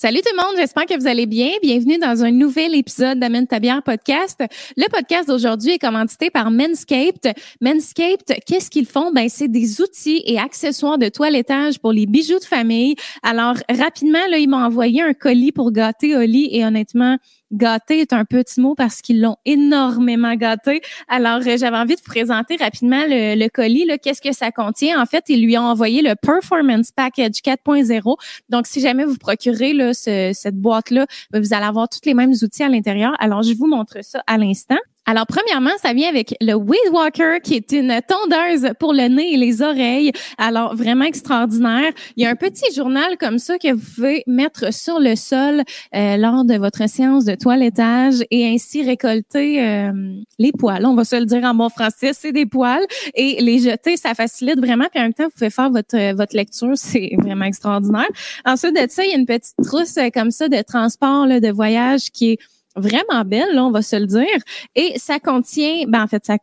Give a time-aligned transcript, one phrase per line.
[0.00, 1.48] Salut tout le monde, j'espère que vous allez bien.
[1.60, 4.40] Bienvenue dans un nouvel épisode d'Amène ta podcast.
[4.76, 7.34] Le podcast d'aujourd'hui est commandité par Manscaped.
[7.60, 9.10] Manscaped, qu'est-ce qu'ils font?
[9.10, 12.94] Ben, c'est des outils et accessoires de toilettage pour les bijoux de famille.
[13.24, 17.18] Alors, rapidement, là, ils m'ont envoyé un colis pour gâter Oli et honnêtement,
[17.52, 20.82] Gâté est un petit mot parce qu'ils l'ont énormément gâté.
[21.08, 23.88] Alors, euh, j'avais envie de vous présenter rapidement le, colis.
[24.02, 25.00] Qu'est-ce que ça contient?
[25.00, 28.16] En fait, ils lui ont envoyé le Performance Package 4.0.
[28.50, 32.62] Donc, si jamais vous procurez cette boîte-là, ben, vous allez avoir tous les mêmes outils
[32.62, 33.14] à l'intérieur.
[33.18, 34.78] Alors, je vous montre ça à l'instant.
[35.10, 39.32] Alors, premièrement, ça vient avec le Weed Walker, qui est une tondeuse pour le nez
[39.32, 40.12] et les oreilles.
[40.36, 41.94] Alors, vraiment extraordinaire.
[42.18, 45.62] Il y a un petit journal comme ça que vous pouvez mettre sur le sol
[45.94, 49.92] euh, lors de votre séance de toilettage et ainsi récolter euh,
[50.38, 50.84] les poils.
[50.84, 52.84] On va se le dire en bon français, c'est des poils.
[53.14, 54.88] Et les jeter, ça facilite vraiment.
[54.90, 56.72] Puis en même temps, vous pouvez faire votre, votre lecture.
[56.76, 58.08] C'est vraiment extraordinaire.
[58.44, 61.40] Ensuite de ça, il y a une petite trousse euh, comme ça de transport, là,
[61.40, 62.38] de voyage qui est
[62.78, 64.26] vraiment belle, là, on va se le dire.
[64.74, 66.36] Et ça contient, ben en fait, ça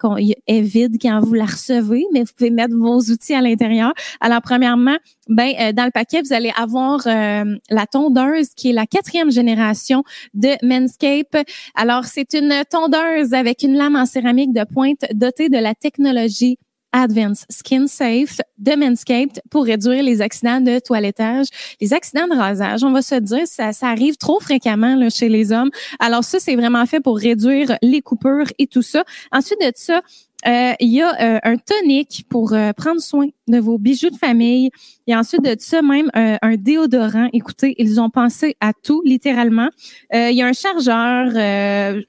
[0.48, 3.94] est vide quand vous la recevez, mais vous pouvez mettre vos outils à l'intérieur.
[4.22, 8.74] Alors, premièrement, ben euh, dans le paquet, vous allez avoir euh, la tondeuse qui est
[8.74, 11.38] la quatrième génération de Manscape.
[11.76, 16.58] Alors, c'est une tondeuse avec une lame en céramique de pointe dotée de la technologie
[16.96, 21.48] Advanced Skin Safe de Manscaped pour réduire les accidents de toilettage,
[21.82, 22.86] les accidents de rasage.
[22.86, 25.70] On va se dire, ça, ça arrive trop fréquemment chez les hommes.
[26.00, 29.04] Alors ça, c'est vraiment fait pour réduire les coupures et tout ça.
[29.34, 30.02] Ensuite de ça,
[30.48, 34.16] euh, il y a euh, un tonique pour euh, prendre soin de vos bijoux de
[34.16, 34.70] famille.
[35.10, 37.30] A ensuite de ça même un déodorant.
[37.32, 39.70] Écoutez, ils ont pensé à tout, littéralement.
[40.12, 41.28] il y a un chargeur.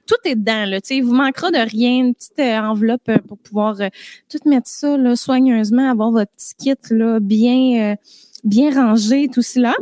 [0.06, 0.64] tout est dedans.
[0.64, 2.06] Là, il vous manquera de rien.
[2.06, 3.76] Une petite enveloppe pour pouvoir
[4.30, 7.96] tout mettre ça là, soigneusement, avoir votre petit kit là, bien
[8.46, 9.74] bien rangé, tout cela.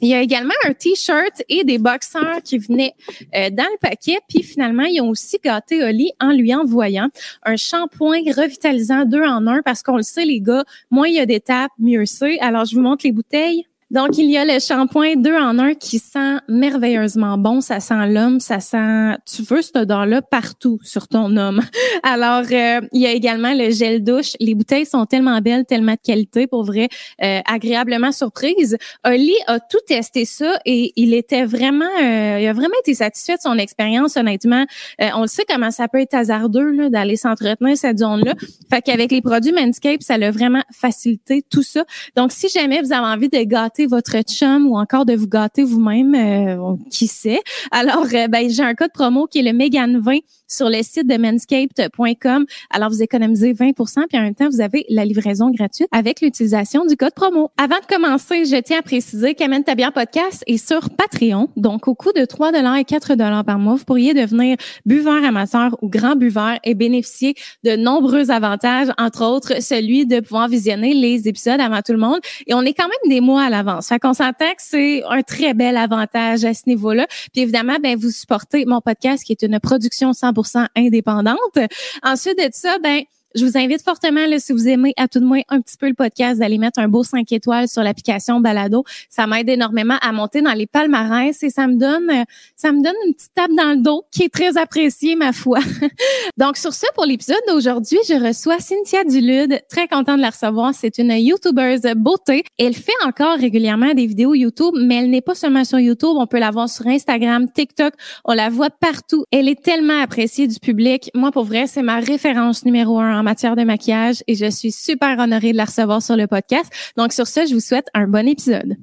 [0.00, 2.94] Il y a également un t-shirt et des boxers qui venaient
[3.34, 4.18] euh, dans le paquet.
[4.28, 7.08] Puis finalement, ils ont aussi gâté Oli en lui envoyant
[7.42, 11.18] un shampoing revitalisant deux en un parce qu'on le sait, les gars, moins il y
[11.18, 12.38] a d'étapes, mieux c'est.
[12.38, 13.66] Alors, je vous montre les bouteilles.
[13.90, 17.62] Donc, il y a le shampoing deux en un qui sent merveilleusement bon.
[17.62, 21.62] Ça sent l'homme, ça sent, tu veux cette odeur-là partout sur ton homme.
[22.02, 24.32] Alors, euh, il y a également le gel douche.
[24.40, 26.88] Les bouteilles sont tellement belles, tellement de qualité, pour vrai,
[27.22, 28.76] euh, agréablement surprise.
[29.06, 33.36] Oli a tout testé ça et il était vraiment, euh, il a vraiment été satisfait
[33.36, 34.66] de son expérience, honnêtement.
[35.00, 38.34] on le sait comment ça peut être hasardeux d'aller s'entretenir cette zone-là.
[38.70, 41.84] Fait qu'avec les produits Manscaped, ça l'a vraiment facilité tout ça.
[42.16, 45.64] Donc, si jamais vous avez envie de gâter votre chum ou encore de vous gâter
[45.64, 47.40] vous-même, euh, qui sait?
[47.70, 51.06] Alors, euh, ben, j'ai un code promo qui est le Megan 20 sur le site
[51.06, 52.46] de manscaped.com.
[52.70, 53.72] Alors, vous économisez 20
[54.08, 57.50] puis en même temps, vous avez la livraison gratuite avec l'utilisation du code promo.
[57.56, 61.48] Avant de commencer, je tiens à préciser qu'Amène ta podcast est sur Patreon.
[61.56, 64.56] Donc, au coût de 3 et 4 par mois, vous pourriez devenir
[64.86, 67.34] buveur amateur ou grand buveur et bénéficier
[67.64, 72.20] de nombreux avantages, entre autres celui de pouvoir visionner les épisodes avant tout le monde.
[72.46, 73.67] Et on est quand même des mois à l'avance.
[73.82, 77.06] Fait qu'on s'entend que c'est un très bel avantage à ce niveau-là.
[77.32, 81.58] Puis évidemment, ben vous supportez mon podcast qui est une production 100% indépendante.
[82.02, 83.02] Ensuite de ça, ben
[83.34, 85.88] je vous invite fortement, là, si vous aimez à tout de moins un petit peu
[85.88, 88.84] le podcast, d'aller mettre un beau 5 étoiles sur l'application Balado.
[89.10, 92.24] Ça m'aide énormément à monter dans les palmarès et ça me donne,
[92.56, 95.58] ça me donne une petite tape dans le dos qui est très appréciée, ma foi.
[96.36, 99.60] Donc, sur ce, pour l'épisode d'aujourd'hui, je reçois Cynthia Dulude.
[99.68, 100.72] Très contente de la recevoir.
[100.74, 102.44] C'est une YouTubeuse beauté.
[102.58, 106.16] Elle fait encore régulièrement des vidéos YouTube, mais elle n'est pas seulement sur YouTube.
[106.16, 107.94] On peut la voir sur Instagram, TikTok.
[108.24, 109.24] On la voit partout.
[109.30, 111.10] Elle est tellement appréciée du public.
[111.14, 114.72] Moi, pour vrai, c'est ma référence numéro un en matière de maquillage et je suis
[114.72, 116.72] super honorée de la recevoir sur le podcast.
[116.96, 118.76] Donc sur ce, je vous souhaite un bon épisode.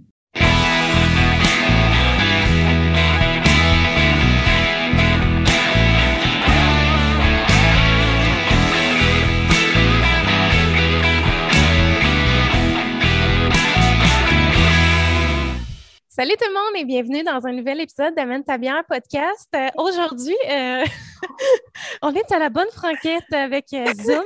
[16.15, 19.49] Salut tout le monde et bienvenue dans un nouvel épisode d'Amène ta bière podcast.
[19.53, 20.85] Euh, aujourd'hui, euh,
[22.01, 24.23] on est à la bonne franquette avec euh, Zoom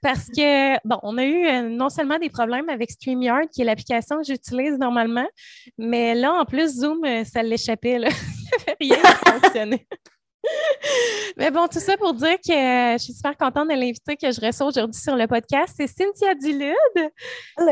[0.00, 4.18] parce que, bon, on a eu non seulement des problèmes avec StreamYard, qui est l'application
[4.18, 5.26] que j'utilise normalement,
[5.78, 7.96] mais là, en plus, Zoom, ça l'échappait.
[8.80, 9.86] Rien ne fonctionnait.
[11.36, 14.30] Mais bon, tout ça pour dire que euh, je suis super contente de l'inviter que
[14.30, 15.74] je reçois aujourd'hui sur le podcast.
[15.76, 17.10] C'est Cynthia Dulude,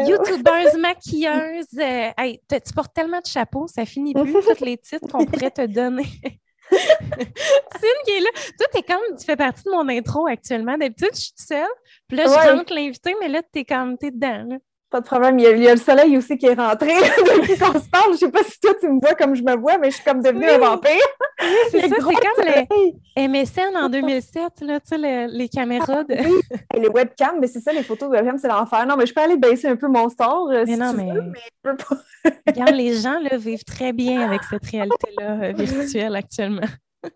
[0.06, 1.66] youtubeuse, maquilleuse.
[1.78, 2.10] Euh,
[2.48, 6.06] tu portes tellement de chapeaux, ça finit plus tous les titres qu'on pourrait te donner.
[6.70, 8.30] Cynthia qui est là.
[8.56, 10.78] Toi, es comme, tu fais partie de mon intro actuellement.
[10.78, 11.66] D'habitude, je suis seule.
[12.08, 14.58] Puis là, je rentre l'invité, mais là, tu es comme, t'es dedans.
[14.90, 15.38] Pas de problème.
[15.38, 18.12] Il y, a, le soleil aussi qui est rentré depuis qu'on se parle.
[18.12, 20.04] Je sais pas si toi, tu me vois comme je me vois, mais je suis
[20.04, 20.90] comme devenue un vampire.
[21.70, 22.66] c'est ça, c'est comme
[23.16, 26.02] les MSN en 2007, là, tu sais, les, caméras.
[26.02, 26.14] De...
[26.14, 28.84] Et les webcams, mais c'est ça, les photos de webcam, c'est l'enfer.
[28.84, 30.50] Non, mais je peux aller baisser un peu mon store.
[30.50, 31.08] Euh, mais non, mais...
[31.08, 31.96] je peux pas.
[32.48, 36.66] Regarde, les gens là, vivent très bien avec cette réalité-là euh, virtuelle actuellement.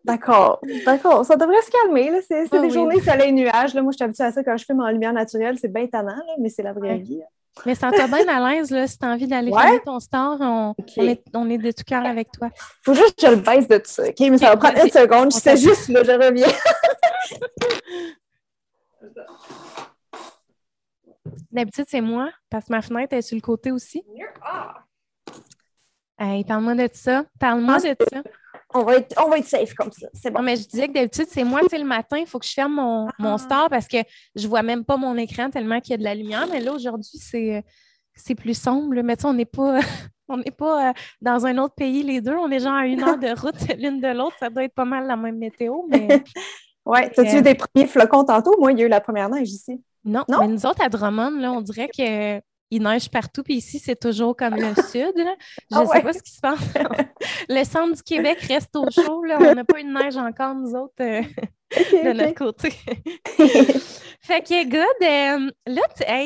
[0.05, 1.27] D'accord, d'accord.
[1.27, 2.11] Ça devrait se calmer.
[2.11, 2.19] Là.
[2.27, 3.75] C'est, c'est ah des journées soleil-nuage.
[3.75, 5.59] Moi, je suis habituée à ça quand je filme en lumière naturelle.
[5.59, 7.21] C'est bien tannant, là, mais c'est la vraie vie.
[7.67, 10.37] Mais ça t'a bien à l'aise, là, si tu as envie d'aller faire ton store,
[10.41, 12.51] on, est, on, est, de tout cœur avec toi.
[12.83, 14.21] Faut juste que je le baisse de tout ça, OK?
[14.21, 15.33] Mais ça va prendre une seconde.
[15.33, 16.49] Je sais juste, là, je reviens.
[21.53, 24.05] D'habitude, c'est moi, parce que ma fenêtre est sur le côté aussi.
[24.43, 24.75] Ah!
[26.19, 27.25] Hey, parle-moi de ça.
[27.39, 28.23] Parle-moi ah, de ça
[28.75, 30.09] on va être, on va être safe comme ça.
[30.13, 30.43] C'est bon.
[30.43, 33.09] mais je disais que d'habitude, c'est moi, le matin, il faut que je ferme mon,
[33.19, 33.39] mon ah.
[33.39, 33.99] store parce que
[34.35, 36.47] je vois même pas mon écran tellement qu'il y a de la lumière.
[36.51, 37.65] Mais là, aujourd'hui, c'est,
[38.15, 39.01] c'est plus sombre.
[39.03, 39.79] Mais tu on n'est pas.
[40.29, 42.35] on n'est pas euh, dans un autre pays, les deux.
[42.35, 44.37] On est genre à une heure de route l'une de l'autre.
[44.41, 46.09] Ça doit être pas mal la même météo, mais.
[46.87, 46.99] oui.
[47.17, 48.59] As-tu eu des premiers flocons tantôt?
[48.59, 49.81] Moi, il y a eu la première neige ici.
[50.05, 50.41] Non, non?
[50.41, 52.41] mais nous autres, à Drummond, là, on dirait que
[52.71, 55.13] il neige partout, puis ici, c'est toujours comme le sud.
[55.17, 55.35] Je ne
[55.73, 56.59] ah sais pas ce qui se passe.
[57.49, 59.25] le centre du Québec reste au chaud.
[59.25, 59.39] Là.
[59.41, 61.23] On n'a pas eu de neige encore, nous autres, euh,
[61.73, 62.71] de notre côté.
[64.21, 65.47] fait que, good.
[65.47, 65.83] Euh, là,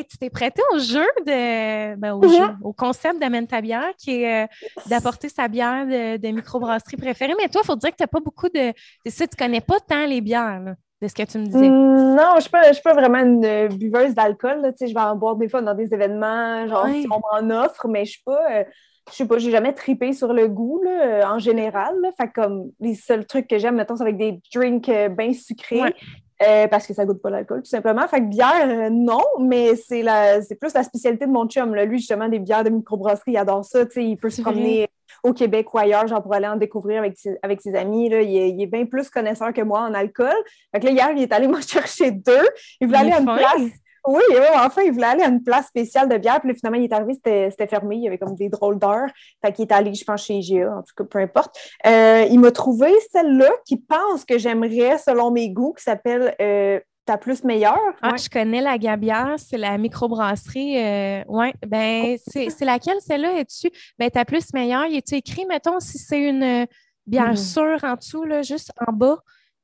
[0.08, 4.22] tu t'es prêté au jeu, de, ben, au, jeu, au concept d'Amène ta bière, qui
[4.22, 4.46] est euh,
[4.86, 7.34] d'apporter sa bière de, de microbrasserie préférée.
[7.38, 8.72] Mais toi, il faut dire que tu n'as pas beaucoup de.
[9.04, 10.60] C'est ça, tu ne connais pas tant les bières.
[10.60, 11.68] Là de ce que tu me disais?
[11.68, 14.72] Non, je ne suis, pas, vraiment une buveuse d'alcool.
[14.80, 18.04] Je vais en boire des fois dans des événements, genre si on m'en offre, mais
[18.04, 18.40] je suis pas.
[18.50, 18.64] Euh,
[19.10, 21.94] je sais pas, j'ai jamais tripé sur le goût là, en général.
[22.16, 25.94] Fait comme les seuls trucs que j'aime, mettons, c'est avec des drinks euh, bien sucrés.
[26.40, 28.06] Euh, parce que ça goûte pas l'alcool, tout simplement.
[28.06, 31.74] Fait que bière, non, mais c'est la c'est plus la spécialité de mon chum.
[31.74, 31.84] Là.
[31.84, 33.80] Lui, justement, des bières de microbrasserie, il adore ça.
[33.96, 34.88] Il peut se promener
[35.22, 38.08] au Québec ou ailleurs, genre pour aller en découvrir avec ses, avec ses amis.
[38.08, 38.22] Là.
[38.22, 40.34] Il, est, bien plus connaisseur que moi en alcool.
[40.72, 42.48] Fait que là, hier, il est allé m'en chercher deux.
[42.80, 43.70] Il voulait aller à une place.
[44.06, 44.22] Oui,
[44.54, 46.40] enfin, il voulait aller à une place spéciale de bière.
[46.40, 47.96] Puis là, finalement, il est arrivé, c'était fermé.
[47.96, 49.10] Il y avait comme des drôles d'heures.
[49.44, 51.58] Fait qu'il est allé, je pense, chez IGA, en tout cas, peu importe.
[51.86, 56.80] Euh, il m'a trouvé celle-là qui pense que j'aimerais, selon mes goûts, qui s'appelle euh,
[57.08, 57.78] ta plus meilleure?
[58.02, 60.76] Ah, je connais la Gabière, c'est la microbrasserie.
[60.76, 63.40] Euh, oui, ben, c'est laquelle celle-là?
[63.40, 63.70] Es-tu?
[63.98, 66.66] Ben, ta plus meilleure, y est-tu écrit, mettons, si c'est une
[67.06, 67.36] bière hmm.
[67.36, 69.16] sûre en dessous, là, juste en bas,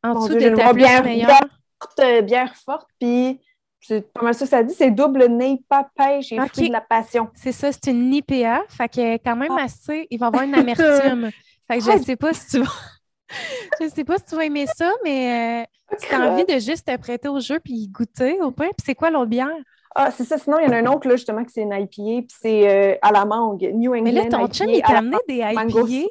[0.03, 1.29] en dessous de ta plus bière, meilleure?
[1.29, 1.49] Bière
[1.83, 3.41] forte, bière forte, puis
[3.79, 5.29] c'est pas mal ça ça dit, c'est double
[5.69, 7.29] pas pêche et fruit de la passion.
[7.35, 9.65] C'est ça, c'est une IPA, fait que quand même ah.
[9.65, 11.31] assez, il va avoir une amertume.
[11.69, 12.73] fait que je ne sais pas si tu vas.
[13.81, 16.87] je sais pas si tu vas aimer ça, mais euh, tu as envie de juste
[16.87, 18.67] te prêter au jeu puis goûter au pain.
[18.67, 19.49] Puis c'est quoi l'autre bière?
[19.95, 20.39] Ah, c'est ça.
[20.39, 21.87] Sinon, il y en a un autre, là, justement, que c'est une IPA,
[22.27, 24.03] puis c'est euh, à la mangue, New England.
[24.03, 26.09] Mais là, ton chum, il t'a amené des IPA.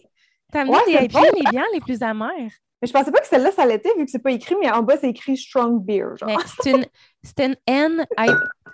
[0.51, 2.51] T'as amené des IPA, les bières les plus amères.
[2.83, 4.83] Mais je pensais pas que celle-là, ça l'était, vu que c'est pas écrit, mais en
[4.83, 6.15] bas, c'est écrit Strong Beer.
[6.61, 8.05] C'est une, une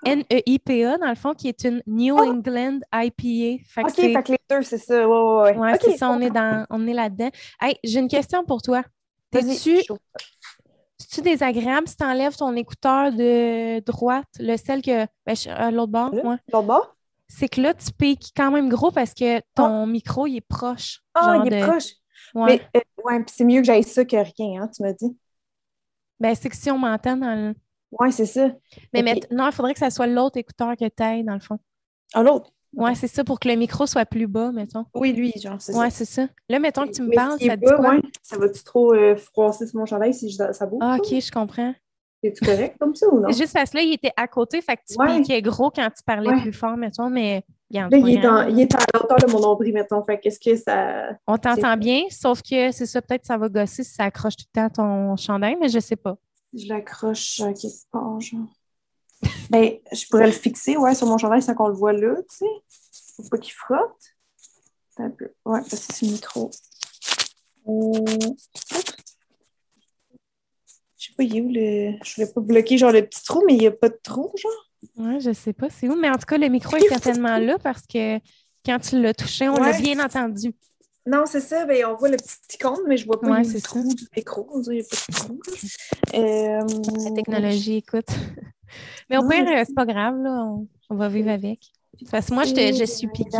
[0.03, 2.23] N-E-I-P-A, dans le fond, qui est une New oh!
[2.23, 3.63] England IPA.
[3.67, 5.07] Fait OK, fait que les deux, c'est ça.
[5.07, 5.77] Ouais, ouais, ouais.
[5.79, 7.29] c'est ça, on est, dans, on est là-dedans.
[7.61, 8.81] Hey, j'ai une question pour toi.
[9.29, 9.83] T'es-tu
[11.11, 15.05] tu désagréable si tu enlèves ton écouteur de droite, le celle que.
[15.25, 16.37] Ben, euh, l'autre bord, ouais.
[16.51, 16.95] L'autre bord?
[17.27, 19.85] C'est que là, tu piques quand même gros parce que ton ah!
[19.85, 21.01] micro, il est proche.
[21.13, 21.93] Ah, il est proche.
[22.35, 22.61] Ouais.
[22.73, 25.17] Mais euh, ouais, c'est mieux que j'aille ça que rien, hein, tu m'as dit.
[26.19, 27.55] Ben, c'est que si on m'entend dans le.
[27.91, 28.51] Oui, c'est ça.
[28.93, 31.57] Mais non, il faudrait que ça soit l'autre écouteur que tu ailles, dans le fond.
[32.13, 32.51] Ah, l'autre?
[32.73, 34.85] Oui, c'est ça, pour que le micro soit plus bas, mettons.
[34.93, 35.79] Oui, lui, genre, c'est ça.
[35.79, 36.27] Oui, c'est ça.
[36.49, 37.97] Là, mettons que tu me parles, ça dit quoi?
[38.21, 40.79] Ça va-tu trop euh, froisser sur mon chandail si ça bouge?
[40.81, 41.73] Ah, OK, je comprends.
[42.21, 43.31] Es-tu correct comme ça ou non?
[43.31, 45.21] Juste parce que là, il était à côté, fait que tu ouais.
[45.21, 48.73] piquais gros quand tu parlais plus fort, mettons, mais Là, il est, en, il est
[48.73, 50.03] à l'auteur de mon nombril, mettons.
[50.03, 51.09] Fait qu'est-ce que ça.
[51.27, 54.45] On t'entend bien, sauf que c'est ça, peut-être ça va gosser si ça accroche tout
[54.55, 56.17] le temps ton chandail, mais je sais pas.
[56.53, 58.47] Je l'accroche à quelque part, genre?
[59.51, 62.37] ben, je pourrais le fixer, ouais, sur mon chandail sans qu'on le voit là, tu
[62.37, 62.45] sais.
[63.17, 64.15] Faut pas qu'il frotte.
[64.97, 65.31] Un peu.
[65.45, 66.49] Ouais, parce que c'est le micro.
[67.67, 68.33] Euh...
[70.97, 71.97] Je sais pas, il est où le.
[72.03, 74.31] Je voulais pas bloquer genre le petit trou, mais il n'y a pas de trou,
[74.35, 74.68] genre.
[74.97, 77.57] Oui, je sais pas c'est où, mais en tout cas, le micro est certainement là
[77.59, 78.17] parce que
[78.65, 80.53] quand tu l'as touché, on l'a bien entendu.
[81.05, 81.65] Non, c'est ça.
[81.65, 84.47] Ben, on voit le petit icône, mais je vois pas le trou du micro.
[84.53, 84.85] On dirait.
[86.13, 86.61] Euh...
[87.03, 88.09] La technologie, écoute.
[89.09, 90.45] mais au pire, c'est pas grave, là.
[90.89, 91.59] On, va vivre avec.
[92.11, 93.37] Parce que moi, je, te, je suis piquée.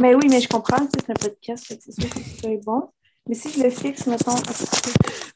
[0.00, 2.88] Mais oui, mais je comprends, c'est un podcast, c'est sûr que c'est bon.
[3.28, 4.34] Mais si je le fixe, mettons.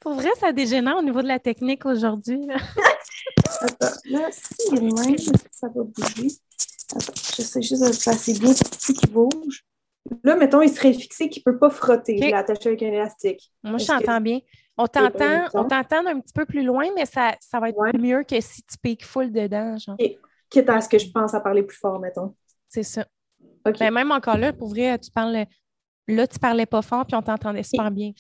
[0.00, 2.41] Pour vrai, ça dégénère au niveau de la technique aujourd'hui.
[3.61, 5.17] Attends, là, si il est même,
[5.50, 6.29] ça va bouger.
[7.37, 9.65] J'essaie juste de placer bien pour qui bouge.
[10.25, 12.17] Là, mettons, il serait fixé qu'il ne peut pas frotter.
[12.17, 13.53] Il est attaché avec un élastique.
[13.62, 14.41] Moi, je t'entends bien.
[14.77, 18.23] On t'entend, on t'entend un petit peu plus loin, mais ça, ça va être mieux
[18.23, 19.77] que si tu piques full dedans.
[19.77, 19.97] Genre.
[20.49, 22.35] Quitte à ce que je pense à parler plus fort, mettons.
[22.69, 23.05] C'est ça.
[23.65, 25.47] Mais ben, même encore là, pour vrai, tu parles.
[26.07, 28.12] Là, tu parlais pas fort, puis on t'entendait super bien.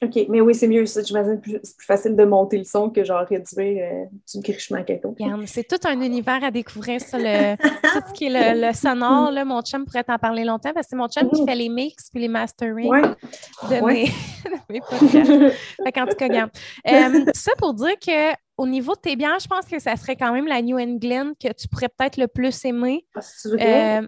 [0.00, 1.02] OK, mais oui, c'est mieux ça.
[1.02, 4.84] J'imagine que c'est plus facile de monter le son que genre réduire euh, du grichement
[4.84, 5.08] quelque
[5.46, 9.32] C'est tout un univers à découvrir, ça, le, tout ce qui est le, sonore.
[9.32, 11.48] Là, mon chum pourrait t'en parler longtemps parce que c'est mon chum qui mm-hmm.
[11.48, 14.04] fait les mix puis les mastering de, Mes,
[14.44, 15.56] de, mes, podcasts.
[15.82, 16.50] fait en tout cas, regarde.
[16.88, 20.16] Euh, ça pour dire que au niveau de tes bières, je pense que ça serait
[20.16, 23.06] quand même la New England que tu pourrais peut-être le plus aimer.
[23.14, 24.02] Ah, euh,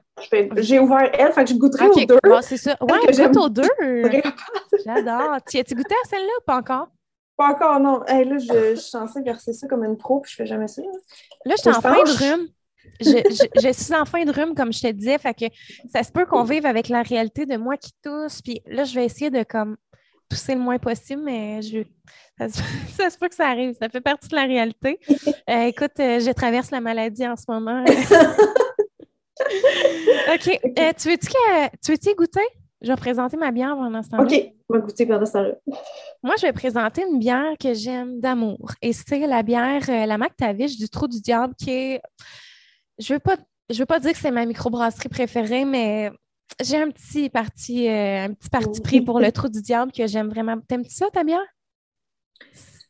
[0.57, 2.19] j'ai ouvert elle, fait que je goûterai aux deux.
[2.43, 2.77] c'est ça.
[2.81, 3.63] Ouais, goûte aux deux.
[4.85, 5.37] J'adore.
[5.49, 6.89] Tu as-tu goûté à celle-là ou pas encore?
[7.37, 8.01] Pas encore, non.
[8.01, 10.83] là, je, je, suis censée verser ça comme une pro, puis je fais jamais ça.
[11.45, 12.49] Là, je suis en fin de rhume.
[13.01, 15.45] Je, je, suis en fin de rhume, comme je te disais, fait que
[15.93, 18.43] ça se peut qu'on vive avec la réalité de moi qui tousse.
[18.43, 19.77] Puis là, je vais essayer de comme
[20.31, 21.83] tousser le moins possible, mais je,
[22.97, 23.75] ça, se peut que ça arrive.
[23.79, 24.99] Ça fait partie de la réalité.
[25.49, 27.83] Euh, écoute, euh, je traverse la maladie en ce moment.
[27.85, 27.91] OK.
[30.79, 31.29] Euh, tu veux-tu
[31.83, 32.47] tu veux goûter?
[32.81, 34.23] Je vais présenter ma bière pendant ce temps-là.
[34.23, 35.55] OK, on va goûter pendant ce temps-là.
[36.23, 38.71] Moi, je vais présenter une bière que j'aime d'amour.
[38.81, 42.01] Et c'est la bière, la McTavish du Trou du Diable, qui est.
[43.01, 43.39] Je ne veux, pas...
[43.71, 46.13] je veux pas dire que c'est ma microbrasserie préférée, mais
[46.63, 50.29] j'ai un petit parti, un petit parti pris pour le Trou du Diable que j'aime
[50.29, 50.59] vraiment.
[50.69, 51.47] T'aimes-tu ça, ta bière?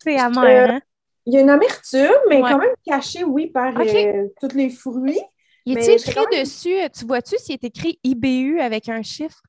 [0.02, 0.80] C'est amer, hein?
[1.26, 5.20] Il y a une amertume, mais quand même cachée, oui, par euh, tous les fruits.
[5.66, 9.42] Il est écrit dessus, euh, tu vois-tu s'il est écrit IBU avec un chiffre?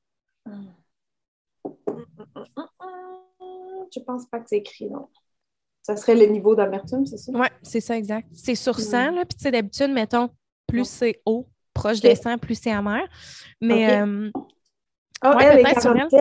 [3.94, 5.08] Je pense pas que c'est écrit, non.
[5.82, 7.32] Ça serait le niveau d'amertume, c'est ça?
[7.34, 8.28] Oui, c'est ça, exact.
[8.32, 9.24] C'est sur 100, là.
[9.24, 10.30] Puis, tu sais, d'habitude, mettons,
[10.68, 11.48] plus c'est haut,
[11.82, 13.02] proche des 100, plus c'est amer.
[13.60, 14.00] Mais.
[14.00, 14.30] Euh,
[15.24, 16.20] oh, elle est 47.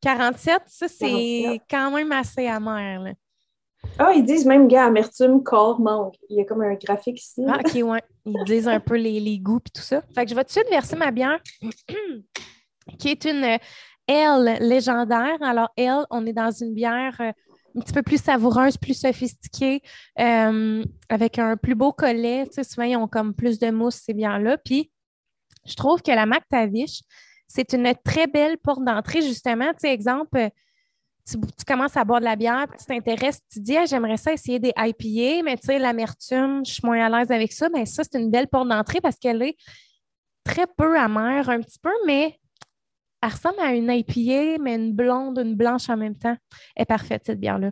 [0.00, 3.12] 47, ça, c'est quand même assez amer, là.
[3.98, 6.14] Ah, ils disent même, gars, amertume, corps, mangue.
[6.30, 7.42] Il y a comme un graphique ici.
[7.46, 8.02] Ah, OK, ouais.
[8.24, 10.02] Ils disent un peu les, les goûts et tout ça.
[10.14, 11.38] Fait que je vais tout de suite verser ma bière,
[12.98, 13.58] qui est une
[14.08, 15.36] L légendaire.
[15.42, 17.32] Alors, L, on est dans une bière euh,
[17.76, 19.82] un petit peu plus savoureuse, plus sophistiquée,
[20.18, 22.46] euh, avec un plus beau collet.
[22.46, 24.58] Tu sais, souvent, ils ont comme plus de mousse, ces bières-là.
[24.58, 24.90] Puis,
[25.66, 27.00] je trouve que la McTavish,
[27.48, 29.70] c'est une très belle porte d'entrée, justement.
[29.72, 30.50] Tu sais, exemple,
[31.26, 34.32] tu, commences à boire de la bière, puis tu t'intéresses, tu dis, ah, j'aimerais ça
[34.32, 37.68] essayer des IPA, mais tu sais, l'amertume, je suis moins à l'aise avec ça.
[37.70, 39.56] Mais ça, c'est une belle porte d'entrée parce qu'elle est
[40.44, 42.38] très peu amère, un petit peu, mais
[43.22, 46.36] elle ressemble à une IPA, mais une blonde, une blanche en même temps.
[46.76, 47.70] Elle est parfaite, cette bière-là.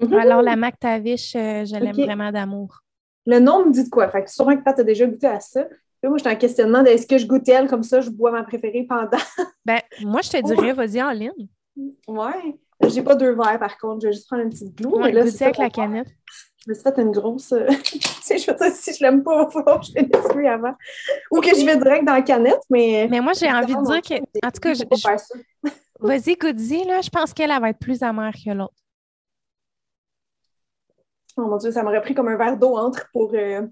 [0.00, 0.18] Mm-hmm.
[0.18, 2.80] Alors, la McTavish, euh, je l'aime vraiment d'amour.
[3.26, 4.08] Le nom me dit de quoi?
[4.08, 5.66] Fait que sûrement que Pat a déjà goûté à ça.
[6.08, 8.42] Moi, j'étais en questionnement de est-ce que je goûte elle comme ça, je bois ma
[8.42, 9.10] préférée pendant.
[9.64, 11.48] ben, moi, je te dirais, vas-y en ligne.
[12.08, 12.58] Ouais.
[12.88, 14.88] J'ai pas deux verres par contre, je vais juste prendre une petite glue.
[14.88, 16.08] Ouais, là, c'est avec la canette.
[16.64, 17.52] Je me suis fait une grosse.
[17.52, 20.74] Euh, je veux dire, si je l'aime pas, il va falloir que je lui avant.
[21.30, 23.06] Ou que je vais direct dans la canette, mais.
[23.10, 24.46] Mais moi, j'ai envie de dire que.
[24.46, 24.84] En tout cas, je.
[24.90, 25.70] je...
[26.00, 27.00] Vas-y, goûte là.
[27.02, 28.74] Je pense qu'elle va être plus amère que l'autre.
[31.36, 33.62] Oh mon Dieu, ça m'aurait pris comme un verre d'eau entre pour euh,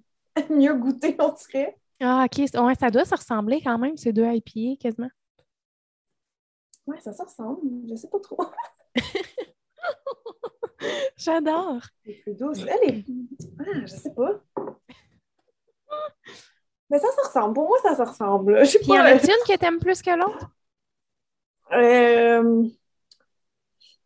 [0.51, 1.77] mieux goûter, on dirait.
[2.01, 2.39] Ah, OK.
[2.39, 5.11] Ouais, ça doit se ressembler quand même, ces deux IPA, quasiment.
[6.87, 7.61] Ouais, ça se ressemble.
[7.89, 8.39] Je sais pas trop.
[11.17, 11.83] J'adore.
[12.05, 12.61] Elle est plus douce.
[12.61, 13.05] Elle est.
[13.61, 14.41] Ah, je sais pas.
[16.91, 17.55] Mais ça se ressemble.
[17.55, 18.65] Pour moi, ça se ressemble.
[18.65, 18.95] Je sais pas.
[18.95, 20.49] Y en a une que t'aimes plus que l'autre?
[21.73, 22.65] Euh,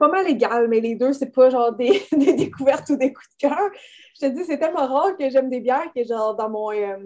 [0.03, 3.29] pas mal égal, mais les deux, c'est pas genre des, des, découvertes ou des coups
[3.41, 3.71] de cœur.
[4.21, 6.97] Je te dis, c'est tellement rare que j'aime des bières que genre dans mon euh,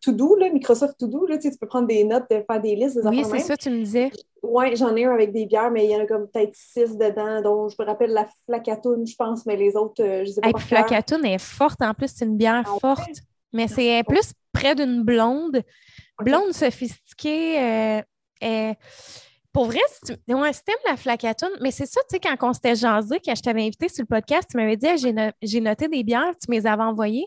[0.00, 3.56] To-Do, Microsoft To-Do, tu, peux prendre des notes, faire des listes, des Oui, c'est ça,
[3.56, 4.12] tu me disais.
[4.44, 6.96] Oui, j'en ai un avec des bières, mais il y en a comme peut-être six
[6.96, 10.40] dedans, dont je me rappelle la Flacatoune, je pense, mais les autres, euh, je sais
[10.40, 10.56] pas.
[10.56, 13.18] Flacatoune est forte, en plus, c'est une bière ah forte,
[13.52, 15.60] mais c'est plus près d'une blonde.
[16.20, 18.00] Blonde sophistiquée,
[18.44, 18.72] euh,
[19.54, 22.74] pour vrai, si tu aimes la flacatoune, mais c'est ça, tu sais, quand on s'était
[22.74, 24.88] jasé, quand je t'avais invité sur le podcast, tu m'avais dit
[25.40, 27.26] j'ai, noté des bières, tu me les avais envoyées.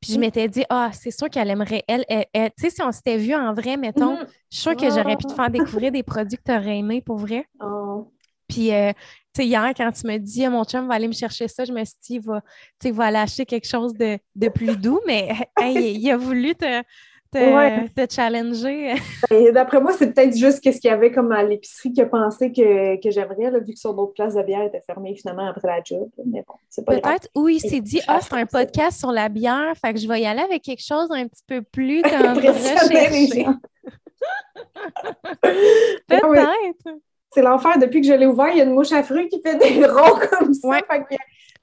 [0.00, 0.20] Puis je mm.
[0.20, 3.52] m'étais dit, ah, c'est sûr qu'elle aimerait, elle, tu sais, si on s'était vu en
[3.52, 4.28] vrai, mettons, mm-hmm.
[4.50, 7.02] je suis sûre que j'aurais pu te faire découvrir des produits que tu aurais aimés
[7.02, 7.44] pour vrai.
[7.60, 8.10] Oh.
[8.48, 8.92] Puis, euh,
[9.34, 11.66] tu sais, hier, quand tu me dis, ah, mon chum va aller me chercher ça,
[11.66, 12.40] je me suis dit, il va,
[12.92, 15.28] va aller acheter quelque chose de, plus doux, mais
[15.60, 16.82] il, a voulu te,
[17.32, 18.94] te, challenger.
[19.30, 22.06] Ben, d'après moi, c'est peut-être juste ce qu'il y avait comme à l'épicerie qui a
[22.06, 25.68] pensé que, que j'aimerais, vu que son autre place de bière était fermée finalement après
[25.68, 26.08] la job.
[26.26, 29.28] Mais bon, c'est pas Peut-être, oui, il s'est dit, ah, c'est un podcast sur la
[29.28, 32.38] bière, fait que je vais y aller avec quelque chose un petit peu plus comme
[32.38, 33.44] recherché.
[36.08, 36.98] peut-être.
[37.30, 37.78] C'est l'enfer.
[37.78, 39.84] Depuis que je l'ai ouvert, il y a une mouche à fruits qui fait des
[39.86, 40.80] ronds comme ça.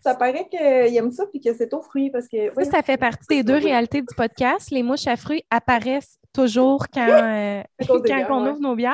[0.06, 2.54] Ça paraît qu'il aime ça et que c'est au fruit parce que.
[2.64, 4.70] Ça, ça fait partie des deux réalités du podcast.
[4.70, 8.94] Les mouches à fruits apparaissent toujours quand, euh, quand on ouvre nos bières.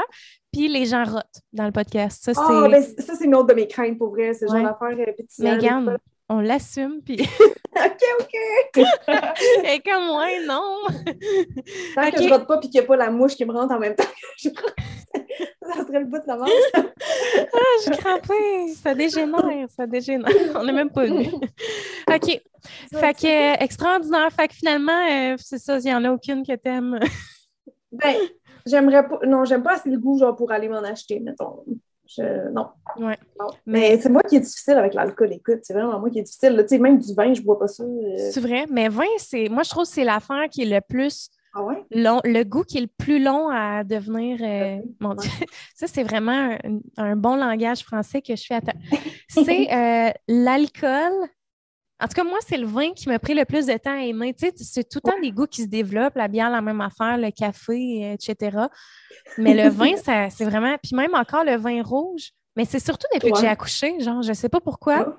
[0.53, 2.34] Puis les gens rotent dans le podcast.
[2.34, 4.34] Ça, oh, ben, ça c'est une autre de mes craintes pour vrai.
[4.34, 5.98] C'est genre d'affaire euh,
[6.31, 7.19] on l'assume, puis.
[7.75, 8.85] OK, OK.
[9.65, 10.81] Et comme moi, non.
[11.95, 13.73] Tant que je rote pas, puis qu'il n'y a pas la mouche qui me rentre
[13.73, 14.50] en même temps que je
[15.73, 16.50] ça serait le bout de la manche.
[16.73, 18.73] ah, je crampais.
[18.73, 20.31] Ça dégénère, ça dégénère.
[20.55, 21.27] On n'est même pas vu.
[21.27, 22.41] OK.
[22.93, 24.29] Fait que, extraordinaire.
[24.33, 27.00] Fait que finalement, euh, c'est ça, il n'y en a aucune que t'aimes.
[27.91, 28.15] ben,
[28.65, 29.19] j'aimerais pas.
[29.25, 31.63] Non, j'aime pas assez le goût, genre, pour aller m'en acheter, mettons.
[32.20, 32.68] Non.
[32.98, 33.18] Ouais.
[33.65, 35.60] Mais, c'est moi qui est difficile avec l'alcool, écoute.
[35.63, 36.56] C'est vraiment moi qui est difficile.
[36.56, 37.84] Là, même du vin, je bois pas ça.
[37.84, 38.30] Euh.
[38.32, 39.50] C'est vrai, mais vin, c'est.
[39.50, 41.30] Moi, je trouve que c'est l'affaire qui est le plus.
[41.53, 41.84] Ah ouais?
[41.91, 44.38] long, le goût qui est le plus long à devenir.
[44.41, 45.30] Euh, mon Dieu.
[45.75, 46.58] Ça, c'est vraiment
[46.98, 48.62] un, bon langage français que je fais.
[49.27, 51.12] C'est euh, l'alcool
[52.01, 54.03] en tout cas, moi, c'est le vin qui m'a pris le plus de temps à
[54.03, 54.34] aimer.
[54.34, 56.81] Tu sais, c'est tout le temps des goûts qui se développent, la bière, la même
[56.81, 58.58] affaire, le café, etc.
[59.38, 59.96] Mais le vin,
[60.29, 60.75] c'est vraiment.
[60.81, 62.31] Puis même encore le vin rouge.
[62.55, 64.96] Mais c'est surtout depuis que j'ai accouché, genre, je sais pas pourquoi.
[65.00, 65.17] Ah,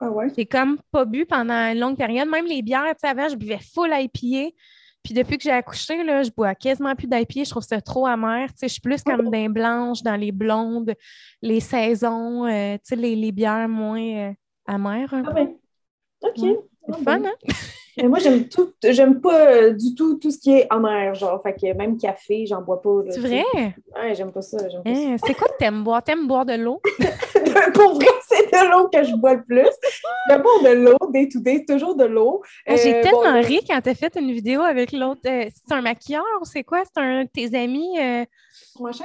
[0.00, 0.28] ah ouais?
[0.36, 2.28] J'ai comme pas bu pendant une longue période.
[2.28, 4.54] Même les bières, tu sais, avant, je buvais full IPA.
[5.02, 7.44] Puis depuis que j'ai accouché, là, je bois quasiment plus d'IPA.
[7.44, 8.48] Je trouve ça trop amer.
[8.50, 10.94] Tu sais, je suis plus comme dans les blanches, dans les blondes,
[11.40, 14.32] les saisons, euh, tu sais, les, les, bières moins euh,
[14.66, 15.14] amères.
[15.14, 15.54] Ah ben,
[16.22, 16.58] OK.
[16.86, 17.34] C'est fun, hein?
[17.96, 21.42] Mais moi, j'aime tout, j'aime pas euh, du tout tout ce qui est amer, genre.
[21.42, 23.02] Fait que même café, j'en bois pas.
[23.10, 23.44] C'est vrai?
[23.54, 24.58] Ouais, j'aime pas ça.
[24.86, 26.02] Hein, C'est quoi que t'aimes boire?
[26.02, 26.80] T'aimes boire de l'eau?
[27.74, 29.68] Pour vrai, c'est de l'eau que je bois le plus.
[30.28, 32.42] Boire de l'eau, day to day, toujours de l'eau.
[32.66, 35.22] Ah, j'ai euh, tellement ri quand t'as fait une vidéo avec l'autre.
[35.26, 36.82] Euh, c'est un maquilleur ou c'est quoi?
[36.84, 37.98] C'est un de tes amis?
[38.78, 39.04] Machin?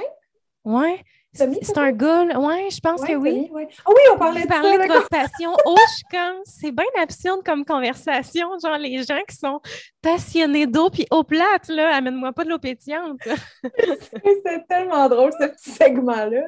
[0.64, 1.00] Ouais.
[1.36, 3.50] C'est un gars, ouais, je pense que oui.
[3.54, 5.50] Ah oui, on parlait de, parlait de votre passion.
[5.64, 8.48] Oh, je comme, c'est bien absurde comme conversation.
[8.62, 9.60] Genre, les gens qui sont
[10.00, 13.20] passionnés d'eau, puis eau plate, là, amène-moi pas de l'eau pétillante.
[13.62, 16.42] c'est tellement drôle, ce petit segment-là.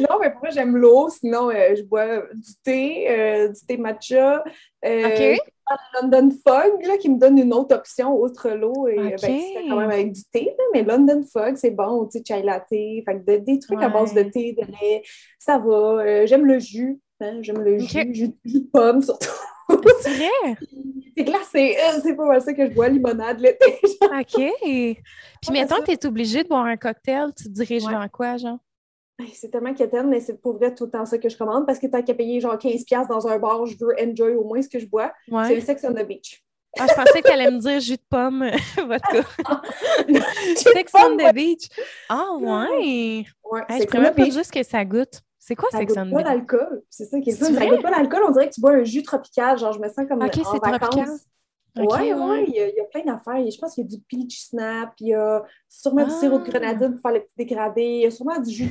[0.00, 1.08] Non, mais pour moi, j'aime l'eau.
[1.10, 4.42] Sinon, euh, je bois du thé, euh, du thé matcha.
[4.84, 5.40] Euh, OK.
[6.00, 9.76] London Fog, là, qui me donne une autre option, outre l'eau, et ben, c'est quand
[9.76, 13.58] même avec du thé, mais London Fog, c'est bon, tu sais, chai latte, fait des
[13.58, 15.02] trucs à base de thé, de lait,
[15.38, 16.02] ça va.
[16.02, 19.28] Euh, j'aime le jus, hein, j'aime le jus, jus, de pomme surtout.
[20.00, 20.56] C'est vrai?
[21.16, 23.78] c'est glacé, euh, c'est pas mal ça que je bois, limonade l'été.
[24.02, 24.52] OK.
[24.62, 28.36] Puis mettons que tu es obligé de boire un cocktail, tu te diriges vers quoi,
[28.36, 28.58] genre?
[29.32, 31.78] C'est tellement quétaine, mais c'est pour vrai tout le temps ça que je commande parce
[31.78, 34.68] que tant qu'à payer genre 15$ dans un bar, je veux enjoy au moins ce
[34.68, 35.12] que je bois.
[35.46, 36.42] C'est le Sex on the Beach.
[36.78, 38.44] Ah, je pensais qu'elle allait me dire jus de pomme,
[38.76, 39.22] vodka.
[40.56, 41.68] Sex on the Beach.
[42.10, 43.24] Ah, ouais.
[43.50, 45.22] ouais je ne même pas juste que ça goûte.
[45.38, 46.10] C'est quoi ça Sex on the Beach?
[46.10, 46.82] Ça goûte pas l'alcool.
[46.90, 48.22] C'est ça qui est Ça goûte pas l'alcool.
[48.28, 49.56] On dirait que tu bois un jus tropical.
[49.58, 51.08] Genre, je me sens comme Ok, c'est tropical.
[51.76, 53.38] Oui, ouais, il, y a, plein d'affaires.
[53.50, 56.44] Je pense qu'il y a du peach snap, il y a sûrement du sirop de
[56.46, 56.50] ah!
[56.50, 58.70] grenadine pour faire les petits dégradés, il y a sûrement du jus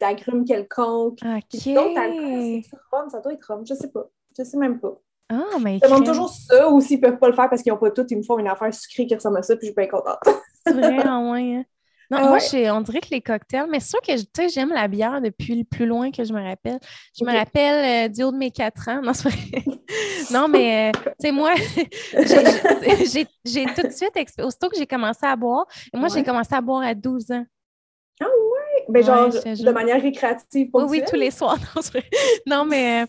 [0.00, 1.18] d'agrumes quelconque.
[1.24, 1.74] OK.
[1.74, 4.08] Donc, c'est rhum, ça doit être rhum, je sais pas.
[4.36, 5.00] Je sais même pas.
[5.28, 5.78] Ah, mais.
[5.82, 8.06] Je demande toujours ça ou s'ils peuvent pas le faire parce qu'ils n'ont pas tout,
[8.10, 10.18] ils me font une affaire sucrée qui ressemble à ça, puis je suis bien contente.
[10.66, 11.58] C'est vrai, en moins.
[11.58, 11.64] Hein.
[12.10, 12.38] Non, moi,
[12.72, 15.56] on dirait que les cocktails, mais c'est sûr que tu sais, j'aime la bière depuis
[15.56, 16.78] le plus loin que je me rappelle.
[17.18, 19.00] Je me rappelle euh, du haut de mes quatre ans.
[19.06, 19.64] Non, c'est vrai.
[20.32, 21.54] non mais euh, tu sais, moi,
[23.44, 26.60] j'ai tout de suite, aussitôt que j'ai commencé à boire, et moi, j'ai commencé à
[26.60, 27.44] boire à 12 ans.
[28.20, 28.84] Ah ouais?
[28.88, 31.58] Ben, genre, de manière récréative, Oui, oui, tous les soirs.
[32.46, 33.04] Non, mais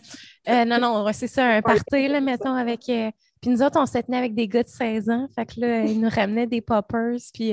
[0.48, 2.82] euh, non, non, c'est ça, un party, là, mettons, avec.
[2.82, 5.26] puis nous autres, on se tenait avec des gars de 16 ans.
[5.34, 7.16] Fait que là, ils nous ramenaient des poppers.
[7.32, 7.52] Puis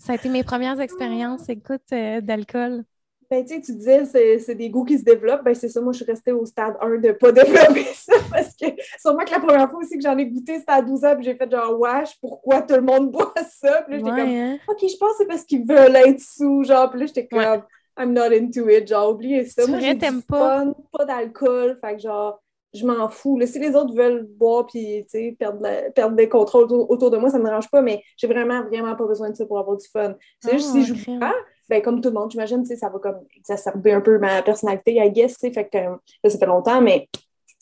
[0.00, 2.84] ça a été mes premières expériences, écoute, euh, d'alcool.
[3.30, 5.44] Ben, tu sais, tu disais, c'est des goûts qui se développent.
[5.44, 8.14] Ben, c'est ça, moi, je suis restée au stade 1 de ne pas développer ça
[8.30, 8.66] parce que
[8.98, 11.24] sûrement que la première fois aussi que j'en ai goûté, c'était à 12 ans, puis
[11.24, 13.82] j'ai fait genre, wesh, pourquoi tout le monde boit ça?
[13.82, 14.58] Puis là, j'étais comme, hein?
[14.68, 17.62] OK, je pense que c'est parce qu'ils veulent être sous, genre, puis là, j'étais comme,
[17.98, 19.66] I'm not into it, genre, oubliez ça.
[19.66, 20.64] moi, j'ai pas?
[20.90, 23.40] pas d'alcool, fait que genre, je m'en fous.
[23.46, 25.06] si les autres veulent boire puis
[25.38, 28.62] perdre, perdre des contrôles autour, de moi, ça ne me dérange pas, mais j'ai vraiment,
[28.62, 30.14] vraiment pas besoin de ça pour avoir du fun.
[30.40, 31.34] C'est juste si je joue pas,
[31.68, 35.10] ben, comme tout le monde, j'imagine, ça va comme exacerber un peu ma personnalité, I
[35.10, 37.08] guess, fait que ça fait longtemps, mais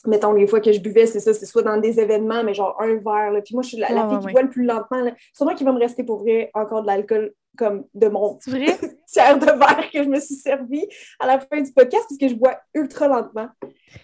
[0.05, 2.75] mettons, les fois que je buvais, c'est ça, c'est soit dans des événements, mais genre
[2.79, 3.31] un verre.
[3.31, 3.41] Là.
[3.41, 5.03] Puis moi, je suis la, fille qui boit le plus lentement.
[5.33, 8.37] C'est moi qui va me rester pour vrai encore de l'alcool comme de mon
[9.07, 10.85] tiers de verre que je me suis servi
[11.19, 13.49] à la fin du podcast parce que je bois ultra lentement.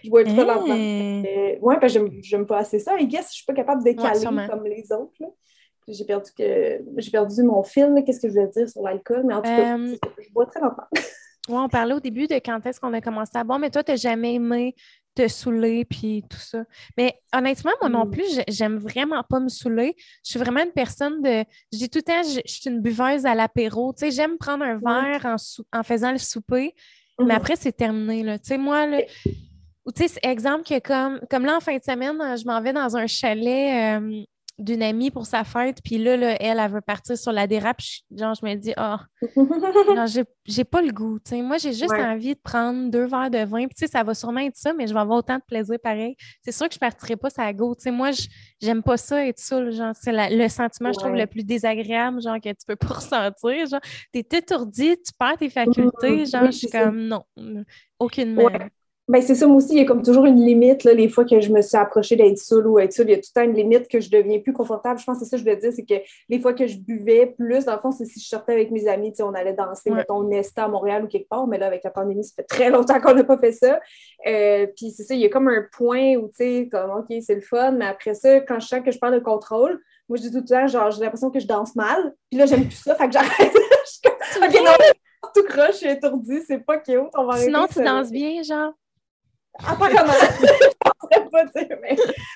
[0.03, 0.75] Je bois ultra lentement.
[0.75, 2.97] Euh, ouais, parce que j'aime pas assez ça.
[2.99, 5.13] Et guess, je suis pas capable de caler comme les autres.
[5.87, 9.35] J'ai perdu que j'ai perdu mon film, qu'est-ce que je voulais dire sur l'alcool, mais
[9.35, 10.87] en tout cas, euh, je bois très lentement.
[11.47, 13.83] Oui, on parlait au début de quand est-ce qu'on a commencé à boire, mais toi,
[13.83, 14.73] tu n'as jamais aimé
[15.15, 16.63] te saouler puis tout ça.
[16.97, 18.11] Mais honnêtement, moi non mm.
[18.11, 19.95] plus, j'aime vraiment pas me saouler.
[20.23, 21.43] Je suis vraiment une personne de.
[21.71, 23.93] Je dis tout le temps, je, suis une buveuse à l'apéro.
[23.93, 25.35] Tu sais, j'aime prendre un verre en,
[25.79, 26.73] en faisant le souper,
[27.19, 27.31] mais mm-hmm.
[27.31, 28.23] après, c'est terminé.
[28.23, 28.37] Là.
[28.37, 29.01] Tu sais, moi, là,
[29.85, 32.73] ou tu sais, exemple que comme, comme là, en fin de semaine, je m'en vais
[32.73, 34.23] dans un chalet euh,
[34.57, 37.79] d'une amie pour sa fête, puis là, elle, elle veut partir sur la dérape.
[38.11, 38.95] genre, je me dis, oh,
[40.45, 41.19] j'ai pas le goût.
[41.31, 43.67] Moi, j'ai juste envie de prendre deux verres de vin.
[43.67, 46.15] Puis, ça va sûrement être ça, mais je vais avoir autant de plaisir pareil.
[46.41, 47.75] C'est sûr que je partirai pas ça go.
[47.77, 48.11] sais moi,
[48.61, 49.69] j'aime pas ça être ça.
[49.69, 53.67] Genre, c'est le sentiment, je trouve, le plus désagréable, genre, que tu peux pas ressentir.
[53.67, 53.81] Genre,
[54.13, 56.23] t'es étourdi, tu perds tes facultés.
[56.23, 56.31] Mm-hmm.
[56.31, 57.23] Genre, je suis comme, non,
[57.99, 58.69] aucune ouais.
[59.07, 61.25] Ben, c'est ça, moi aussi, il y a comme toujours une limite, là, les fois
[61.25, 63.39] que je me suis approchée d'être seule ou être seule, il y a tout le
[63.39, 64.99] temps une limite que je deviens plus confortable.
[64.99, 66.79] Je pense que c'est ça que je veux dire, c'est que les fois que je
[66.79, 69.35] buvais plus, dans le fond, c'est si je sortais avec mes amis, tu sais, on
[69.35, 72.33] allait danser, mettons, Nesta à Montréal ou quelque part, mais là, avec la pandémie, ça
[72.35, 73.79] fait très longtemps qu'on n'a pas fait ça.
[74.25, 77.15] Euh, puis c'est ça, il y a comme un point où, tu sais, comme, OK,
[77.21, 80.17] c'est le fun, mais après ça, quand je sens que je parle de contrôle, moi,
[80.17, 82.63] je dis tout le temps, genre, j'ai l'impression que je danse mal, puis là, j'aime
[82.65, 83.53] plus ça, fait que j'arrête.
[84.37, 84.71] OK, non,
[85.35, 88.73] tout croche, je suis étourdie, c'est pas cute, on va Sinon, tu danses bien, genre?
[89.59, 90.13] Apparemment,
[91.11, 91.95] je ne pas dire, mais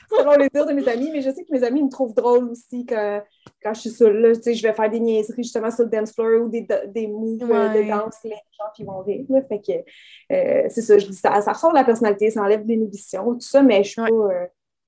[0.09, 2.49] selon les dires de mes amis, mais je sais que mes amis me trouvent drôle
[2.49, 3.21] aussi quand,
[3.61, 4.33] quand je suis seule.
[4.35, 7.07] tu sais, je vais faire des niaiseries justement sur le dance floor ou des, des
[7.07, 9.25] moves euh, de danse, les gens qui vont rire.
[9.47, 12.65] fait que euh, c'est ça, je dis ça, ça ressort de la personnalité, ça enlève
[12.65, 14.09] l'inhibition, tout ça, mais je suis pas.
[14.09, 14.45] Euh,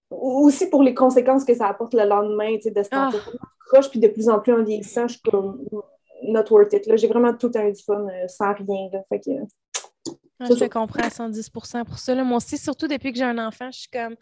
[0.10, 3.48] aussi pour les conséquences que ça apporte le lendemain, tu sais, de se sentir ah.
[3.72, 5.66] proche, puis de plus en plus en vieillissant, je suis comme
[6.24, 6.98] not worth it.
[6.98, 8.90] J'ai vraiment tout un du fun sans rien.
[8.92, 9.32] Là, fait que,
[10.48, 12.16] je te comprends à 110% pour ça.
[12.16, 12.24] Là.
[12.24, 14.16] Moi aussi, surtout depuis que j'ai un enfant, je suis comme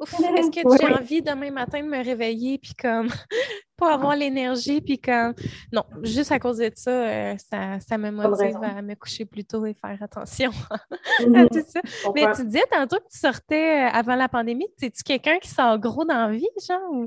[0.00, 3.08] Ouf, est-ce que j'ai envie demain matin de me réveiller puis comme
[3.76, 5.34] pas avoir l'énergie puis comme
[5.72, 9.64] non, juste à cause de ça, euh, ça, me motive à me coucher plus tôt
[9.66, 11.48] et faire attention à mm-hmm.
[11.48, 11.80] tout ça.
[12.12, 15.78] Mais tu disais tantôt que tu sortais euh, avant la pandémie, es-tu quelqu'un qui sort
[15.78, 17.06] gros dans la vie, genre?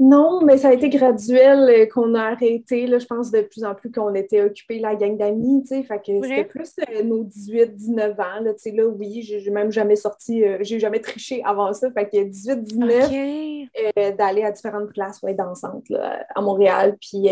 [0.00, 2.88] Non, mais ça a été graduel euh, qu'on a arrêté.
[2.88, 5.84] Là, je pense de plus en plus qu'on était occupé la gang d'amis, tu sais.
[5.84, 8.40] Fait que c'était plus euh, nos 18-19 ans.
[8.42, 11.92] Là, tu sais, là, oui, j'ai même jamais sorti, euh, j'ai jamais triché avant ça.
[11.92, 16.96] Fait que 18-19, d'aller à différentes places, ouais, dansantes, là, à Montréal.
[17.00, 17.28] Puis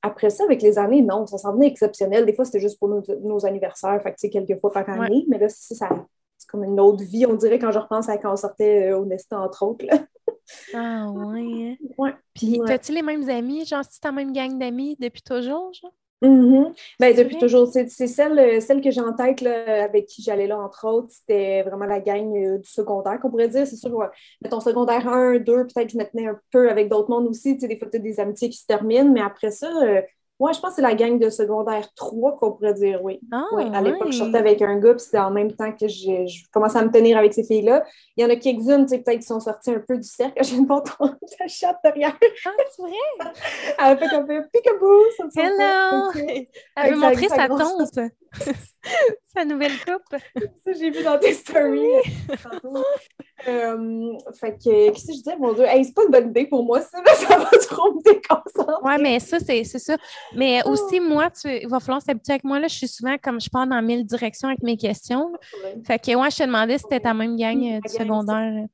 [0.00, 2.24] après ça, avec les années, non, ça s'en venait exceptionnel.
[2.24, 4.00] Des fois, c'était juste pour nos, anniversaires.
[4.02, 5.26] Fait que, tu sais, quelques fois par année.
[5.28, 5.86] Mais là, ça,
[6.38, 9.04] c'est comme une autre vie, on dirait, quand je repense à quand on sortait au
[9.04, 9.84] Nesta, entre autres.
[9.84, 9.98] Là.
[10.74, 11.76] Ah ouais.
[11.80, 11.86] Hein?
[11.98, 12.14] ouais.
[12.34, 13.64] Puis, as-tu les mêmes amis?
[13.64, 15.92] Genre, c'est ta même gang d'amis depuis toujours, genre?
[16.22, 17.68] Mm ben, depuis toujours.
[17.68, 21.08] C'est celle, euh, celle que j'ai en tête là, avec qui j'allais là, entre autres.
[21.10, 23.66] C'était vraiment la gang euh, du secondaire, qu'on pourrait dire.
[23.66, 24.06] C'est sûr, ouais.
[24.42, 27.54] mettons secondaire 1, 2, peut-être je me tenais un peu avec d'autres mondes aussi.
[27.54, 30.00] Tu sais, des fois, tu as des amitiés qui se terminent, mais après ça, euh,
[30.44, 33.18] moi, je pense que c'est la gang de secondaire 3 qu'on pourrait dire, oui.
[33.32, 36.26] Ah, À l'époque, je sortais avec un gars, puis c'était en même temps que je,
[36.26, 37.82] je, commençais à me tenir avec ces filles-là.
[38.14, 40.44] Il y en a quelques-unes, tu sais, peut-être qui sont sorties un peu du cercle.
[40.44, 42.14] Je viens de voir ta chatte derrière.
[42.44, 42.92] Ah, c'est vrai?
[43.78, 45.04] Elle fait un peu peekaboo.
[45.34, 46.10] Hello!
[46.76, 47.98] Elle veut montrer sa tonte.
[49.34, 50.20] Sa nouvelle coupe.
[50.64, 51.80] Ça, j'ai vu dans tes stories.
[53.46, 55.64] Euh, fait que, qu'est-ce que je disais, mon Dieu?
[55.64, 58.74] Hey, c'est pas une bonne idée pour moi, ça, ça va trop me déconcentrer.
[58.82, 59.96] Ouais, mais ça, c'est, ça.
[60.34, 60.70] Mais oh.
[60.70, 62.58] aussi, moi, tu, il va falloir s'habituer avec moi.
[62.58, 65.32] Là, je suis souvent comme je pars dans mille directions avec mes questions.
[65.84, 68.66] Fait que, ouais, je te demandais si c'était ta même gang euh, du secondaire.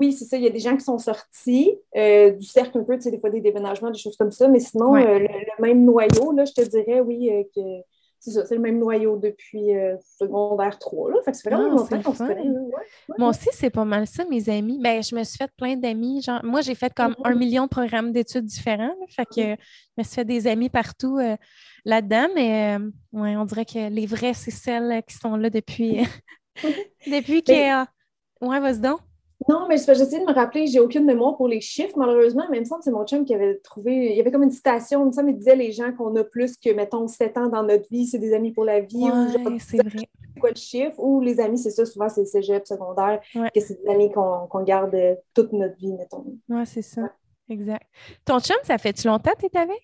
[0.00, 0.36] Oui, c'est ça.
[0.36, 3.10] Il y a des gens qui sont sortis euh, du cercle un peu, tu sais,
[3.10, 4.46] des fois des déménagements, des choses comme ça.
[4.48, 7.60] Mais sinon, le, le, même noyau, là, je te dirais, oui, que
[8.28, 11.10] c'est ça, c'est le même noyau depuis euh, secondaire 3.
[11.10, 11.16] Là.
[11.24, 12.44] Fait que vraiment ah, longtemps qu'on se connaît.
[13.18, 14.78] Moi aussi, c'est pas mal ça, mes amis.
[14.80, 16.22] Ben, je me suis fait plein d'amis.
[16.22, 17.38] Genre, moi, j'ai fait comme un mm-hmm.
[17.38, 18.94] million de programmes d'études différents.
[19.08, 19.56] fait que mm-hmm.
[19.58, 21.36] je me suis fait des amis partout euh,
[21.84, 22.28] là-dedans.
[22.34, 26.06] Mais euh, ouais, on dirait que les vrais, c'est celles qui sont là depuis,
[27.06, 27.84] depuis que.
[28.40, 29.00] Ouais, vas-y donc.
[29.48, 32.60] Non, mais j'essaie de me rappeler, j'ai aucune mémoire pour les chiffres, malheureusement, mais il
[32.60, 35.02] me semble que c'est mon chum qui avait trouvé, il y avait comme une citation,
[35.02, 37.62] il me semble qu'il disait les gens qu'on a plus que, mettons, 7 ans dans
[37.62, 39.04] notre vie, c'est des amis pour la vie.
[39.04, 40.06] ou c'est vrai.
[40.38, 43.88] Quoi de chiffre, ou les amis, c'est ça, souvent c'est cégep, secondaire, que c'est des
[43.88, 44.94] amis qu'on garde
[45.34, 46.26] toute notre vie, mettons.
[46.48, 47.10] Oui, c'est ça,
[47.48, 47.86] exact.
[48.26, 49.82] Ton chum, ça fait-tu longtemps que tu es avec?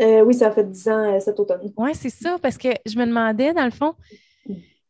[0.00, 1.72] Euh, oui, ça fait 10 ans euh, cet automne.
[1.76, 3.94] Oui, c'est ça, parce que je me demandais, dans le fond,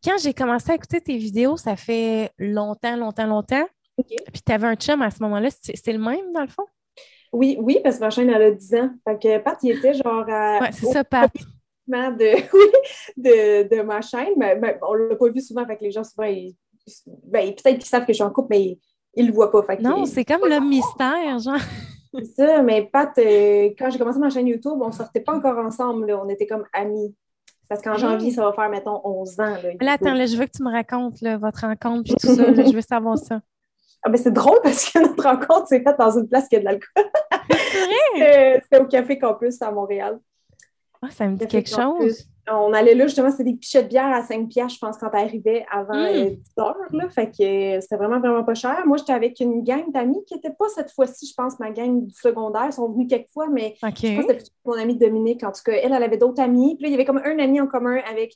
[0.02, 3.66] quand j'ai commencé à écouter tes vidéos, ça fait longtemps, longtemps, longtemps.
[4.06, 5.48] Puis tu avais un chum à ce moment-là.
[5.50, 6.64] C'est le même, dans le fond?
[7.32, 8.90] Oui, oui, parce que ma chaîne, elle a 10 ans.
[9.04, 10.60] Fait que Pat, il était genre à.
[10.60, 11.30] Ouais, c'est ça, Pat.
[11.88, 12.66] De, oui,
[13.16, 14.34] de, de, ma chaîne.
[14.36, 16.54] Mais, on ne l'a pas vu souvent, fait que les gens, souvent, ils,
[17.24, 18.78] ben, peut-être qu'ils savent que je suis en couple, mais
[19.14, 19.62] ils ne le voient pas.
[19.62, 21.56] Fait non, c'est comme le mystère, genre.
[22.12, 25.34] C'est ça, mais Pat, euh, quand j'ai commencé ma chaîne YouTube, on ne sortait pas
[25.34, 27.14] encore ensemble, on était comme amis.
[27.68, 29.56] Parce qu'en janvier, ça va faire, mettons, 11 ans.
[29.80, 32.54] Là, attends, là, je veux que tu me racontes votre rencontre puis tout ça.
[32.54, 33.40] je veux savoir ça.
[34.02, 36.60] Ah, ben c'est drôle parce que notre rencontre s'est faite dans une place qui a
[36.60, 37.04] de l'alcool.
[37.50, 38.60] C'est vrai?
[38.62, 40.18] C'était au Café Campus à Montréal.
[41.02, 42.28] Ah, ça me dit quelque chose.
[42.50, 45.10] On allait là, justement, c'était des pichets de bière à 5 piastres, je pense, quand
[45.10, 46.36] t'arrivais avant 10 hmm.
[46.58, 46.76] euh, heures.
[46.92, 47.08] Là.
[47.10, 47.42] Fait que
[47.76, 48.84] euh, c'était vraiment, vraiment pas cher.
[48.86, 52.06] Moi, j'étais avec une gang d'amis qui n'était pas cette fois-ci, je pense, ma gang
[52.06, 52.64] du secondaire.
[52.66, 55.44] Ils sont venus quelques fois, mais je pense que c'était mon amie Dominique.
[55.44, 56.76] En tout cas, elle, elle avait d'autres amis.
[56.76, 58.34] Puis là, il y avait comme un ami en commun avec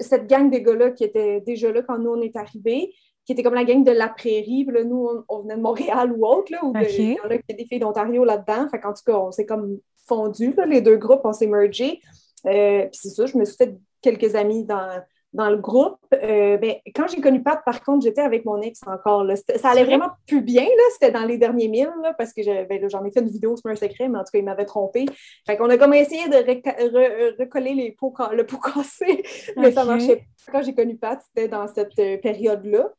[0.00, 2.92] cette gang de gars-là qui était déjà là quand nous, on est arrivés
[3.24, 4.64] qui était comme la gang de la prairie.
[4.64, 7.36] Puis là, nous, on, venait de Montréal ou autre, là, où il y en a
[7.36, 8.68] des filles d'Ontario là-dedans.
[8.68, 12.00] Fait qu'en tout cas, on s'est comme fondu, les deux groupes, on s'est mergés.
[12.46, 15.00] Euh, puis c'est ça, je me suis fait quelques amis dans,
[15.32, 15.98] dans le groupe.
[16.12, 19.26] Euh, ben, quand j'ai connu Pat, par contre, j'étais avec mon ex encore.
[19.56, 20.66] Ça allait vraiment plus bien.
[20.92, 23.76] C'était dans les derniers mille, parce que ben, j'en ai fait une vidéo, c'est un
[23.76, 25.06] secret, mais en tout cas, il m'avait trompé.
[25.46, 29.22] Fait qu'on a comme essayé de recoller les pots, le pot cassé,
[29.56, 30.52] mais ça marchait pas.
[30.52, 32.90] Quand j'ai connu Pat, c'était dans cette euh, période-là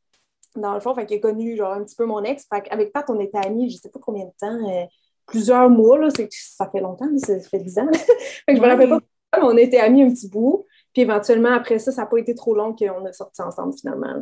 [0.55, 2.45] dans le fond, fait qu'il a connu genre un petit peu mon ex.
[2.47, 4.85] Fait avec Pat, on était amis, je sais pas combien de temps, euh,
[5.25, 7.87] plusieurs mois, là, ça fait longtemps, ça fait dix ans.
[7.93, 8.99] fait que je me rappelle pas,
[9.37, 10.65] mais on était amis un petit bout.
[10.93, 14.13] Puis éventuellement, après ça, ça n'a pas été trop long qu'on a sorti ensemble finalement.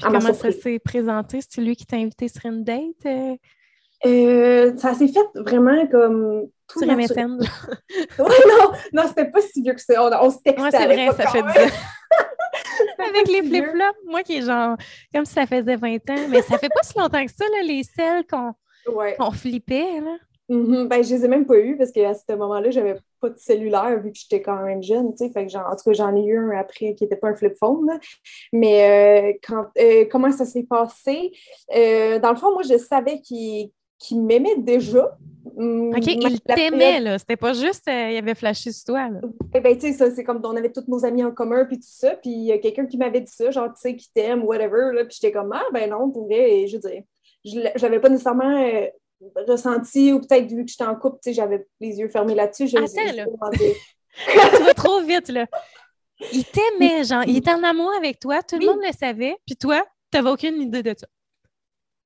[0.00, 1.40] comment ça s'est présenté?
[1.48, 3.06] C'est lui qui t'a invité sur une date?
[3.06, 3.36] Euh?
[4.06, 7.38] Euh, ça s'est fait vraiment comme tout sur MSN.
[8.18, 8.26] non,
[8.92, 10.02] non, c'était pas si vieux que ça.
[10.02, 10.62] On, on se textait.
[10.62, 11.76] Ouais, c'est vrai, ça fait 10 ans.
[12.98, 14.76] Avec les flip-flops, moi qui est genre,
[15.14, 17.62] comme si ça faisait 20 ans, mais ça fait pas si longtemps que ça, là,
[17.62, 18.54] les selles qu'on
[18.92, 19.16] ouais.
[19.32, 20.00] flippait.
[20.00, 20.16] Là.
[20.50, 20.88] Mm-hmm.
[20.88, 24.00] Ben, je les ai même pas eues parce qu'à ce moment-là, j'avais pas de cellulaire
[24.00, 25.30] vu que j'étais quand même jeune, tu sais.
[25.32, 27.54] Fait que en tout cas, j'en ai eu un après qui n'était pas un flip
[27.56, 27.88] phone.
[28.52, 31.30] Mais euh, quand, euh, comment ça s'est passé?
[31.74, 33.70] Euh, dans le fond, moi, je savais qu'il
[34.16, 35.16] m'aimait déjà.
[35.56, 37.18] Mm, OK, il t'aimait, là.
[37.18, 39.20] C'était pas juste, euh, il avait flashé sur toi, là.
[39.54, 41.78] Eh ben, tu sais, ça, c'est comme on avait tous nos amis en commun, puis
[41.78, 42.14] tout ça.
[42.16, 44.92] Puis il y a quelqu'un qui m'avait dit ça, genre, tu sais, qui t'aime, whatever,
[44.94, 45.04] là.
[45.04, 47.02] Puis j'étais comme, ah, ben non, pour vrai, je veux dire,
[47.44, 48.86] je n'avais pas nécessairement euh,
[49.46, 52.68] ressenti, ou peut-être vu que j'étais en couple, tu sais, j'avais les yeux fermés là-dessus.
[52.76, 53.24] Attends, là.
[54.56, 55.46] tu vas trop vite, là.
[56.32, 59.56] Il t'aimait, genre, il était en amour avec toi, tout le monde le savait, puis
[59.56, 59.82] toi,
[60.12, 61.06] tu n'avais aucune idée de ça.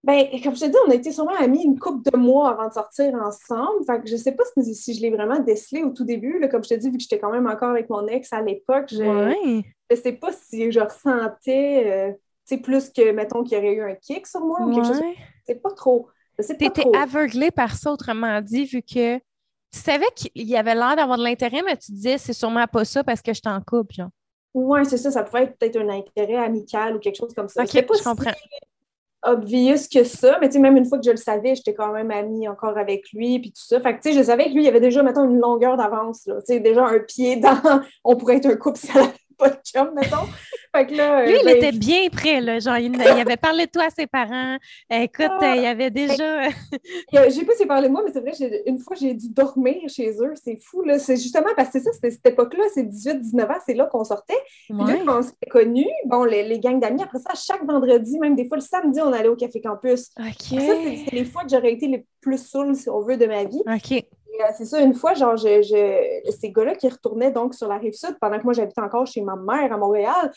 [0.04, 2.68] Ben, comme je te dis, on a été sûrement amis une couple de mois avant
[2.68, 3.86] de sortir ensemble.
[3.86, 6.38] Fait que je sais pas si, je l'ai vraiment décelé au tout début.
[6.38, 8.42] Là, comme je te dis, vu que j'étais quand même encore avec mon ex à
[8.42, 12.16] l'époque, je ne sais pas si je ressentais
[12.50, 15.00] euh, plus que, mettons, qu'il y aurait eu un kick sur moi ou quelque chose.
[15.46, 16.08] C'est pas trop.
[16.38, 20.96] Tu étais aveuglé par ça, autrement dit, vu que tu savais qu'il y avait l'air
[20.96, 23.92] d'avoir de l'intérêt, mais tu disais c'est sûrement pas ça parce que je t'en coupe,
[23.92, 24.10] genre.
[24.52, 25.10] Oui, c'est ça.
[25.10, 27.62] Ça pouvait être peut-être un intérêt amical ou quelque chose comme ça.
[27.62, 28.32] Ok, je comprends
[29.24, 31.92] obvious que ça, mais tu sais, même une fois que je le savais, j'étais quand
[31.92, 33.80] même amie encore avec lui, puis tout ça.
[33.80, 36.22] Fait que, tu sais, je savais que lui, il avait déjà, mettons, une longueur d'avance.
[36.24, 37.60] Tu sais, déjà un pied dans...
[38.04, 38.78] On pourrait être un couple
[39.36, 40.26] pas de chum, mettons.
[40.74, 42.58] Fait que là, Lui, il ben, était bien prêt, là.
[42.58, 44.56] Genre, il, avait parlé de toi à ses parents.
[44.90, 45.54] Écoute, ah!
[45.56, 46.48] il avait déjà.
[47.12, 48.32] Je sais pas s'il parlait de moi, mais c'est vrai,
[48.66, 50.34] une fois, j'ai dû dormir chez eux.
[50.42, 50.98] C'est fou, là.
[50.98, 54.04] C'est justement parce que c'est ça, c'était cette époque-là, c'est 18-19 ans, c'est là qu'on
[54.04, 54.34] sortait.
[54.68, 58.34] Puis là, on s'est connus, bon, les, les gangs d'amis, après ça, chaque vendredi, même
[58.34, 60.10] des fois le samedi, on allait au Café Campus.
[60.18, 60.60] OK.
[60.60, 60.74] Ça,
[61.06, 63.62] c'est les fois que j'aurais été les plus saoules, si on veut, de ma vie.
[63.66, 64.04] OK.
[64.40, 67.92] Euh, c'est ça, une fois, genre, je, ces gars-là qui retournaient donc sur la rive
[67.92, 70.32] sud pendant que moi j'habitais encore chez ma mère à Montréal,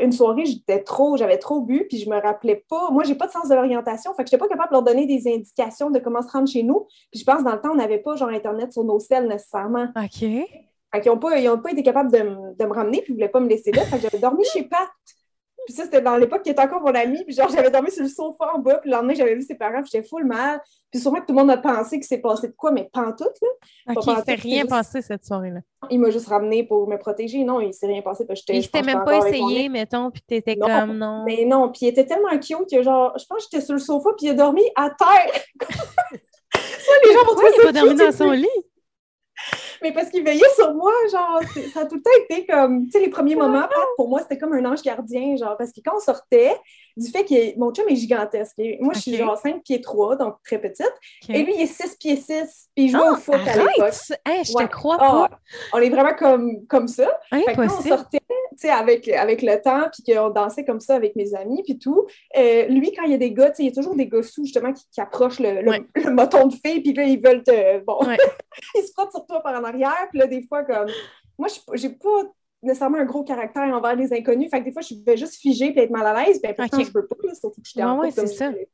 [0.00, 2.90] une soirée, j'étais trop, j'avais trop bu, puis je me rappelais pas.
[2.90, 5.06] Moi, j'ai pas de sens de l'orientation, fait que j'étais pas capable de leur donner
[5.06, 6.86] des indications de comment se rendre chez nous.
[7.10, 9.88] Puis je pense dans le temps, on n'avait pas genre Internet sur nos selles nécessairement.
[9.96, 10.48] OK.
[10.94, 13.40] Fait qu'ils n'ont pas, pas été capables de, de, me ramener, puis ils voulaient pas
[13.40, 13.82] me laisser là.
[13.84, 14.90] Fait que j'avais dormi chez Pat.
[15.66, 17.22] Puis ça, c'était dans l'époque qui était encore mon ami.
[17.24, 18.78] Puis genre, j'avais dormi sur le sofa en bas.
[18.78, 19.80] Puis le lendemain, j'avais vu ses parents.
[19.82, 20.60] Puis j'étais full mal.
[20.90, 23.32] Puis sûrement que tout le monde a pensé que c'est passé de quoi, mais pantoute,
[23.40, 23.94] là.
[23.96, 25.60] OK, il s'est rien passé cette soirée-là.
[25.90, 27.44] Il m'a juste ramené pour me protéger.
[27.44, 28.26] Non, il s'est rien passé.
[28.26, 31.24] Parce que il s'était même pas essayé, mettons, puis t'étais comme non.
[31.24, 33.80] Mais non, puis il était tellement cute que genre, je pense que j'étais sur le
[33.80, 35.42] sofa, puis il a dormi à terre.
[36.54, 37.56] ça, les gens vont trouver ça.
[37.56, 38.48] Il a pas dormi dans son lit?
[39.82, 41.40] Mais parce qu'il veillait sur moi, genre,
[41.72, 44.38] ça a tout le temps été comme, tu sais, les premiers moments, pour moi, c'était
[44.38, 46.54] comme un ange gardien, genre, parce que quand on sortait,
[46.96, 48.54] du fait que mon chum est gigantesque.
[48.80, 50.92] Moi, je suis genre 5 pieds 3, donc très petite.
[51.28, 53.94] Et lui, il est 6 pieds 6, puis il joue au Ah, foot à l'époque.
[54.26, 54.66] Hey, je Ouais.
[54.66, 55.38] te crois Ah, pas.
[55.74, 57.08] on est vraiment comme, comme ça.
[57.30, 58.18] Fait quand on sortait,
[58.70, 62.66] avec, avec le temps, puis qu'on dansait comme ça avec mes amis, puis tout, euh,
[62.66, 64.72] lui, quand il y a des gars, il y a toujours des gars sous, justement,
[64.72, 65.82] qui, qui approchent le, le, Ouais.
[65.96, 67.80] le moton de fille, puis là, ils veulent te...
[67.84, 68.16] Bon, Ouais.
[68.76, 70.86] ils se frottent sur toi par en arrière, puis là, des fois, comme...
[71.38, 72.22] Moi, je j'ai pas
[72.62, 75.72] nécessairement un gros caractère envers les inconnus, fait que des fois, je vais juste figer
[75.72, 78.10] puis être mal à l'aise, puis pourtant, je peux pas, là, surtout que en Ouais,
[78.10, 78.46] c'est ça.
[78.50, 78.68] je disais.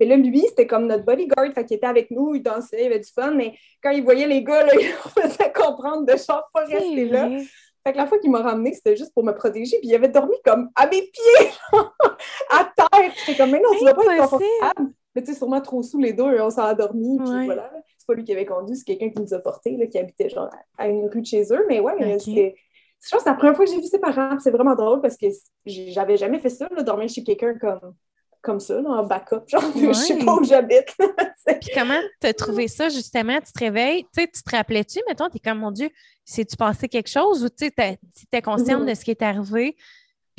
[0.00, 2.86] Mais là, lui, c'était comme notre bodyguard, fait qu'il était avec nous, il dansait, il
[2.86, 4.86] avait du fun, mais quand il voyait les gars, là, il
[5.22, 7.28] faisait comprendre de genre pas rester là.
[7.28, 7.42] vrai.
[7.86, 10.08] Fait que la fois qu'il m'a ramené, c'était juste pour me protéger, puis il avait
[10.08, 11.50] dormi comme à mes pieds,
[12.50, 13.12] à terre.
[13.26, 14.92] J'étais comme, mais non, tu vas pas être confortable.
[15.14, 17.44] Mais tu sais, sûrement trop sous les deux, on s'est endormis, puis Ouais.
[17.46, 17.70] voilà.
[17.96, 20.28] C'est pas lui qui avait conduit, c'est quelqu'un qui nous a portés, là, qui habitait
[20.28, 21.64] genre à une rue de chez eux.
[21.68, 22.20] Mais ouais, Ok.
[22.24, 22.54] c'est.
[23.04, 25.00] Je pense que c'est la première fois que j'ai vu ses parents, c'est vraiment drôle
[25.00, 25.26] parce que
[25.66, 27.94] j'avais jamais fait ça, là, dormir chez quelqu'un comme,
[28.42, 29.42] comme ça, là, en backup.
[29.48, 30.24] Genre, je sais Ouais.
[30.24, 30.94] pas où j'habite.
[31.46, 33.38] Puis comment t'as trouvé ça, justement?
[33.40, 35.90] Tu te réveilles, tu tu te rappelais-tu, mettons, t'es comme, mon Dieu,
[36.24, 38.88] c'est-tu passé quelque chose ou tu tu étais consciente Mhm.
[38.88, 39.76] de ce qui est arrivé,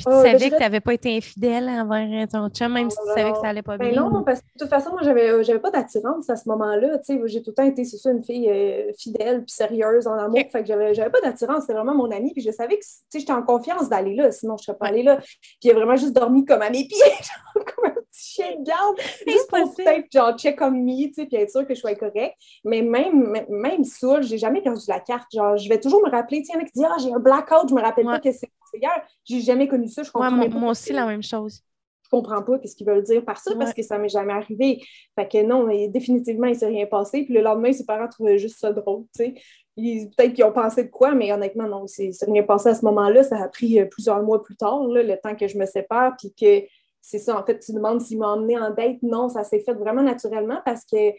[0.04, 2.90] puis tu Oh, ben, savais que dirais- t'avais pas été infidèle envers ton chum, même
[2.90, 4.02] si tu savais que ça allait pas Ben bien.
[4.02, 6.98] non, parce que de toute façon, moi, j'avais, euh, j'avais pas d'attirance à ce moment-là.
[6.98, 10.06] Tu sais, j'ai tout le temps été, c'est ça, une fille euh, fidèle puis sérieuse
[10.06, 10.38] en amour.
[10.50, 11.62] Fait que j'avais, j'avais pas d'attirance.
[11.62, 12.32] C'était vraiment mon ami.
[12.32, 14.30] Puis je savais que, tu sais, j'étais en confiance d'aller là.
[14.32, 15.18] Sinon, je serais pas allée là.
[15.18, 16.96] Puis il a vraiment juste dormi comme à mes pieds,
[17.54, 18.96] genre, comme un petit chien de garde.
[19.26, 21.94] Juste pour peut-être, genre, check on me, tu sais, puis être sûr que je sois
[21.94, 22.34] correct.
[22.64, 25.28] Mais même, même, même saoul, j'ai jamais perdu la carte.
[25.32, 26.38] Genre, je vais toujours me rappeler.
[26.42, 28.06] Tu sais, il y en a qui disent, ah, j'ai un blackout, je me rappelle
[28.06, 28.14] Ouais.
[28.14, 29.02] pas que c'est hier.
[29.24, 30.02] J'ai jamais connu ça.
[30.02, 31.62] Je comprends pas moi aussi, la même chose.
[32.04, 34.80] je comprends pas ce qu'ils veulent dire par ça parce que ça m'est jamais arrivé.
[35.16, 37.24] Fait que non, mais définitivement, il s'est rien passé.
[37.24, 39.34] Puis le lendemain, ses parents trouvaient juste ça drôle, tu sais.
[39.76, 42.84] Ils- Peut-être qu'ils ont pensé de quoi, mais honnêtement, non, c'est rien passé à ce
[42.84, 43.22] moment-là.
[43.22, 46.14] Ça a pris euh, plusieurs mois plus tard, là, le temps que je me sépare,
[46.18, 46.66] puis que
[47.00, 48.98] c'est ça, en fait, tu demandes s'il m'a emmené en date.
[49.02, 51.12] Non, ça s'est fait vraiment naturellement parce que,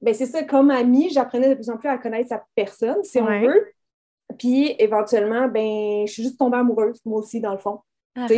[0.00, 3.20] ben c'est ça, comme amie, j'apprenais de plus en plus à connaître sa personne, si
[3.20, 3.40] Ouais.
[3.44, 3.66] on veut.
[4.38, 7.80] Puis éventuellement, ben, je suis juste tombée amoureuse, moi aussi, dans le fond.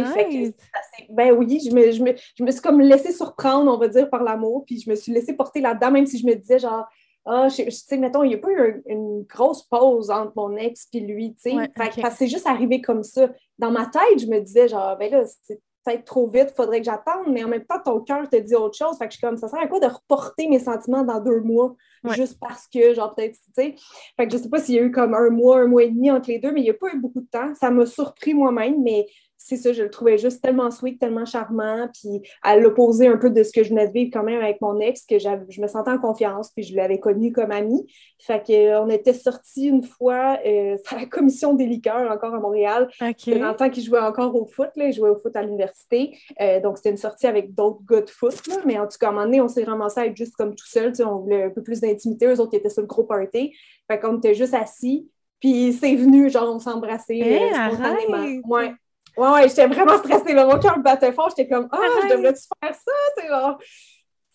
[0.04, 3.78] Fait que ben oui, je me, je, me, je me suis comme laissée surprendre, on
[3.78, 6.34] va dire, par l'amour, puis je me suis laissée porter là-dedans, même si je me
[6.34, 6.86] disais genre,
[7.26, 10.56] ah, tu sais, mettons, il n'y a pas eu un- une grosse pause entre mon
[10.56, 11.56] ex puis lui, tu sais.
[11.56, 13.30] Ouais, parce que c'est juste arrivé comme ça.
[13.58, 16.84] Dans ma tête, je me disais genre, ben là, c'est peut-être trop vite, faudrait que
[16.84, 18.96] j'attende, mais en même temps, ton cœur te dit autre chose.
[18.98, 21.40] Fait que je suis comme, ça sert à quoi de reporter mes sentiments dans deux
[21.40, 22.14] mois, Ouais.
[22.14, 23.74] juste parce que, genre, peut-être, tu sais?
[24.16, 25.90] Fait que je sais pas s'il y a eu comme un mois, un mois et
[25.90, 27.54] demi entre les deux, mais il n'y a pas eu beaucoup de temps.
[27.54, 29.06] Ça m'a surpris moi-même, mais
[29.42, 33.30] c'est ça, je le trouvais juste tellement sweet, tellement charmant, puis à l'opposé un peu
[33.30, 35.66] de ce que je venais de vivre quand même avec mon ex, que je me
[35.66, 37.86] sentais en confiance, puis je l'avais connu comme ami.
[38.18, 42.90] Fait qu'on était sortis une fois euh, à la commission des liqueurs, encore à Montréal.
[43.00, 43.14] OK.
[43.16, 44.88] C'était dans le temps qu'il jouait encore au foot, là.
[44.88, 46.18] il jouait au foot à l'université.
[46.42, 48.46] Euh, donc, c'était une sortie avec d'autres gars de foot.
[48.46, 48.56] là.
[48.66, 50.54] Mais en tout cas, à un moment donné, on s'est ramassé à être juste comme
[50.54, 50.92] tout seul.
[51.02, 52.26] On voulait un peu plus d'intimité.
[52.26, 53.54] Eux autres, ils étaient sur le gros party.
[53.90, 55.08] Fait qu'on était juste assis.
[55.40, 58.16] Puis c'est venu, genre, on s'embrassait Hey, euh, spontanément.
[58.18, 58.40] arrête!
[58.46, 58.74] Ouais.
[59.16, 60.32] Ouais, ouais, j'étais vraiment stressée.
[60.34, 60.46] Là.
[60.46, 61.28] Mon cœur battait fort.
[61.36, 62.16] J'étais comme, ah, je Arrête!
[62.16, 62.92] devrais-tu faire ça?
[63.16, 63.58] C'est genre.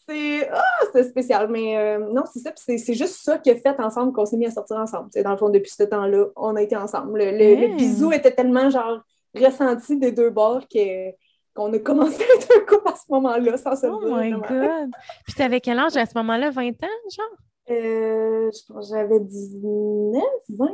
[0.08, 1.48] C'est ah, c'était spécial.
[1.50, 2.52] Mais euh, non, c'est ça.
[2.52, 5.10] Puis c'est, juste ça qui a fait ensemble qu'on s'est mis à sortir ensemble.
[5.24, 7.18] Dans le fond, depuis ce temps-là, on a été ensemble.
[7.20, 7.78] Le, le- le Hmm.
[7.78, 9.00] bisou était tellement genre
[9.36, 11.12] ressenti des deux bords que,
[11.56, 14.16] qu'on a commencé à être un couple à ce moment-là, sans se Oh dire.
[14.16, 14.48] my vraiment.
[14.48, 14.92] God.
[15.26, 16.52] Puis t'avais quel âge à ce moment-là?
[16.52, 17.26] 20 ans, genre?
[17.72, 20.68] Euh, je pense que j'avais 19, 20.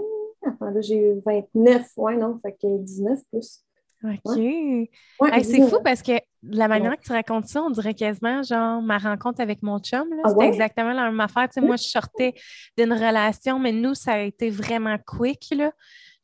[0.45, 1.87] Attends, là, j'ai eu 29.
[1.95, 3.61] Ouais, non, fait que 19 plus.
[4.03, 4.35] OK.
[4.35, 4.89] Ouais,
[5.31, 5.69] Hey, c'est 19.
[5.69, 9.41] fou parce que la manière que tu racontes ça, on dirait quasiment genre ma rencontre
[9.41, 10.07] avec mon chum.
[10.23, 11.47] Ah C'était exactement la même affaire.
[11.49, 12.33] Tu sais, moi, je sortais
[12.77, 15.45] d'une relation, mais nous, ça a été vraiment quick.
[15.51, 15.71] Là.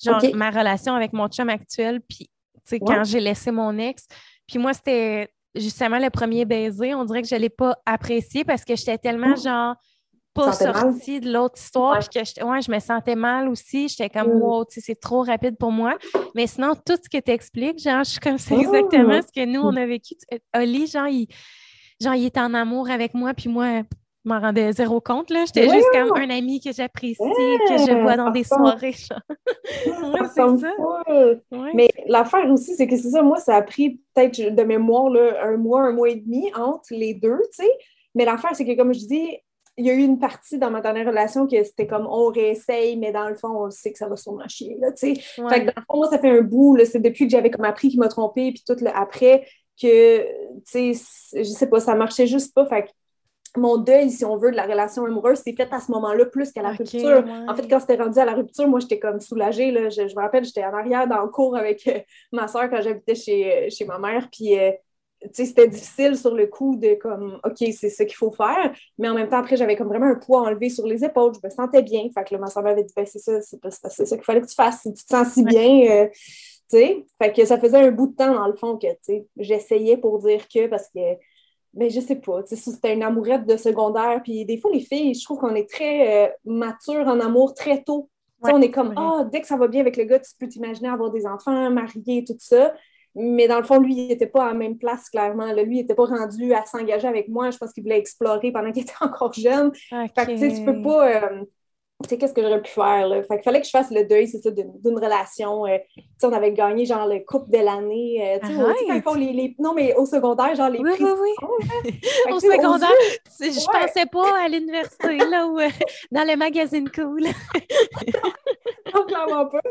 [0.03, 2.95] Genre, ma relation avec mon chum actuel, puis tu sais, Ouais.
[2.95, 4.07] quand j'ai laissé mon ex.
[4.47, 6.93] Puis moi, c'était justement le premier baiser.
[6.95, 9.41] On dirait que je ne l'ai pas apprécié parce que j'étais tellement Oh.
[9.41, 9.75] genre
[10.45, 11.99] pas sortie de l'autre histoire, Ouais.
[11.99, 13.87] puis que j'étais- ouais, je me sentais mal aussi.
[13.89, 14.41] J'étais comme, Mm.
[14.41, 15.97] wow, c'est trop rapide pour moi.
[16.35, 19.45] Mais sinon, tout ce que tu expliques, genre, je suis comme, c'est exactement ce que
[19.45, 20.15] nous, on a vécu.
[20.15, 21.27] Tu- euh, Oli, genre, il,
[22.01, 23.81] genre, il était en amour avec moi, puis moi,
[24.25, 25.45] je m'en rendais zéro compte, là.
[25.45, 28.93] J'étais juste comme un ami que j'apprécie, Ouais, que je vois dans des soirées.
[30.17, 30.47] Ouais, Ça.
[31.73, 35.43] Mais l'affaire aussi, c'est que c'est ça, moi, ça a pris peut-être de mémoire là,
[35.45, 37.71] un mois, un mois et demi entre les deux, tu sais.
[38.15, 39.37] Mais l'affaire, c'est que, comme je dis,
[39.77, 42.97] il y a eu une partie dans ma dernière relation que c'était comme on réessaye,
[42.97, 44.89] mais dans le fond, on le sait que ça va sûrement chier, là.
[45.03, 45.15] Ouais.
[45.15, 47.51] Fait que dans le fond, moi, ça fait un bout, là, c'est depuis que j'avais
[47.51, 49.47] comme appris qu'il m'a trompé, puis tout le après,
[49.79, 50.23] que,
[50.71, 52.65] tu sais, je sais pas, ça marchait juste pas.
[52.65, 52.89] Fait que
[53.55, 56.51] mon deuil, si on veut, de la relation amoureuse, c'est fait à ce moment-là plus
[56.51, 57.23] qu'à la rupture.
[57.23, 57.31] ouais.
[57.47, 59.71] En fait, quand c'était rendu à la rupture, moi, j'étais comme soulagée.
[59.71, 59.89] Là.
[59.89, 61.99] Je, je me rappelle, j'étais en arrière dans le cours avec euh,
[62.31, 64.27] ma soeur quand j'habitais chez, euh, chez ma mère.
[64.31, 64.71] Puis, euh,
[65.33, 68.73] c'était difficile sur le coup de comme, OK, c'est ce qu'il faut faire.
[68.97, 71.33] Mais en même temps, après, j'avais comme vraiment un poids enlevé sur les épaules.
[71.33, 72.07] Je me sentais bien.
[72.13, 74.55] Fait que le ma m'avait dit, ben, c'est ça, c'est ça qu'il fallait que tu
[74.55, 74.81] fasses.
[74.81, 77.05] Si tu te sens si bien, euh, tu sais.
[77.21, 78.87] Fait que ça faisait un bout de temps, dans le fond, que,
[79.37, 80.99] j'essayais pour dire que, parce que,
[81.73, 84.21] mais je sais pas, tu sais, c'était une amourette de secondaire.
[84.23, 87.83] Puis des fois, les filles, je trouve qu'on est très euh, mature en amour très
[87.83, 88.09] tôt.
[88.43, 90.89] on est comme, ah, dès que ça va bien avec le gars, tu peux t'imaginer
[90.89, 92.73] avoir des enfants, marier, tout ça.
[93.19, 95.51] Mais dans le fond, lui, il n'était pas à la même place, clairement.
[95.53, 97.49] Lui, il n'était pas rendu à s'engager avec moi.
[97.49, 99.73] Je pense qu'il voulait explorer pendant qu'il était encore jeune.
[99.73, 101.23] Fait que, tu sais, tu peux pas...
[101.23, 101.43] Euh,
[102.03, 103.23] tu sais, qu'est-ce que j'aurais pu faire, là?
[103.23, 105.65] Fait qu'il fallait que je fasse le deuil, c'est ça, d'une relation.
[105.65, 108.35] Euh, tu sais, on avait gagné, genre, le couple de l'année.
[108.35, 111.03] Euh, tu sais, quand les, les, Non, mais au secondaire, genre, les oui, prix...
[111.03, 111.99] Oui, oui,
[112.31, 112.89] Au secondaire,
[113.39, 115.57] je pensais pas à l'université, là, ou
[116.11, 117.23] dans le magazine cool.
[118.93, 119.61] non, clairement pas.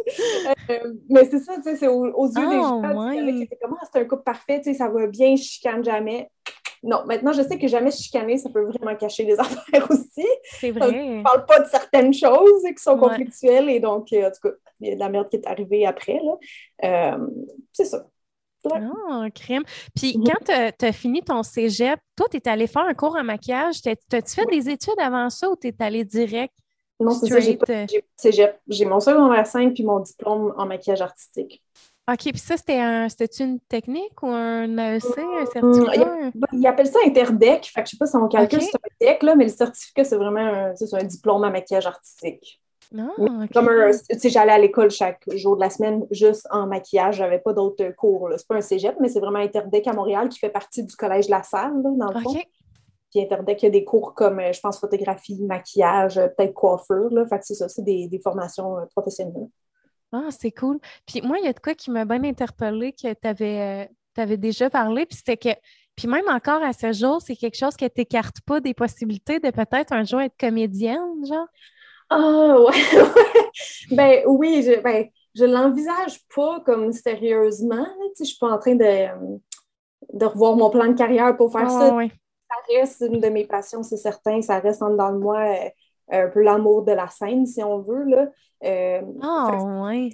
[1.08, 3.08] mais c'est ça, tu sais, c'est aux, yeux des oh, gens.
[3.08, 3.48] Ouais.
[3.62, 6.28] Comment ah, c'est un couple parfait, tu sais, ça va bien, je chicane jamais.
[6.82, 10.26] Non, maintenant, je sais que jamais chicaner, ça peut vraiment cacher des affaires aussi.
[10.44, 10.86] C'est vrai.
[10.88, 14.48] On ne parle pas de certaines choses qui sont conflictuelles et donc, euh, en tout
[14.48, 16.20] cas, il y a de la merde qui est arrivée après.
[16.84, 17.18] Euh,
[17.72, 18.06] c'est ça.
[18.64, 19.62] Oh, crème.
[19.94, 20.24] Puis mm-hmm.
[20.24, 23.80] quand tu as, fini ton cégep, toi, tu es allé faire un cours en maquillage.
[23.82, 26.54] T'as-tu fait des études avant ça ou tu es allé direct?
[26.98, 27.40] Non, c'est ça.
[27.40, 27.58] J'ai
[28.16, 28.58] cégep.
[28.66, 31.62] J'ai mon secondaire 5 puis mon diplôme en maquillage artistique.
[32.09, 33.09] OK, puis ça, c'était un,
[33.40, 36.30] une technique ou un AEC, un mm, certificat?
[36.52, 37.66] Ils appellent ça Interdec.
[37.66, 38.70] Fait que je sais pas si on calcule okay.
[38.74, 42.61] un deck, là, mais le certificat, c'est vraiment un, un diplôme en maquillage artistique.
[42.92, 47.16] Non, ah, Comme sais, j'allais à l'école chaque jour de la semaine juste en maquillage.
[47.16, 48.30] J'avais pas d'autres cours.
[48.36, 51.28] C'est pas un cégep, mais c'est vraiment Interdec à Montréal qui fait partie du collège
[51.28, 52.34] La Salle, dans le fond.
[53.11, 57.09] Puis Interdec, il y a des cours comme, euh, je pense, photographie, maquillage, peut-être coiffure.
[57.11, 57.26] Là.
[57.26, 59.48] Fait que c'est ça, c'est des, des formations euh, professionnelles.
[60.12, 60.78] Ah, c'est cool.
[61.07, 63.88] Puis moi, il y a de quoi qui m'a bien interpellée que tu avais,
[64.18, 65.48] euh, déjà parlé, puis c'était que,
[65.96, 69.50] puis même encore à ce jour, c'est quelque chose qui t'écarte pas des possibilités de
[69.50, 71.46] peut-être un jour être comédienne, genre?
[72.09, 72.72] Ah, ouais,
[73.90, 77.86] Ben oui, je, ben, je l'envisage pas comme sérieusement.
[78.16, 79.07] Tu je suis pas en train de,
[80.12, 81.88] de revoir mon plan de carrière pour faire ça.
[81.88, 84.40] Ça reste une de mes passions, c'est certain.
[84.40, 85.40] Ça reste en dedans de moi.
[85.40, 85.68] Euh,
[86.11, 88.04] un peu l'amour de la scène, si on veut.
[88.04, 88.28] Là.
[88.64, 90.11] Euh, oh, ouais.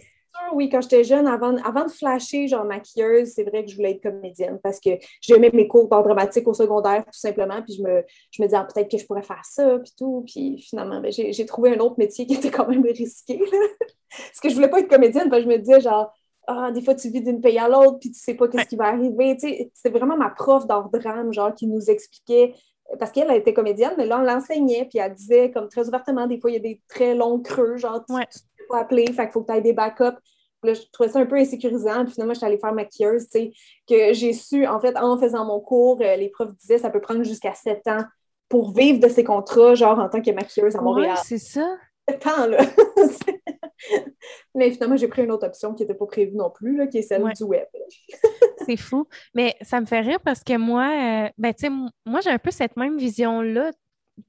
[0.55, 3.93] Oui, quand j'étais jeune, avant, avant de flasher, genre maquilleuse, c'est vrai que je voulais
[3.93, 4.91] être comédienne parce que
[5.21, 7.63] j'aimais mes cours d'art dramatique au secondaire, tout simplement.
[7.63, 10.25] Puis je me, je me disais, ah, peut-être que je pourrais faire ça, puis tout.
[10.27, 13.39] Puis finalement, ben, j'ai trouvé un autre métier qui était quand même risqué.
[14.11, 16.13] parce que je voulais pas être comédienne, parce que je me disais, genre,
[16.47, 18.77] ah, des fois, tu vis d'une pays à l'autre, puis tu sais pas qu'est-ce qui
[18.77, 19.37] va arriver.
[19.75, 22.55] C'est vraiment ma prof d'art drame, genre, qui nous expliquait
[22.99, 26.39] parce qu'elle était comédienne, mais là, on l'enseignait, puis elle disait comme très ouvertement, des
[26.39, 29.25] fois, il y a des très longs creux, genre, tu, ne peux pas appeler, fait
[29.25, 30.19] qu'il faut que tu aies des backups.
[30.65, 32.05] Là, je trouvais ça un peu insécurisant.
[32.05, 33.53] Puis finalement, je suis allée faire maquilleuse, tu sais,
[33.89, 37.01] que j'ai su, en fait, en faisant mon cours, euh, les profs disaient ça peut
[37.01, 38.05] prendre jusqu'à sept ans
[38.49, 41.17] pour vivre de ces contrats, genre en tant que maquilleuse à Montréal.
[41.25, 41.67] c'est ça.
[42.09, 42.59] Ans, là.
[44.55, 46.99] Mais finalement, j'ai pris une autre option qui n'était pas prévue non plus, là, qui
[46.99, 47.67] est celle du web.
[48.67, 49.07] c'est fou.
[49.35, 51.55] Mais ça me fait rire parce que moi, euh, ben,
[52.07, 53.71] moi, j'ai un peu cette même vision-là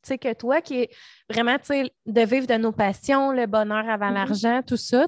[0.01, 0.89] que toi, qui est
[1.29, 1.57] vraiment,
[2.05, 4.13] de vivre de nos passions, le bonheur avant mm-hmm.
[4.13, 5.05] l'argent, tout ça.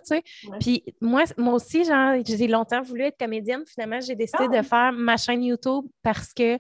[0.59, 3.63] Puis moi, moi aussi, genre, j'ai longtemps voulu être comédienne.
[3.65, 4.63] Finalement, j'ai décidé de ah!
[4.63, 6.57] faire ma chaîne YouTube parce que,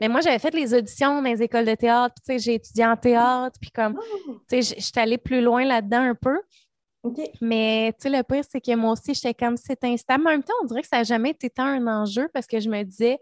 [0.00, 3.58] mais moi, j'avais fait les auditions dans les écoles de théâtre, j'ai étudié en théâtre,
[3.60, 4.40] puis comme, oh!
[4.48, 6.38] tu sais, j'étais allée plus loin là-dedans un peu.
[7.40, 10.26] Mais tu sais, le pire, c'est que moi aussi, j'étais comme c'est instable.
[10.26, 12.60] En même temps, on dirait que ça n'a jamais été tant un enjeu parce que
[12.60, 13.18] je me disais,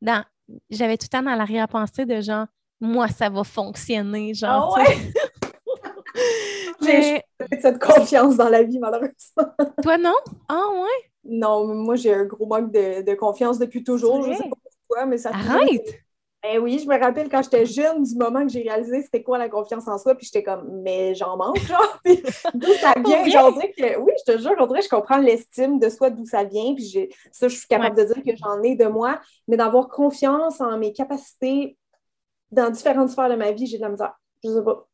[0.00, 0.24] dans...
[0.70, 2.46] j'avais tout le temps dans l'arrière-pensée de genre,
[2.84, 4.34] moi, ça va fonctionner.
[4.34, 4.84] Genre, ah
[6.80, 7.22] J'ai
[7.60, 9.54] cette confiance dans la vie, malheureusement.
[9.82, 10.14] Toi, non?
[10.48, 11.10] Ah, ouais?
[11.24, 14.22] Non, moi, j'ai un gros manque de, confiance depuis toujours.
[14.22, 14.56] Je ne sais pas
[14.86, 15.30] pourquoi, mais ça.
[15.30, 16.04] Arrête!
[16.42, 19.38] Ben oui, je me rappelle quand j'étais jeune, du moment que j'ai réalisé c'était quoi
[19.38, 21.98] la confiance en soi, puis j'étais comme, mais j'en manque, genre.
[22.54, 23.26] d'où ça vient?
[23.30, 26.74] J'en que, oui, je te jure, on je comprends l'estime de soi, d'où ça vient,
[26.74, 29.18] puis ça, je suis capable de dire que j'en ai de moi,
[29.48, 31.78] mais d'avoir confiance en mes capacités
[32.50, 34.14] dans différentes sphères de ma vie, j'ai de la misère.
[34.42, 34.86] Je sais pas.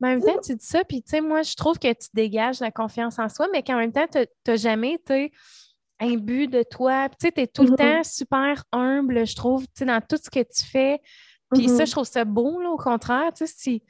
[0.00, 2.08] Mais en même temps, tu dis ça, puis tu sais, moi, je trouve que tu
[2.12, 5.32] dégages la confiance en soi, mais qu'en même temps, tu n'as jamais été
[5.98, 7.08] imbu de toi.
[7.08, 7.76] Tu sais, tu es tout le mm-hmm.
[7.76, 11.00] temps super humble, je trouve, tu sais, dans tout ce que tu fais.
[11.54, 11.86] Puis ça, mm-hmm.
[11.86, 13.82] je trouve ça bon, là, au contraire, tu sais, si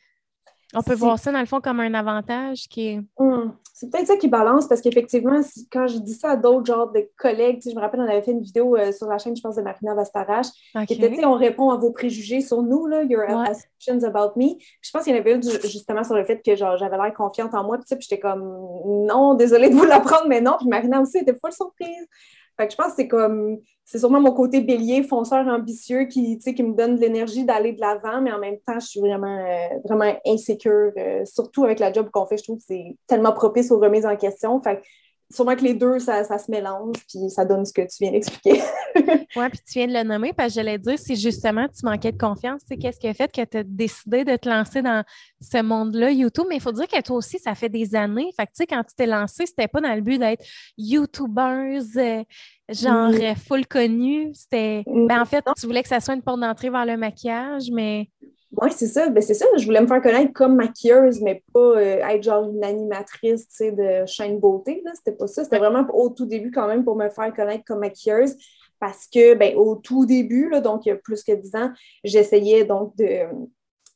[0.74, 3.00] on peut voir ça, dans le fond, comme un avantage qui est.
[3.16, 3.54] Hum.
[3.78, 5.38] C'est peut-être ça qui balance parce qu'effectivement,
[5.70, 8.30] quand je dis ça à d'autres genres de collègues, je me rappelle, on avait fait
[8.30, 10.46] une vidéo euh, sur la chaîne, je pense, de Marina Bastarache,
[10.88, 14.54] qui était, on répond à vos préjugés sur nous, là, your assumptions about me.
[14.80, 17.54] je pense qu'il y en avait une justement sur le fait que j'avais l'air confiante
[17.54, 18.44] en moi, puis j'étais comme,
[18.86, 20.56] non, désolée de vous l'apprendre, mais non.
[20.58, 22.08] Puis Marina aussi était full surprise.
[22.56, 26.38] Fait que je pense que c'est comme, c'est sûrement mon côté bélier, fonceur ambitieux qui,
[26.38, 29.44] qui me donne de l'énergie d'aller de l'avant, mais en même temps, je suis vraiment,
[29.44, 32.38] euh, vraiment insécure, euh, surtout avec la job qu'on fait.
[32.38, 34.60] Je trouve que c'est tellement propice aux remises en question.
[34.62, 34.82] Fait
[35.30, 38.62] sûrement que les deux, ça, se mélange, puis ça donne ce que tu viens d'expliquer.
[38.96, 42.12] oui, puis tu viens de le nommer, parce que j'allais dire, si justement tu manquais
[42.12, 45.04] de confiance, c'est qu'est-ce qui a fait que tu as décidé de te lancer dans
[45.40, 48.30] ce monde-là, YouTube, mais il faut dire que toi aussi, ça fait des années.
[48.36, 50.44] Fait que, tu sais, quand tu t'es lancé, c'était pas dans le but d'être
[50.78, 52.22] YouTuber, euh,
[52.68, 53.34] genre mm.
[53.36, 54.30] full connu.
[54.32, 55.06] C'était, mm.
[55.06, 58.08] ben, en fait, tu voulais que ça soit une porte d'entrée vers le maquillage, mais
[58.52, 59.08] oui, c'est ça.
[59.08, 59.46] Ben, c'est ça.
[59.56, 64.06] Je voulais me faire connaître comme maquilleuse, mais pas euh, être genre une animatrice de
[64.06, 64.82] chaîne beauté.
[64.94, 65.44] C'était pas ça.
[65.44, 68.36] C'était vraiment au tout début quand même pour me faire connaître comme maquilleuse.
[68.78, 71.70] Parce que ben, au tout début, là, donc il y a plus que dix ans,
[72.04, 73.26] j'essayais donc de,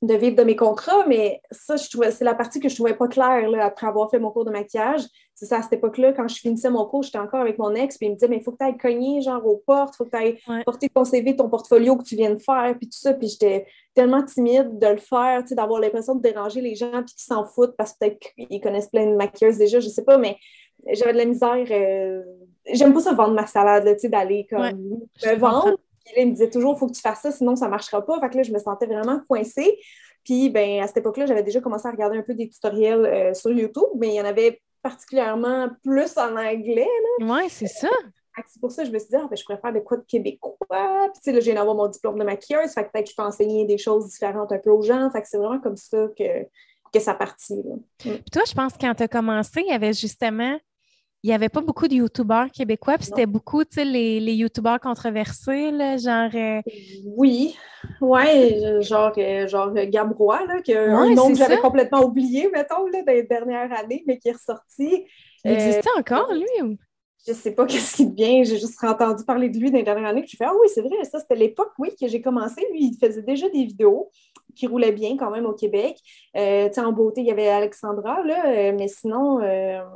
[0.03, 2.94] de vivre de mes contrats, mais ça, je trouvais, c'est la partie que je trouvais
[2.94, 5.03] pas claire là, après avoir fait mon cours de maquillage.
[5.34, 7.98] C'est ça, à cette époque-là, quand je finissais mon cours, j'étais encore avec mon ex,
[7.98, 9.96] puis il me disait, mais il faut que tu ailles cogner, genre, aux portes, il
[9.98, 12.88] faut que tu ailles porter ton CV, ton portfolio que tu viens de faire, puis
[12.88, 13.12] tout ça.
[13.12, 17.03] Puis j'étais tellement timide de le faire, tu sais, d'avoir l'impression de déranger les gens,
[17.03, 20.05] puis qu'ils s'en foutent parce que peut-être qu'ils connaissent plein de maquilleuses déjà, je sais
[20.05, 20.38] pas, mais
[20.92, 21.66] j'avais de la misère.
[21.70, 22.22] Euh,
[22.72, 24.62] j'aime pas ça vendre ma salade, tu sais, d'aller comme
[25.26, 25.76] me vendre.
[26.05, 27.70] Puis là, il me disait toujours, il faut que tu fasses ça, sinon ça ne
[27.70, 28.18] marchera pas.
[28.20, 29.78] Fait que là, je me sentais vraiment coincée.
[30.24, 33.34] Puis, ben, à cette époque-là, j'avais déjà commencé à regarder un peu des tutoriels euh,
[33.34, 36.88] sur YouTube, mais il y en avait particulièrement plus en anglais.
[37.20, 37.88] Oui, c'est ça.
[38.46, 40.05] C'est pour ça que je me suis dit, ah, ben, je préfère des quoi de
[40.05, 40.55] québécois.
[40.70, 42.72] Puis, tu sais, là, j'ai d'avoir mon diplôme de maquilleuse.
[42.72, 45.11] Fait que peut-être que je peux enseigner des choses différentes un peu aux gens.
[45.11, 46.44] Fait que c'est vraiment comme ça que,
[46.92, 47.62] que ça partit.
[47.98, 50.59] Puis toi, je pense que quand tu as commencé, il y avait justement
[51.23, 54.33] il n'y avait pas beaucoup de YouTubeurs québécois, puis c'était beaucoup, tu sais, les, les
[54.33, 56.31] YouTubeurs controversés, là, genre...
[56.35, 56.62] Euh,
[57.05, 57.57] oui,
[58.01, 63.03] ouais, genre, euh, genre Gabrois, là, que, un nom que j'avais complètement oublié, mettons, là,
[63.03, 65.05] dans les dernières années, mais qui est ressorti.
[65.45, 66.79] Il existait euh, encore, lui?
[67.27, 70.09] Je sais pas qu'est-ce qui devient, j'ai juste entendu parler de lui dans les dernières
[70.09, 72.66] années, puis je fais «Ah oui, c'est vrai, ça, c'était l'époque, oui, que j'ai commencé.
[72.73, 74.11] Lui, il faisait déjà des vidéos
[74.57, 75.99] qui roulaient bien quand même au Québec.
[76.35, 79.41] Euh, tu sais, en beauté, il y avait Alexandra, là, mais sinon...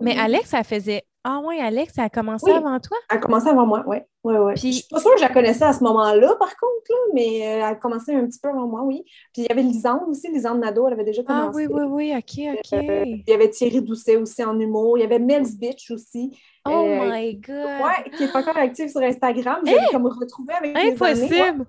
[0.03, 2.99] Mais Alex, ça faisait ah oui, Alex, ça a commencé avant toi?
[3.11, 3.97] Elle a commencé avant moi, oui.
[4.25, 4.53] Ouais, ouais.
[4.55, 4.73] Puis...
[4.73, 7.41] Je suis pas sûre que je la connaissais à ce moment-là, par contre, là, mais
[7.41, 9.05] euh, elle a commencé un petit peu avant moi, oui.
[9.33, 11.49] Puis il y avait Lisande aussi, Lisande Nadeau, elle avait déjà commencé.
[11.49, 12.73] Ah oui, oui, oui, OK, OK.
[12.75, 14.99] Euh, il y avait Thierry Doucet aussi en humour.
[14.99, 16.39] Il y avait Mel's Bitch aussi.
[16.67, 17.57] Oh euh, my God!
[17.57, 19.61] Oui, qui est encore active sur Instagram.
[19.65, 19.87] Je l'ai hein?
[19.93, 21.67] comme retrouvée avec Impossible!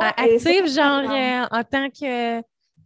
[0.00, 1.04] active, genre,
[1.50, 2.40] en tant que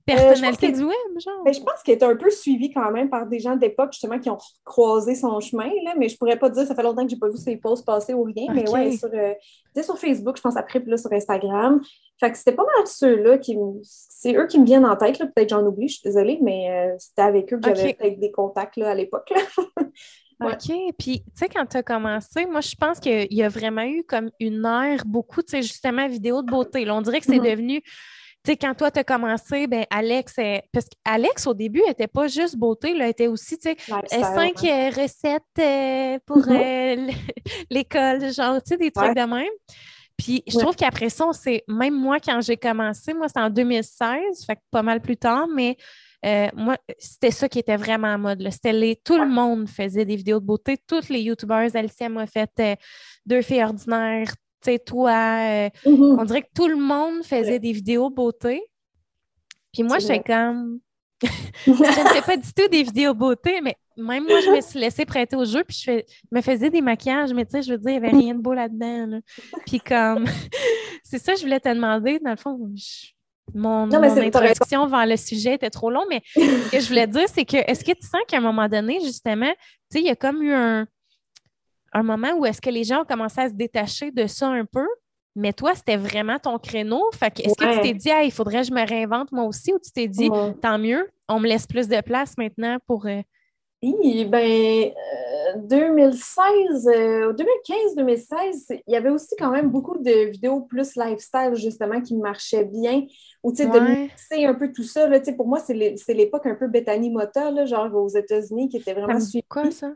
[0.08, 1.44] euh, personnalité du web, genre?
[1.44, 4.18] Ben, je pense qu'elle est un peu suivie quand même par des gens d'époque, justement,
[4.18, 7.10] qui ont croisé son chemin, là, mais je pourrais pas dire, ça fait longtemps que
[7.10, 9.34] j'ai pas vu ses posts passer ou rien, mais ouais, sur, euh,
[9.82, 11.80] sur Facebook, je pense après, puis là, sur Instagram.
[12.18, 15.48] Fait que c'était pas mal ceux-là qui C'est eux qui me viennent en tête, peut-être
[15.48, 18.76] j'en oublie, je suis désolée, mais euh, c'était avec eux que j'avais peut-être des contacts
[18.76, 19.32] là, à l'époque.
[20.42, 20.72] OK.
[20.98, 24.04] Puis, tu sais, quand tu as commencé, moi, je pense qu'il y a vraiment eu
[24.04, 26.90] comme une ère, beaucoup, tu sais, justement, vidéo de beauté.
[26.90, 27.50] on dirait que c'est mm-hmm.
[27.50, 27.82] devenu
[28.42, 30.36] tu sais, quand toi, tu as commencé, ben Alex,
[30.72, 33.76] parce qu'Alex, au début, n'était pas juste beauté, elle était aussi, tu sais,
[34.08, 34.56] cinq
[34.96, 37.10] recettes euh, pour mm-hmm.
[37.10, 37.12] euh,
[37.70, 39.52] l'école, genre, tu sais, des trucs de même.
[40.16, 44.44] Puis je trouve qu'après ça, c'est même moi, quand j'ai commencé, moi, c'est en 2016,
[44.46, 45.76] fait que pas mal plus tard, mais
[46.24, 48.46] euh, moi, c'était ça qui était vraiment en mode.
[48.50, 50.76] C'était les, tout le monde faisait des vidéos de beauté.
[50.86, 52.50] Toutes les YouTubers, Alicia m'a fait
[53.24, 54.28] deux filles ordinaires,
[54.62, 56.20] tu sais, toi, euh, mm-hmm.
[56.20, 58.62] on dirait que tout le monde faisait des vidéos beauté.
[59.72, 60.80] Puis moi, j'étais comme.
[61.66, 64.78] je ne fais pas du tout des vidéos beauté, mais même moi, je me suis
[64.78, 66.02] laissée prêter au jeu, puis je,
[66.32, 68.40] me faisais des maquillages, mais tu sais, je veux dire, il n'y avait rien de
[68.40, 69.20] beau là-dedans.
[69.66, 70.24] Puis comme,
[71.04, 72.58] c'est ça, je voulais te demander, dans le fond,
[73.52, 77.26] mon, mon introduction vers le sujet était trop long, mais ce que je voulais dire,
[77.28, 79.52] c'est que, est-ce que tu sens qu'à un moment donné, justement,
[79.90, 80.86] tu sais, il y a comme eu un,
[81.92, 84.64] un moment où est-ce que les gens ont commencé à se détacher de ça un
[84.64, 84.86] peu,
[85.36, 87.02] mais toi, c'était vraiment ton créneau.
[87.12, 89.78] Fait est-ce que tu t'es dit, il faudrait que je me réinvente moi aussi, ou
[89.78, 90.30] tu t'es dit,
[90.60, 93.06] tant mieux, on me laisse plus de place maintenant pour.
[93.06, 93.20] Euh,
[93.82, 94.90] oui, ben,
[95.56, 102.14] 2016, 2015-2016, il y avait aussi quand même beaucoup de vidéos plus lifestyle, justement, qui
[102.16, 103.06] marchaient bien.
[103.42, 105.08] Ou, tu sais, de mixer un peu tout ça.
[105.08, 109.18] Là, pour moi, c'est l'époque un peu Bethany Motta, genre aux États-Unis, qui était vraiment
[109.18, 109.46] suivie.
[109.48, 109.92] quoi, ça?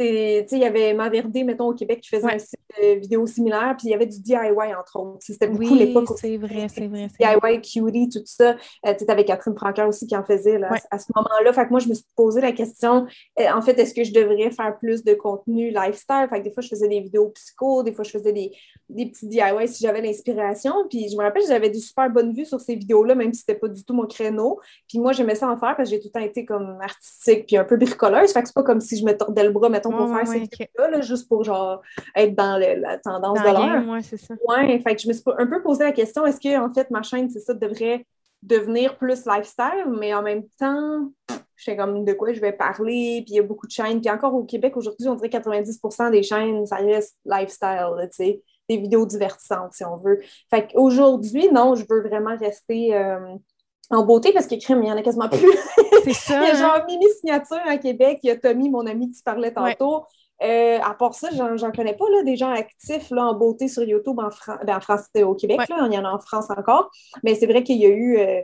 [0.00, 2.58] Il y avait Maverdé, mettons, au Québec, qui faisait un site
[3.00, 5.18] vidéo similaire, puis il y avait du DIY, entre autres.
[5.20, 7.08] C'était beaucoup oui, l'époque c'est vrai, c'est vrai.
[7.18, 8.56] DIY, Cutie, tout ça.
[8.86, 11.52] Euh, tu avec Catherine Francaire aussi qui en faisait là, à ce moment-là.
[11.52, 13.06] Fait que moi, je me suis posé la question,
[13.38, 16.26] euh, en fait, est-ce que je devrais faire plus de contenu lifestyle?
[16.30, 18.52] Fait que des fois, je faisais des vidéos psycho, des fois, je faisais des,
[18.88, 20.72] des petits DIY si j'avais l'inspiration.
[20.88, 23.58] Puis je me rappelle, j'avais des super bonnes vues sur ces vidéos-là, même si c'était
[23.58, 24.60] pas du tout mon créneau.
[24.88, 27.46] Puis moi, j'aimais ça en faire parce que j'ai tout le temps été comme artistique
[27.46, 28.32] puis un peu bricoleuse.
[28.32, 30.48] Fait que c'est pas comme si je me tordais le bras, mettons, pour faire ces
[30.78, 31.82] là juste pour genre
[32.14, 33.84] être dans la tendance de l'heure.
[33.88, 34.34] Oui, c'est ça.
[34.48, 36.90] Ouais, fait que je me suis un peu posé la question, est-ce que, en fait,
[36.90, 38.06] ma chaîne, c'est ça, devrait
[38.42, 41.10] devenir plus lifestyle, mais en même temps,
[41.56, 44.00] je sais comme de quoi je vais parler, puis il y a beaucoup de chaînes.
[44.00, 48.42] Puis encore au Québec, aujourd'hui, on dirait 90% des chaînes, ça reste lifestyle, tu sais,
[48.68, 50.20] des vidéos divertissantes, si on veut.
[50.50, 53.34] Fait qu'aujourd'hui, non, je veux vraiment rester euh,
[53.90, 55.40] en beauté parce qu'il il y en a quasiment plus.
[56.04, 56.42] C'est ça.
[56.42, 56.84] il y a genre hein?
[56.86, 58.20] mini signature à Québec.
[58.22, 60.04] Il y a Tommy, mon ami, qui parlait tantôt.
[60.42, 63.84] Euh, à part ça, j'en connais pas là, des gens actifs là, en beauté sur
[63.84, 64.28] YouTube en,
[64.64, 65.60] ben, en France, au Québec.
[65.68, 66.90] Là, il y en a en France encore.
[67.22, 68.18] Mais c'est vrai qu'il y a eu.
[68.18, 68.40] Euh,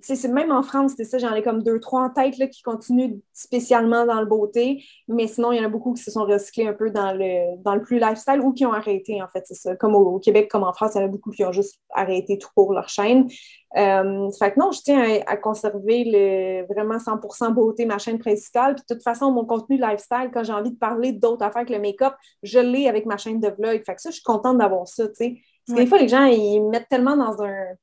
[0.00, 2.62] c'est même en France, c'est ça, j'en ai comme deux, trois en tête là, qui
[2.62, 6.24] continuent spécialement dans le beauté, mais sinon, il y en a beaucoup qui se sont
[6.24, 9.42] recyclés un peu dans le, dans le plus lifestyle ou qui ont arrêté, en fait,
[9.46, 9.76] c'est ça.
[9.76, 12.38] Comme au, Québec, comme en France, il y en a beaucoup qui ont juste arrêté
[12.38, 13.28] tout pour leur chaîne.
[13.76, 18.74] Euh, fait que non, je tiens à, conserver le, vraiment 100% beauté, ma chaîne principale.
[18.74, 21.72] Puis de toute façon, mon contenu lifestyle, quand j'ai envie de parler d'autres affaires que
[21.72, 23.82] le make-up, je l'ai avec ma chaîne de vlog.
[23.84, 25.36] Fait que ça, je suis contente d'avoir ça, tu sais.
[25.66, 27.74] Parce que des fois, les gens, ils mettent tellement dans un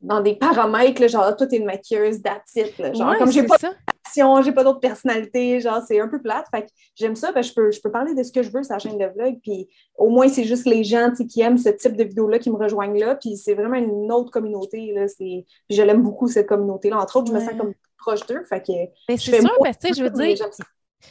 [0.00, 2.54] dans des paramètres, là, genre, toi, t'es une maquilleuse, that's
[2.94, 6.46] Genre, comme j'ai pas d'action, j'ai pas d'autre personnalité, genre, c'est un peu plate.
[6.50, 8.62] Fait que j'aime ça, ben, je, peux, je peux parler de ce que je veux
[8.62, 11.70] sur la chaîne de vlog, puis au moins, c'est juste les gens qui aiment ce
[11.70, 15.06] type de vidéo-là qui me rejoignent là, puis c'est vraiment une autre communauté, là.
[15.18, 16.98] Puis je l'aime beaucoup, cette communauté-là.
[16.98, 18.72] Entre autres, je me sens comme proche d'eux, fait que...
[19.08, 20.36] Mais c'est sûr, parce que je veux dire...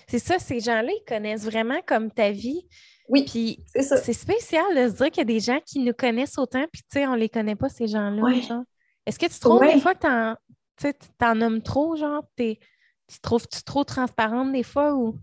[0.07, 2.67] C'est ça, ces gens-là, ils connaissent vraiment comme ta vie.
[3.07, 6.37] Oui, puis c'est spécial de se dire qu'il y a des gens qui nous connaissent
[6.37, 8.41] autant, puis tu sais, on les connaît pas, ces gens-là.
[8.41, 8.63] Genre.
[9.05, 10.37] Est-ce que tu trouves des fois que
[10.79, 12.57] tu en nommes trop, genre, tu
[13.21, 15.17] trouves-tu trop transparente des fois ou?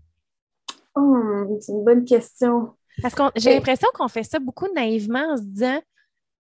[0.95, 2.73] Oh, c'est une bonne question.
[3.01, 5.79] Parce que j'ai l'impression qu'on fait ça beaucoup naïvement en se disant,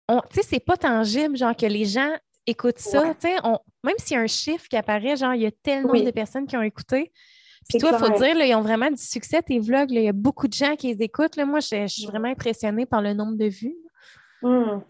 [0.08, 2.10] tu sais, c'est pas tangible, genre que les gens
[2.46, 3.36] écoutent ça, tu sais,
[3.84, 6.46] même s'il y a un chiffre qui apparaît, genre, il y a tellement de personnes
[6.46, 7.12] qui ont écouté.
[7.68, 9.90] Puis toi, il faut dire, là, ils ont vraiment du succès, tes vlogs.
[9.90, 11.36] il y a beaucoup de gens qui les écoutent.
[11.36, 11.44] Là.
[11.44, 13.76] Moi, je, suis vraiment impressionnée par le nombre de vues.
[14.42, 14.80] Hmm.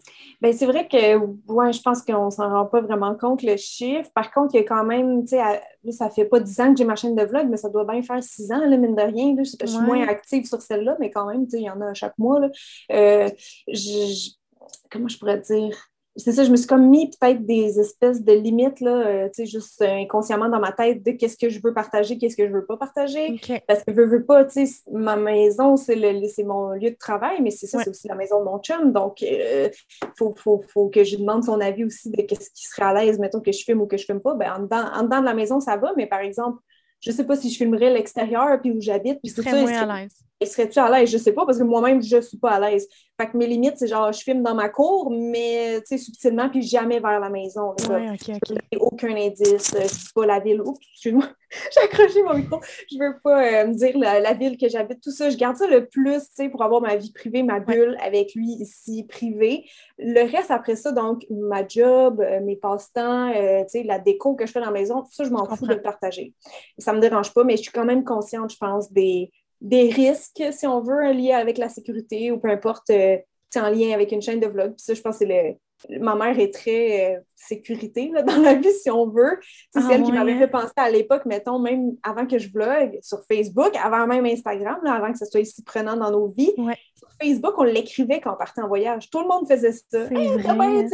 [0.41, 1.17] Ben, c'est vrai que
[1.51, 4.09] ouais, je pense qu'on ne s'en rend pas vraiment compte, le chiffre.
[4.13, 6.77] Par contre, il y a quand même, tu sais, ça fait pas 10 ans que
[6.77, 9.01] j'ai ma chaine de vlog, mais ça doit bien faire 6 ans, là, mine de
[9.01, 9.35] rien.
[9.37, 11.93] Je, suis moins active sur celle-là, mais quand même, tu sais, il y en a
[11.93, 12.39] chaque mois.
[12.39, 12.49] Là.
[12.91, 13.29] Euh,
[14.91, 15.88] comment je pourrais dire?
[16.15, 19.43] C'est ça, je me suis comme mis peut-être des espèces de limites, là, euh, tu
[19.43, 22.47] sais, juste euh, inconsciemment dans ma tête de qu'est-ce que je veux partager, qu'est-ce que
[22.47, 23.39] je veux pas partager.
[23.67, 25.95] Parce que je veux pas, tu sais, ma maison, c'est
[26.43, 28.91] mon lieu de travail, mais c'est ça, c'est aussi la maison de mon chum.
[28.91, 29.69] Donc, il euh,
[30.17, 33.19] faut, faut, faut, que je demande son avis aussi de qu'est-ce qui serait à l'aise,
[33.19, 34.33] mettons que je filme ou que je filme pas.
[34.33, 36.59] Ben, en dedans, en dedans de la maison, ça va, mais par exemple,
[37.01, 39.19] je sais pas si je filmerais l'extérieur puis où j'habite.
[39.23, 40.15] Puis tout ça, moins à l'aise.
[40.41, 41.09] Serais-tu à l'aise?
[41.09, 42.87] Je sais pas, parce que moi-même, je suis pas à l'aise.
[43.19, 46.49] Fait que mes limites, c'est genre, je filme dans ma cour, mais, tu sais, subtilement,
[46.49, 47.75] puis jamais vers la maison.
[47.89, 48.57] Ouais, OK, OK.
[48.79, 49.73] aucun indice.
[49.75, 50.61] Euh, c'est pas la ville.
[50.61, 51.25] Oups, excuse-moi.
[51.73, 52.61] J'ai accroché mon micro.
[52.89, 55.29] Je veux pas euh, me dire la, ville que j'habite, tout ça.
[55.29, 58.33] Je garde ça le plus, tu sais, pour avoir ma vie privée, ma bulle avec
[58.33, 59.65] lui ici, privée.
[59.97, 64.45] Le reste, après ça, donc, ma job, euh, mes passe-temps, tu sais, la déco que
[64.45, 66.33] je fais dans la maison, tout ça, je m'en fous de le partager.
[66.77, 69.29] Ça me dérange pas, mais je suis quand même consciente, je pense, des
[69.61, 73.17] des risques, si on veut, liés avec la sécurité ou peu importe, euh,
[73.55, 74.75] en lien avec une chaîne de vlog.
[74.75, 75.99] Puis ça, je pense que le...
[75.99, 79.39] ma mère est très euh, sécurité là, dans la vie, si on veut.
[79.73, 82.99] C'est celle ah, qui m'avait fait penser à l'époque, mettons, même avant que je vlogue
[83.01, 86.53] sur Facebook, avant même Instagram, avant que ça soit ici prenant dans nos vies.
[86.95, 89.09] Sur Facebook, on l'écrivait quand on partait en voyage.
[89.09, 90.05] Tout le monde faisait ça.
[90.11, 90.89] Hey,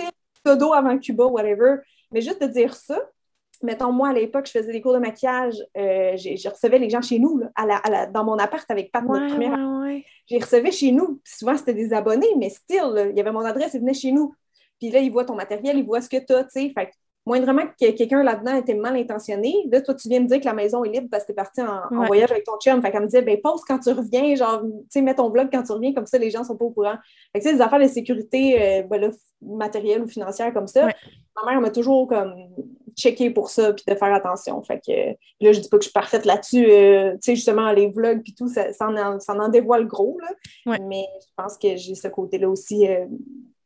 [0.45, 1.77] dodo avant Cuba, whatever.
[2.11, 3.01] Mais juste de dire ça,
[3.63, 7.01] mettons, moi, à l'époque, je faisais des cours de maquillage, euh, je recevais les gens
[7.01, 7.41] chez nous,
[8.13, 9.57] dans mon appart avec Pat, notre première.
[10.27, 11.19] J'ai recevais chez nous.
[11.23, 14.33] souvent, c'était des abonnés, mais still, il y avait mon adresse, ils venaient chez nous.
[14.79, 16.73] Puis là, ils voient ton matériel, ils voient ce que tu as, tu sais.
[16.73, 16.91] Fait
[17.25, 20.53] moindrement que quelqu'un là-dedans était mal intentionné, là, toi, tu viens me dire que la
[20.53, 22.81] maison est libre parce que tu es parti en, voyage avec ton chum.
[22.81, 25.49] Fait qu'elle me disait, ben, pose quand tu reviens, genre, tu sais, mets ton blog
[25.51, 26.97] quand tu reviens, comme ça, les gens sont pas au courant.
[27.33, 30.87] Fait que, des affaires de sécurité, euh, ben, matérielle ou financière comme ça.
[31.35, 32.33] Ma mère m'a toujours, comme,
[32.95, 34.61] checké pour ça, puis de faire attention.
[34.63, 36.65] Fait que, là, je dis pas que je suis parfaite là-dessus.
[36.69, 40.77] Euh, tu sais, justement, les vlogs, puis tout, ça, ça, en, dévoile gros, là.
[40.87, 42.87] Mais je pense que j'ai ce côté-là aussi.
[42.87, 43.05] Euh,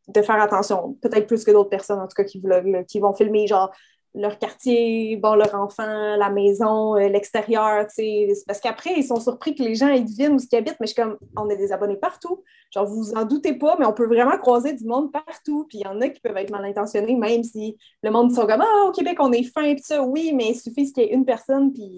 [0.09, 3.13] de faire attention, peut-être plus que d'autres personnes, en tout cas, qui vloguent, qui vont
[3.13, 3.71] filmer genre
[4.15, 8.27] leur quartier, bon, leur enfant, la maison, euh, l'extérieur, tu sais.
[8.47, 10.93] Parce qu'après, ils sont surpris que les gens ils devinent où ils habitent, mais je
[10.93, 12.43] suis comme, on a des abonnés partout.
[12.73, 15.65] Genre, vous vous en doutez pas, mais on peut vraiment croiser du monde partout.
[15.69, 18.47] Puis il y en a qui peuvent être mal intentionnés, même si le monde sont
[18.47, 21.07] comme, ah, au Québec, on est fin, puis ça, oui, mais il suffit qu'il y
[21.07, 21.95] ait une personne, puis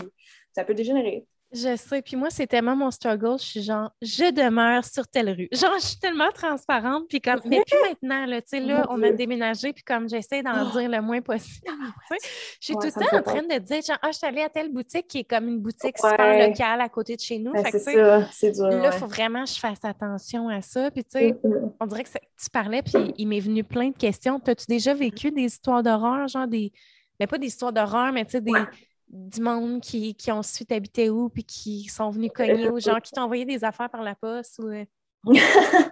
[0.54, 1.26] ça peut dégénérer.
[1.54, 2.02] Je sais.
[2.02, 3.38] Puis moi, c'est tellement mon struggle.
[3.38, 5.50] Je suis genre, je demeure sur telle rue.
[5.54, 7.08] Genre, je suis tellement transparente.
[7.10, 9.74] Puis comme, mais puis maintenant, là, tu sais, là, on a déménagé.
[9.74, 10.72] Puis comme, j'essaie d'en ah!
[10.72, 11.68] dire le moins possible.
[12.10, 14.50] je suis tout le temps en train de dire, genre, ah, je suis allée à
[14.50, 17.52] telle boutique qui est comme une boutique super locale à côté de chez nous.
[17.52, 18.70] Ben, c'est ça, c'est dur.
[18.70, 20.90] Là, il faut vraiment que je fasse attention à ça.
[20.90, 21.38] Puis tu sais,
[21.80, 24.42] on dirait que tu parlais, puis il m'est venu plein de questions.
[24.48, 26.72] As-tu déjà vécu des histoires d'horreur, genre des.
[27.20, 28.54] Mais pas des histoires d'horreur, mais tu sais, des
[29.12, 33.00] du monde qui, qui ont su t'habiter où, puis qui sont venus cogner aux gens
[33.00, 34.68] qui t'ont envoyé des affaires par la poste ou.
[34.68, 34.86] Euh?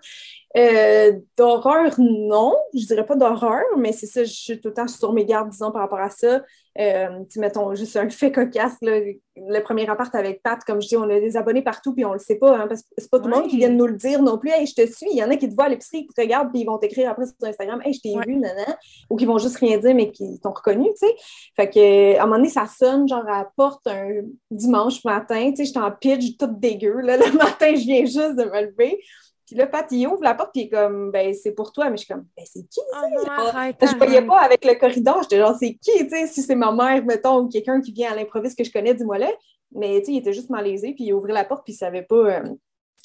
[0.58, 2.56] Euh, d'horreur, non.
[2.74, 5.52] Je dirais pas d'horreur, mais c'est ça, je suis tout le temps sur mes gardes,
[5.52, 6.42] disons, par rapport à ça.
[6.78, 11.04] Euh, mettons, juste un fait cocasse, le premier appart avec Pat, comme je dis, on
[11.04, 13.28] a des abonnés partout, puis on le sait pas, hein, parce que c'est pas tout
[13.28, 14.50] le monde qui vient de nous le dire non plus.
[14.50, 15.08] Hey, je te suis.
[15.12, 16.78] Il y en a qui te voient à l'épicerie, qui te regardent, puis ils vont
[16.78, 18.78] t'écrire après sur Instagram, hey, je t'ai vu, nana.
[19.10, 21.16] Ou qui vont juste rien dire, mais qui t'ont reconnu, tu sais.
[21.56, 25.50] Fait que, à un moment donné, ça sonne, genre, à la porte un dimanche matin,
[25.50, 27.18] tu sais, j'étais en pitch, toute dégueu, là.
[27.18, 29.00] Le matin, je viens juste de me lever.
[29.50, 31.90] Puis là, Pat, il ouvre la porte, puis il est comme, ben, c'est pour toi.
[31.90, 33.02] Mais je suis comme, ben, c'est qui, ça?
[33.02, 33.50] Oh,
[33.82, 35.24] je voyais pas avec le corridor.
[35.24, 38.12] J'étais genre, c'est qui, tu sais, si c'est ma mère, mettons, ou quelqu'un qui vient
[38.12, 39.32] à l'improviste que je connais, dis-moi là.
[39.72, 42.04] Mais, tu sais, il était juste malaisé, puis il ouvrait la porte, puis il savait
[42.04, 42.44] pas euh,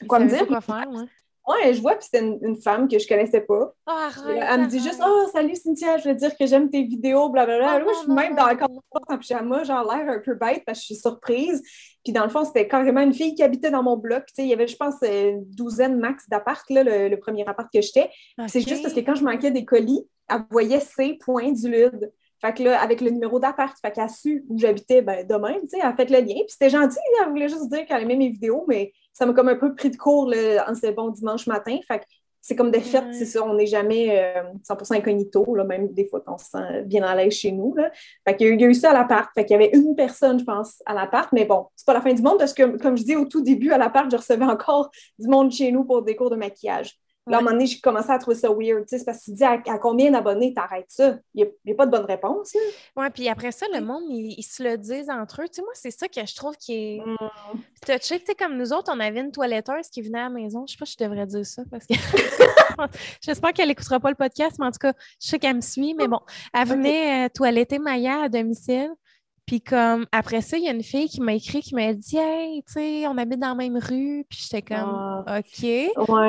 [0.07, 0.47] quoi me dire.
[0.47, 1.07] Quoi faire, ouais.
[1.47, 3.75] Ouais, je vois, puis c'était une, femme que je connaissais pas.
[3.87, 7.29] Oh, elle me dit juste Oh, salut Cynthia, je veux dire que j'aime tes vidéos,
[7.29, 7.81] blablabla.
[7.81, 8.71] Oh, Moi, je suis même dans le corps
[9.09, 11.63] en pyjama, genre l'air un peu bête parce que je suis surprise.
[12.03, 14.25] Puis dans le fond, c'était carrément une fille qui habitait dans mon bloc.
[14.27, 17.69] Tu sais, il y avait, je pense, une douzaine max d'appart, le, le premier appart
[17.73, 18.11] que j'étais.
[18.47, 22.11] C'est juste parce que quand je manquais des colis, elle voyait ces points du lude.
[22.45, 25.35] Fait que là, avec le numéro d'appart, fait qu'elle a su où j'habitais, ben, de
[25.35, 26.35] même, tu sais, elle a fait le lien.
[26.35, 29.49] Puis c'était gentil, elle voulait juste dire qu'elle aimait mes vidéos, mais ça m'a comme
[29.49, 31.79] un peu pris de court en ce bon dimanche matin.
[31.89, 32.05] Fait que
[32.43, 36.05] c'est comme des fêtes, c'est ça, on n'est jamais 100% euh, incognito, là, même des
[36.05, 37.75] fois qu'on se sent bien à l'aise chez nous.
[37.75, 37.91] Là.
[38.29, 39.31] Fait qu'il y a eu ça à l'appart.
[39.35, 42.03] Fait qu'il y avait une personne, je pense, à l'appart, mais bon, c'est pas la
[42.03, 44.45] fin du monde parce que, comme je dis au tout début, à l'appart, je recevais
[44.45, 46.99] encore du monde chez nous pour des cours de maquillage.
[47.27, 48.85] Là, à un moment donné, j'ai commencé à trouver ça weird.
[48.87, 51.17] C'est parce que tu dis à, combien d'abonnés t'arrêtes ça?
[51.35, 52.53] Il n'y a, pas de bonne réponse.
[52.97, 55.49] Oui, puis après ça, le monde, ils, se le disent entre eux.
[55.49, 57.17] Tu sais, moi, c'est ça que je trouve qui est mm.
[57.81, 58.21] touché.
[58.21, 60.67] Tu sais, comme nous autres, on avait une toiletteuse qui venait à la maison.
[60.67, 61.95] Je sais pas si je devrais dire ça parce que
[63.23, 65.95] j'espère qu'elle n'écoutera pas le podcast, mais en tout cas, je sais qu'elle me suit.
[65.95, 66.21] Mais bon,
[66.53, 68.91] elle venait euh, toiletter Maya à domicile.
[69.47, 72.17] Puis comme après ça, il y a une fille qui m'a écrit, qui m'a dit
[72.17, 74.25] Hey, tu sais, on habite dans la même rue.
[74.29, 75.39] Puis j'étais comme ah.
[75.39, 75.61] OK.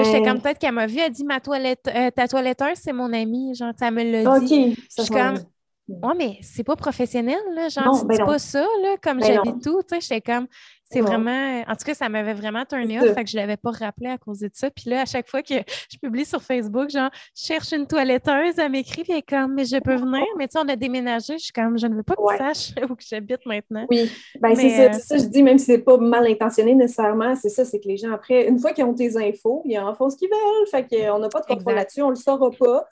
[0.04, 3.12] J'étais comme peut-être qu'elle m'a vu, elle dit Ma toilette, euh, ta toiletteuse, c'est mon
[3.14, 3.56] amie.
[3.56, 4.76] Genre, ça me l'a dit.
[4.98, 5.40] Je suis comme
[5.88, 7.70] Ouais, mais c'est pas professionnel, là.
[7.70, 9.82] Genre, c'est ben pas ça, là, comme ben j'habite tout.
[9.84, 10.48] Tu sais, j'étais comme
[10.92, 11.64] c'est vraiment.
[11.68, 14.10] En tout cas, ça m'avait vraiment turné off, fait que je ne l'avais pas rappelé
[14.10, 14.70] à cause de ça.
[14.70, 15.56] Puis là, à chaque fois que
[15.92, 19.56] je publie sur Facebook, genre, je cherche une toiletteuse, elle m'écrit, puis elle est comme,
[19.56, 20.26] mais je peux venir?
[20.38, 22.38] Mais tu sais, on a déménagé, je suis comme, je ne veux pas que tu
[22.38, 23.86] saches où j'habite maintenant.
[23.90, 27.50] Oui, ben c'est ça, ça, je dis, même si c'est pas mal intentionné nécessairement, c'est
[27.50, 30.10] ça, c'est que les gens, après, une fois qu'ils ont tes infos, ils en font
[30.10, 30.68] ce qu'ils veulent.
[30.70, 32.88] Fait qu'on n'a pas de contrôle là-dessus, on le saura pas.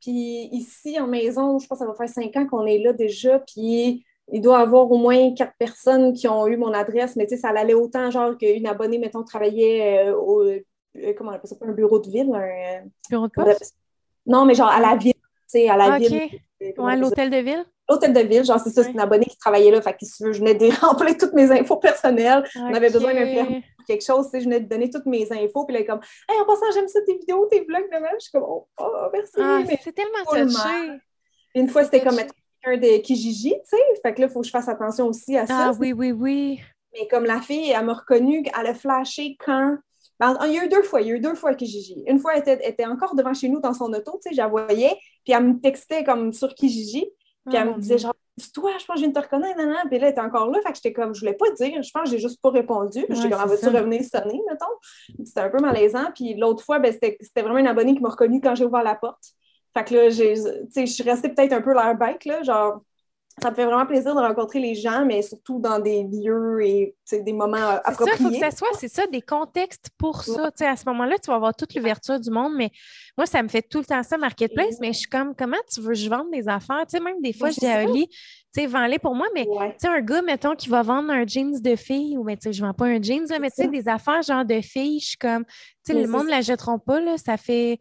[0.00, 2.92] Puis ici, en maison, je pense que ça va faire cinq ans qu'on est là
[2.92, 7.16] déjà, puis il doit y avoir au moins quatre personnes qui ont eu mon adresse,
[7.16, 10.60] mais tu sais, ça allait autant genre qu'une abonnée, mettons, travaillait euh, au, euh,
[11.16, 13.74] comment on appelle ça, un bureau de ville, un euh, bureau de poste?
[14.26, 16.28] Non, mais genre à la ville, tu sais, à la ah, ville.
[16.76, 17.64] Ouais, l'hôtel de ville?
[17.88, 19.80] L'hôtel de ville, genre, c'est ça, c'est une abonnée qui travaillait là.
[19.80, 22.44] Fait que si tu veux, je venais de remplir toutes mes infos personnelles.
[22.56, 25.26] On avait besoin d'un permis quelque chose, tu sais, je venais de donner toutes mes
[25.32, 25.64] infos.
[25.64, 28.14] Puis là, comme, hey, en passant, j'aime ça tes vidéos, tes vlogs de même.
[28.14, 29.32] Je suis comme, oh, oh merci.
[29.38, 31.00] Ah, c'est tellement touché.
[31.54, 32.18] Une fois, c'était comme
[32.66, 33.76] de Kijiji, tu sais.
[34.02, 35.68] Fait que là, il faut que je fasse attention aussi à ça.
[35.68, 36.60] Ah oui, oui, oui.
[36.92, 39.76] Mais comme la fille, elle m'a reconnue, elle a flashé quand?
[40.20, 42.02] Ben, il y a eu deux fois, il y a eu deux fois Kijiji.
[42.06, 44.38] Une fois, elle était, était encore devant chez nous dans son auto, tu sais, je
[44.38, 47.06] la voyais, puis elle me textait comme sur Kijiji,
[47.46, 48.14] puis elle me oh disait genre,
[48.52, 50.50] toi, je pense que je viens de te reconnaître, nan, Puis là, elle était encore
[50.50, 52.50] là, fait que j'étais comme, je voulais pas dire, je pense que j'ai juste pas
[52.50, 53.04] répondu.
[53.06, 55.24] Puis j'étais comme, vas-tu revenir sonner, mettons?
[55.24, 56.10] C'était un peu malaisant.
[56.14, 58.94] Puis l'autre fois, ben, c'était vraiment une abonnée qui m'a reconnue quand j'ai ouvert la
[58.94, 59.32] porte.
[59.76, 62.82] Fait que là, je suis restée peut-être un peu l'air bête, là, genre,
[63.40, 66.96] ça me fait vraiment plaisir de rencontrer les gens, mais surtout dans des lieux et
[67.12, 68.16] des moments appropriés.
[68.16, 70.50] Ça, faut que ça soit, c'est ça, des contextes pour ça.
[70.60, 72.72] À ce moment-là, tu vas avoir toute l'ouverture du monde, mais
[73.16, 75.80] moi, ça me fait tout le temps ça, Marketplace, mais je suis comme, comment tu
[75.80, 76.84] veux que je vende des affaires?
[77.00, 79.88] Même des fois, je dis à Oli, tu sais, vends-les pour moi, mais tu sais,
[79.88, 82.64] un gars, mettons, qui va vendre un jeans de fille, ou mais tu sais, je
[82.64, 85.44] vends pas un jeans, mais tu sais, des affaires genre de fille, je suis comme,
[85.44, 87.78] tu sais, le monde ne la jetteront pas, là, ça fait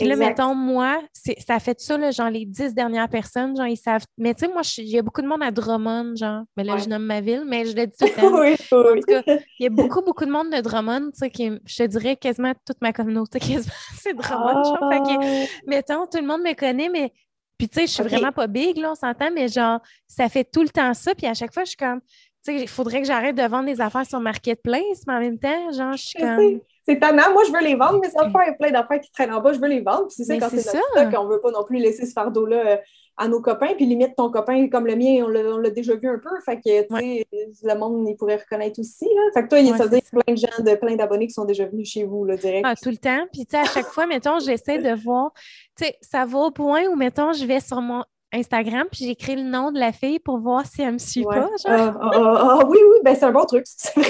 [0.00, 1.02] puis là, mettons, moi,
[1.46, 4.04] ça fait ça, là, genre les dix dernières personnes, genre, ils savent.
[4.16, 6.44] Mais tu sais, moi, il y a beaucoup de monde à Drummond, genre.
[6.56, 8.40] Mais là, je nomme ma ville, mais je l'ai dit tout le temps.
[8.40, 9.22] oui, En tout cas,
[9.58, 12.16] il y a beaucoup, beaucoup de monde de Drummond, tu sais, qui, je te dirais
[12.16, 14.90] quasiment toute ma communauté, quasiment, c'est Drummond, genre.
[14.90, 15.46] Fait que, ah.
[15.66, 17.12] mettons, tout le monde me connaît, mais.
[17.58, 20.44] Puis tu sais, je suis vraiment pas big, là, on s'entend, mais genre, ça fait
[20.44, 21.14] tout le temps ça.
[21.14, 23.66] Puis à chaque fois, je suis comme, tu sais, il faudrait que j'arrête de vendre
[23.66, 26.60] des affaires sur Marketplace, mais en même temps, genre, je suis comme.
[26.90, 27.32] C'est tannant.
[27.32, 29.52] Moi, je veux les vendre, mais ça fait plein d'affaires qui traînent en bas.
[29.52, 30.08] Je veux les vendre.
[30.08, 32.66] Puis c'est ça, quand c'est notre stock, on veut pas non plus laisser ce fardeau-là
[32.66, 32.76] euh,
[33.16, 33.74] à nos copains.
[33.76, 36.30] Puis limite, ton copain, comme le mien, on l'a déjà vu un peu.
[36.44, 37.26] Fait que, tu sais,
[37.62, 39.04] le monde, il pourrait reconnaître aussi.
[39.04, 39.22] Là.
[39.34, 41.64] Fait que toi, il y a plein de gens, de, plein d'abonnés qui sont déjà
[41.66, 42.64] venus chez vous, là, direct.
[42.66, 43.24] Ah, tout le temps.
[43.32, 45.30] Puis, tu sais, à chaque fois, mettons, j'essaie de voir,
[45.76, 49.36] tu sais, ça va au point où, mettons, je vais sur mon Instagram, puis j'écris
[49.36, 51.48] le nom de la fille pour voir si elle me suit pas.
[51.48, 51.50] Genre.
[51.66, 53.64] Ah, ah, ah, oui, oui, ben c'est un bon truc.
[53.96, 54.04] oui,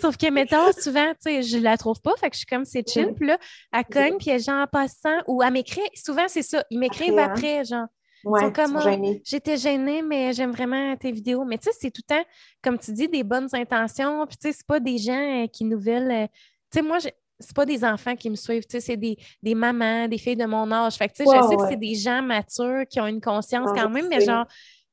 [0.00, 2.64] sauf que, mettons, souvent, tu sais, je la trouve pas, fait que je suis comme,
[2.64, 3.38] c'est chill, puis là,
[3.72, 7.18] elle cogne, puis elle, genre, en passant, ou elle m'écrit, souvent, c'est ça, ils m'écrivent
[7.18, 7.64] après, hein.
[7.64, 7.86] genre.
[8.24, 8.80] Ouais, comme,
[9.24, 11.44] j'étais gênée, mais j'aime vraiment tes vidéos.
[11.44, 12.24] Mais tu sais, c'est tout le temps,
[12.60, 14.26] comme tu dis, des bonnes intentions.
[14.26, 16.10] Puis tu sais, c'est pas des gens euh, qui nous veulent.
[16.10, 16.26] Euh,
[16.72, 16.98] tu sais, moi,
[17.38, 20.70] c'est pas des enfants qui me suivent, c'est des, des, mamans, des filles de mon
[20.72, 20.94] âge.
[20.94, 24.08] Fait que, je sais que c'est des gens matures qui ont une conscience quand même,
[24.08, 24.46] mais genre,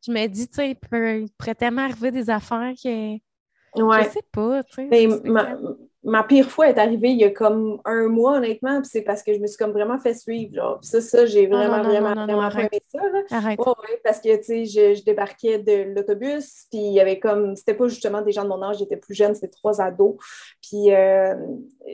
[0.06, 3.14] je me dis, tu sais, il, pourrait tellement arriver des affaires que.
[3.76, 4.04] Ouais.
[4.04, 5.20] Je sais pas, tu sais
[6.04, 9.24] ma pire fois est arrivée il y a comme un mois, honnêtement, puis c'est parce
[9.24, 10.54] que je me suis comme vraiment fait suivre.
[10.54, 10.80] Genre.
[10.82, 13.00] ça, ça, j'ai vraiment, vraiment, vraiment aimé ça.
[13.02, 13.56] Là.
[14.04, 17.88] parce que, tu sais, je, débarquais de l'autobus, puis il y avait comme, c'était pas
[17.88, 20.16] justement des gens de mon âge, j'étais plus jeune, c'était trois ados.
[20.62, 21.36] Puis euh,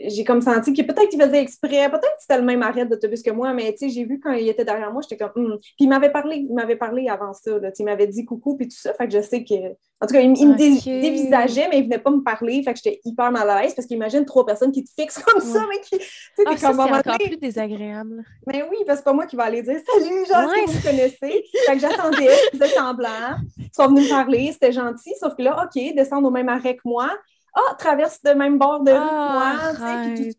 [0.08, 3.22] j'ai comme senti que peut-être qu'ils faisaient exprès, peut-être que c'était le même arrêt d'autobus
[3.22, 5.60] que moi, mais tu sais, j'ai vu quand il était derrière moi, j'étais comme, hum.
[5.60, 8.68] puis il m'avait parlé, il m'avait parlé avant ça, là, il m'avait dit coucou, puis
[8.68, 9.54] tout ça, fait que je sais que,
[10.02, 13.02] en tout cas, il, me dévisageait, mais il venait pas me parler, fait que j'étais
[13.04, 15.82] hyper mal à l'aise parce qu'il imagine trois personnes qui te fixent comme ça, mais
[15.82, 16.02] qui.
[16.46, 18.24] Ah, c'est encore plus désagréable.
[18.48, 20.74] Mais oui, parce que c'est pas moi qui vais aller dire Salut, genre, si vous
[20.74, 21.44] me connaissez?
[21.66, 23.38] fait que j'attendais, ils faisaient semblant.
[23.58, 26.76] Ils sont venus me parler, c'était gentil, sauf que là, OK, descendre au même arrêt
[26.78, 27.10] que moi.
[27.54, 30.16] Ah, traverse le même bord de rue que moi.
[30.16, 30.36] Puis,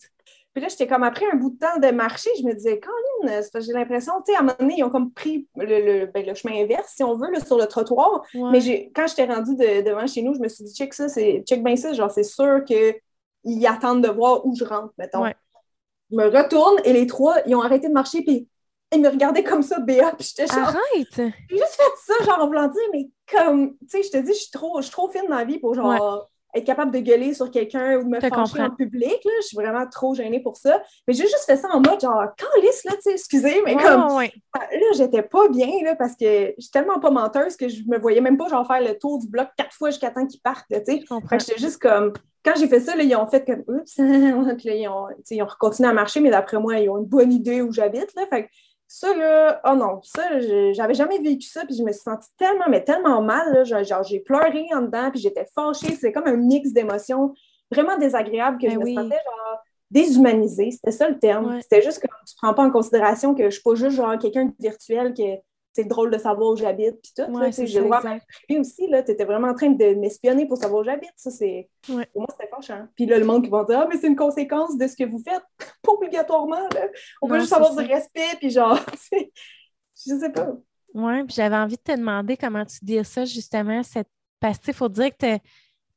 [0.53, 3.41] puis là, j'étais comme après un bout de temps de marcher, je me disais, Colin,
[3.55, 6.35] j'ai l'impression, tu sais, à un moment donné, ils ont comme pris le, ben, le
[6.35, 8.25] chemin inverse, si on veut, sur le trottoir.
[8.35, 11.77] Mais quand j'étais rendue devant chez nous, je me suis dit, check ça, check bien
[11.77, 12.95] ça, genre, c'est sûr que
[13.45, 15.25] ils attendent de voir où je rentre, mettons.
[16.11, 18.49] Je me retourne et les trois, ils ont arrêté de marcher, puis
[18.93, 20.69] ils me regardaient comme ça, Béa, puis j'étais genre...
[20.69, 21.07] Arrête!
[21.15, 24.33] J'ai juste fait ça, genre, en voulant dire, mais comme, tu sais, je te dis,
[24.33, 26.99] je suis trop, je suis trop fine dans la vie pour, genre, être capable de
[26.99, 29.33] gueuler sur quelqu'un ou de me fâcher en public, là.
[29.43, 30.83] Je suis vraiment trop gênée pour ça.
[31.07, 34.09] Mais j'ai juste fait ça en mode, genre, calice, là, tu sais, excusez, mais comme...
[34.09, 37.99] Là, j'étais pas bien, là, parce que je suis tellement pas menteuse que je me
[37.99, 40.67] voyais même pas, genre, faire le tour du bloc quatre fois jusqu'à temps qu'ils partent,
[40.69, 41.05] tu sais.
[41.39, 42.13] J'étais juste comme
[42.45, 45.89] quand j'ai fait ça, là, ils ont fait comme oups, ils, ont, ils ont continué
[45.89, 48.15] à marcher, mais d'après moi, ils ont une bonne idée où j'habite.
[48.17, 48.27] Là.
[48.31, 48.49] Fait
[48.93, 50.41] ça, là, oh non, ça,
[50.73, 54.03] j'avais jamais vécu ça, puis je me suis sentie tellement, mais tellement mal, là, genre,
[54.03, 57.33] j'ai pleuré en dedans, puis j'étais fâchée, c'est comme un mix d'émotions
[57.71, 59.59] vraiment désagréables que ben je me sentais, genre,
[59.93, 61.61] déshumanisée, c'était ça le terme.
[61.63, 64.47] C'était juste que tu prends pas en considération que je suis pas juste, genre, quelqu'un
[64.47, 65.23] de virtuel qui
[65.83, 67.31] c'est drôle de savoir où j'habite, puis tout.
[67.33, 68.03] Ouais, j'ai le droit
[68.59, 71.13] aussi, là, tu étais vraiment en train de m'espionner pour savoir où j'habite.
[71.17, 71.69] Ça, c'est...
[71.87, 72.87] Pour moi, c'était fâchant.
[72.97, 75.05] Puis là, le monde qui va dire «Ah, mais c'est une conséquence de ce que
[75.05, 75.43] vous faites.»
[75.83, 76.89] Pas obligatoirement, là.
[77.23, 78.79] On peut juste avoir du respect, puis genre,
[79.13, 80.53] je sais pas.
[80.95, 84.09] Oui, puis j'avais envie de te demander comment tu dis ça, justement, cette...
[84.41, 85.39] parce qu'il faut dire que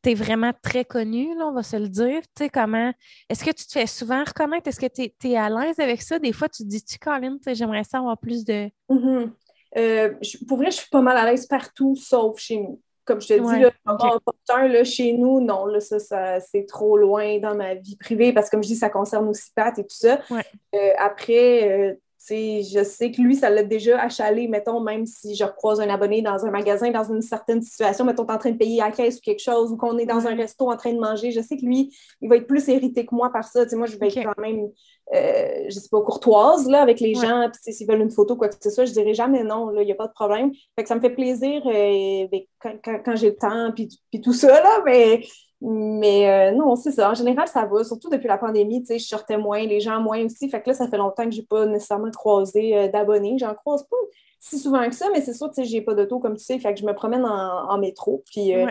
[0.04, 2.22] tu es vraiment très connue, là, on va se le dire.
[2.22, 2.92] Tu sais, comment.
[3.30, 4.68] Est-ce que tu te fais souvent reconnaître?
[4.68, 6.20] Est-ce que tu es, à l'aise avec ça?
[6.20, 8.70] Des fois, tu te dis-tu, Colin, j'aimerais ça avoir plus de.
[8.90, 9.32] Mm-hmm.
[9.78, 10.14] Euh,
[10.48, 12.82] pour vrai, je suis pas mal à l'aise partout, sauf chez nous.
[13.06, 14.68] Comme je te dis, là, okay.
[14.70, 18.48] là, chez nous, non, là, ça, ça c'est trop loin dans ma vie privée parce
[18.48, 20.22] que, comme je dis, ça concerne aussi Pat et tout ça.
[20.32, 21.94] Euh, après, euh,
[22.30, 26.22] je sais que lui, ça l'a déjà achalé, mettons, même si je recroise un abonné
[26.22, 29.18] dans un magasin, dans une certaine situation, mettons, en train de payer à la caisse
[29.18, 31.58] ou quelque chose, ou qu'on est dans un resto en train de manger, je sais
[31.58, 33.66] que lui, il va être plus hérité que moi par ça.
[33.74, 34.70] moi, je vais être quand même,
[35.14, 38.48] euh, je sais pas, courtoise là, avec les gens, puis s'ils veulent une photo, quoi
[38.48, 40.52] que ce soit, je dirais jamais non, il n'y a pas de problème.
[40.76, 42.28] Fait que ça me fait plaisir euh,
[42.60, 45.24] quand, quand, j'ai le temps, puis tout ça, là, mais
[45.66, 47.10] mais euh, non, c'est ça.
[47.10, 47.86] En général, ça va.
[47.86, 50.50] Surtout depuis la pandémie, tu sais, je sortais moins, les gens moins aussi.
[50.50, 53.38] Fait que là, ça fait longtemps que je n'ai pas nécessairement croisé euh, d'abonnés.
[53.40, 53.96] J'en croise pas
[54.42, 56.60] si souvent que ça, mais c'est sûr, tu sais, j'ai pas d'auto, comme tu sais.
[56.60, 58.24] Fait que je me promène en, métro.
[58.30, 58.68] Puis euh,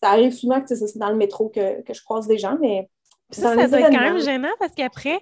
[0.00, 2.88] ça arrive souvent que c'est dans le métro que, je croise des gens, mais...
[3.30, 5.18] Ça, ça doit être quand même gênant parce qu'après,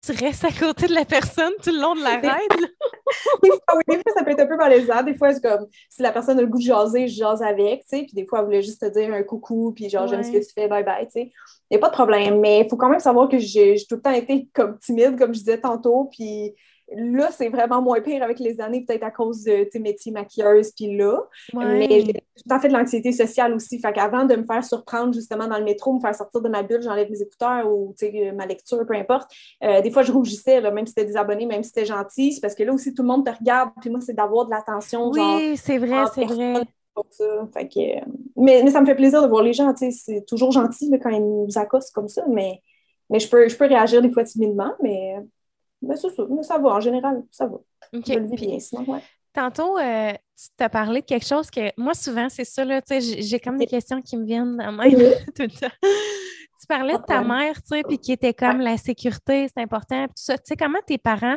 [0.00, 2.70] tu restes à côté de la personne tout le long de la ride.
[3.42, 3.50] oui,
[3.88, 5.02] des fois, ça peut être un peu malaisant.
[5.02, 7.80] Des fois, c'est comme si la personne a le goût de jaser, je jase avec,
[7.82, 8.02] tu sais.
[8.04, 10.38] Puis des fois, elle voulait juste te dire un coucou, puis genre, j'aime ce que
[10.38, 11.32] tu fais, bye bye, tu sais.
[11.70, 12.40] Il n'y a pas de problème.
[12.40, 15.34] Mais il faut quand même savoir que j'ai tout le temps été comme timide, comme
[15.34, 16.08] je disais tantôt.
[16.16, 16.54] Puis
[16.96, 20.72] Là, c'est vraiment moins pire avec les années, peut-être à cause de tes métiers maquilleuse,
[20.72, 21.20] puis là.
[21.52, 23.78] Mais j'ai tout à fait de l'anxiété sociale aussi.
[23.78, 26.62] Fait qu'avant de me faire surprendre justement dans le métro, me faire sortir de ma
[26.62, 27.94] bulle, j'enlève mes écouteurs ou
[28.34, 29.30] ma lecture, peu importe.
[29.62, 32.32] Euh, des fois, je rougissais, là, même si c'était des abonnés, même si c'était gentil.
[32.32, 33.70] C'est parce que là aussi, tout le monde te regarde.
[33.80, 35.10] Puis moi, c'est d'avoir de l'attention.
[35.10, 36.62] Oui, c'est vrai, c'est vrai.
[37.10, 37.24] Ça.
[37.54, 37.80] Fait que,
[38.36, 39.72] mais, mais, ça me fait plaisir de voir les gens.
[39.76, 42.60] C'est toujours gentil quand ils nous accostent comme ça, mais,
[43.08, 45.14] mais je, peux, je peux réagir des fois timidement, mais,
[45.82, 46.70] mais, ça, mais ça va.
[46.70, 47.58] En général, ça va.
[47.92, 49.00] Je le vis bien, sinon, ouais.
[49.32, 53.38] Tantôt, euh, tu t'as parlé de quelque chose que moi, souvent, c'est ça, là, j'ai
[53.38, 54.90] comme des questions qui me viennent à même
[55.36, 55.74] tout le temps.
[56.60, 60.06] Tu parlais de ta mère, tu sais, puis qui était comme la sécurité, c'est important,
[60.06, 60.36] tout ça.
[60.36, 61.36] Tu sais, comment tes parents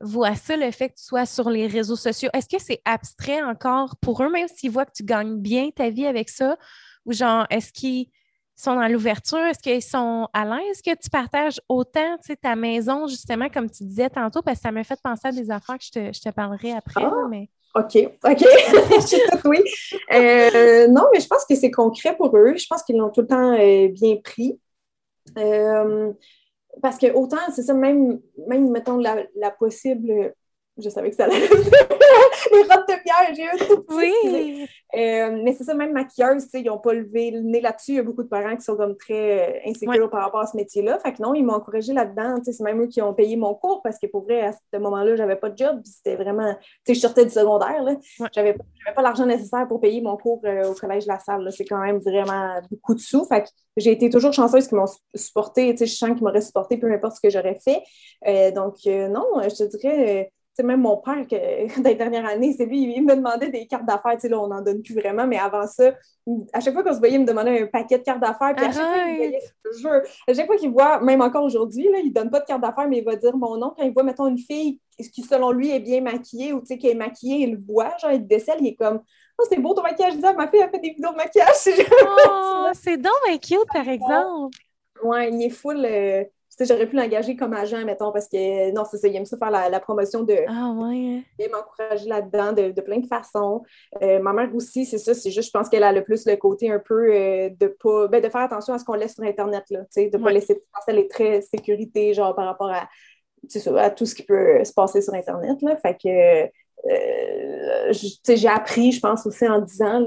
[0.00, 2.30] voient ça, le fait que tu sois sur les réseaux sociaux?
[2.32, 5.90] Est-ce que c'est abstrait encore pour eux, même s'ils voient que tu gagnes bien ta
[5.90, 6.56] vie avec ça?
[7.04, 8.06] Ou genre, est-ce qu'ils
[8.54, 9.38] sont dans l'ouverture?
[9.38, 14.10] Est-ce qu'ils sont à l'aise que tu partages autant ta maison, justement, comme tu disais
[14.10, 14.42] tantôt?
[14.42, 16.72] Parce que ça m'a fait penser à des affaires que je te, je te parlerai
[16.72, 17.04] après.
[17.04, 17.48] Ah, mais...
[17.74, 18.44] OK, OK.
[19.46, 19.58] oui.
[20.12, 22.54] Euh, non, mais je pense que c'est concret pour eux.
[22.56, 24.60] Je pense qu'ils l'ont tout le temps euh, bien pris.
[25.38, 26.12] Euh,
[26.82, 30.34] parce que autant, c'est ça, même, même mettons, la, la possible
[30.82, 31.48] je savais que ça allait.
[32.52, 34.66] les robes de pierre, j'ai un tout Oui.
[34.94, 37.92] Euh, mais c'est ça, même maquilleuse, ils n'ont pas levé le nez là-dessus.
[37.92, 40.46] Il y a beaucoup de parents qui sont comme très euh, insécures par rapport à
[40.46, 40.98] ce métier-là.
[40.98, 42.36] Fait que non, ils m'ont encouragé là-dedans.
[42.44, 45.16] C'est même eux qui ont payé mon cours parce que pour vrai, à ce moment-là,
[45.16, 45.80] j'avais pas de job.
[45.84, 46.54] C'était vraiment.
[46.54, 47.82] Tu sais, je sortais du secondaire.
[47.82, 47.92] Là.
[48.20, 48.28] Ouais.
[48.34, 48.54] J'avais
[48.94, 51.48] pas l'argent nécessaire pour payer mon cours euh, au Collège de la Salle.
[51.52, 53.24] C'est quand même vraiment beaucoup de sous.
[53.24, 55.74] Fait que j'ai été toujours chanceuse qu'ils m'ont supporté.
[55.78, 57.82] Je sens qu'ils m'auraient supporté peu importe ce que j'aurais fait.
[58.52, 62.66] donc, non, je te dirais c'est même mon père, que, dans les dernières années, c'est
[62.66, 64.18] lui, il me demandait des cartes d'affaires.
[64.22, 65.92] Là, on n'en donne plus vraiment, mais avant ça,
[66.52, 68.54] à chaque fois qu'on se voyait, il me demandait un paquet de cartes d'affaires.
[68.54, 69.40] Puis à chaque, fois, voyait,
[70.28, 72.88] à chaque fois qu'il voit, même encore aujourd'hui, il ne donne pas de carte d'affaires,
[72.88, 73.72] mais il va dire mon nom.
[73.76, 74.80] Quand il voit, mettons, une fille
[75.12, 78.26] qui, selon lui, est bien maquillée ou qui est maquillée, il le voit, genre, il
[78.26, 79.00] décèle, il est comme
[79.38, 80.14] Oh, c'est beau ton maquillage.
[80.14, 81.48] Je ma fille a fait des vidéos de maquillage.
[82.28, 84.56] Oh, c'est donc cute, par exemple.
[85.02, 85.84] Ouais, il est full.
[85.84, 86.24] Euh,
[86.64, 89.50] j'aurais pu l'engager comme agent, mettons, parce que non, c'est ça, il aime ça faire
[89.50, 90.36] la, promotion de.
[90.48, 91.22] Ah ouais.
[91.38, 93.62] Il m'encourager là-dedans de, plein de façons.
[94.02, 96.36] Euh, ma mère aussi, c'est ça, c'est juste, je pense qu'elle a le plus le
[96.36, 98.08] côté un peu euh, de pas.
[98.08, 100.62] Ben, de faire attention à ce qu'on laisse sur Internet, là, de ne pas laisser.
[100.86, 102.88] Elle est très sécurité, genre, par rapport à,
[103.78, 105.76] à tout ce qui peut se passer sur Internet, là.
[105.76, 106.50] Fait que.
[106.84, 110.04] Euh, j'ai appris, je pense aussi en disant,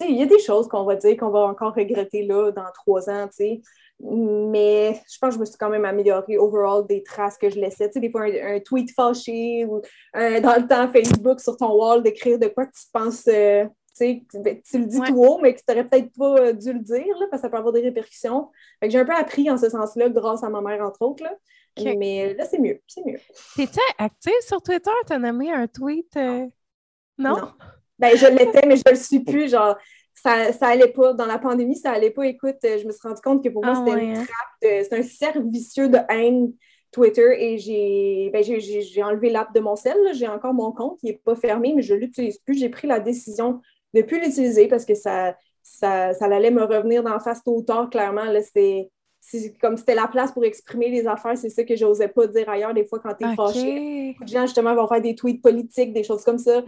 [0.00, 3.10] il y a des choses qu'on va dire qu'on va encore regretter là, dans trois
[3.10, 3.28] ans.
[3.30, 3.60] sais
[4.00, 7.58] mais je pense que je me suis quand même améliorée overall des traces que je
[7.58, 7.88] laissais.
[7.88, 9.80] Tu sais, des fois, un, tweet fâché ou
[10.14, 13.26] dans le temps, Facebook sur ton wall, d'écrire de quoi tu penses.
[13.28, 13.64] Euh,
[13.98, 16.52] tu, sais, ben, tu le dis tout haut, mais que tu n'aurais peut-être pas euh,
[16.52, 18.50] dû le dire, là, parce que ça peut avoir des répercussions.
[18.78, 21.24] Fait que j'ai un peu appris en ce sens-là, grâce à ma mère, entre autres.
[21.24, 21.32] Là.
[21.96, 22.80] Mais là, c'est mieux.
[22.86, 23.18] C'est mieux.
[23.56, 24.90] T'es-tu active sur Twitter?
[25.06, 26.14] T'as nommé un tweet?
[26.16, 26.46] Euh,
[27.18, 27.36] non?
[27.36, 27.52] non?
[27.98, 29.50] Ben, je l'étais, mais je le suis plus.
[29.50, 29.76] Genre,
[30.26, 31.12] ça, ça allait pas.
[31.12, 32.26] Dans la pandémie, ça allait pas.
[32.26, 34.24] Écoute, euh, je me suis rendu compte que pour moi, ah c'était une hein.
[34.24, 36.52] trappe, c'est un cercle vicieux de haine
[36.90, 39.96] Twitter et j'ai ben, enlevé l'app de mon cell.
[40.14, 42.58] J'ai encore mon compte, il n'est pas fermé, mais je ne l'utilise plus.
[42.58, 43.60] J'ai pris la décision
[43.94, 47.56] de ne plus l'utiliser parce que ça, ça, ça, allait me revenir d'en face tôt
[47.56, 48.24] ou tard, clairement.
[48.42, 48.90] C'était
[49.60, 52.74] comme c'était la place pour exprimer les affaires, c'est ça que j'osais pas dire ailleurs
[52.74, 54.12] des fois quand tu es fâché.
[54.12, 56.62] Beaucoup de gens, justement, vont faire des tweets politiques, des choses comme ça.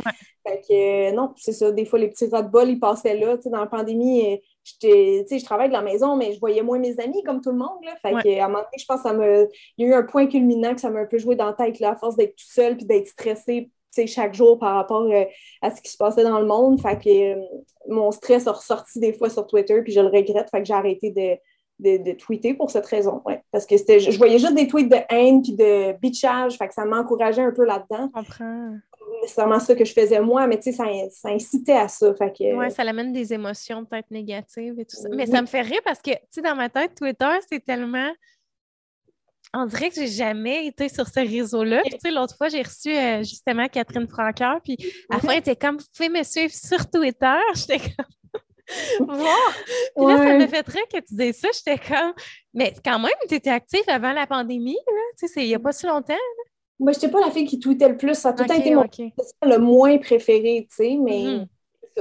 [0.47, 1.71] Fait que, euh, non, c'est ça.
[1.71, 3.37] Des fois, les petits ras de bol, ils passaient là.
[3.37, 4.37] dans la pandémie, euh,
[4.83, 7.85] je travaille de la maison, mais je voyais moins mes amis comme tout le monde.
[7.85, 7.95] Là.
[8.03, 9.49] Fait que, à un moment donné, je pense que ça me.
[9.77, 11.53] Il y a eu un point culminant que ça m'a un peu joué dans la
[11.53, 13.71] tête, là, à force d'être tout seul puis d'être stressé
[14.07, 15.25] chaque jour par rapport euh,
[15.63, 16.81] à ce qui se passait dans le monde.
[16.81, 17.35] Fait que
[17.89, 20.51] mon stress a ressorti des fois sur Twitter, puis je le regrette.
[20.51, 21.37] Fait que j'ai arrêté de
[21.79, 23.23] de, tweeter pour cette raison.
[23.25, 23.43] Ouais.
[23.53, 26.75] Parce que c'était, je, voyais juste des tweets de haine puis de bitchage, fait que
[26.75, 28.11] ça m'encourageait un peu là-dedans.
[28.15, 28.75] Je comprends.
[29.27, 32.15] C'est vraiment ça que je faisais moi, mais tu sais, ça, ça, incitait à ça.
[32.15, 35.09] Fait que, ouais, ça amène des émotions peut-être négatives et tout ça.
[35.11, 38.11] Mais ça me fait rire parce que, tu sais, dans ma tête, Twitter, c'est tellement.
[39.55, 41.81] On dirait que j'ai jamais été sur ce réseau-là.
[41.87, 44.77] Tu sais, l'autre fois, j'ai reçu euh, justement Catherine Franqueur, puis
[45.11, 47.39] à la fin, elle était comme, vous pouvez me suivre sur Twitter.
[47.55, 48.07] J'étais comme,
[49.01, 49.07] wow!
[49.97, 51.49] Puis là, ça me fait très que tu dises ça.
[51.53, 52.13] J'étais comme,
[52.55, 55.03] mais quand même, tu étais active avant la pandémie, là.
[55.19, 56.15] Tu sais, il n'y a pas si longtemps.
[56.79, 58.15] Moi, je n'étais pas la fille qui tweetait le plus.
[58.15, 61.47] Ça a tout été mon le moins préféré, tu sais, mais mm-hmm.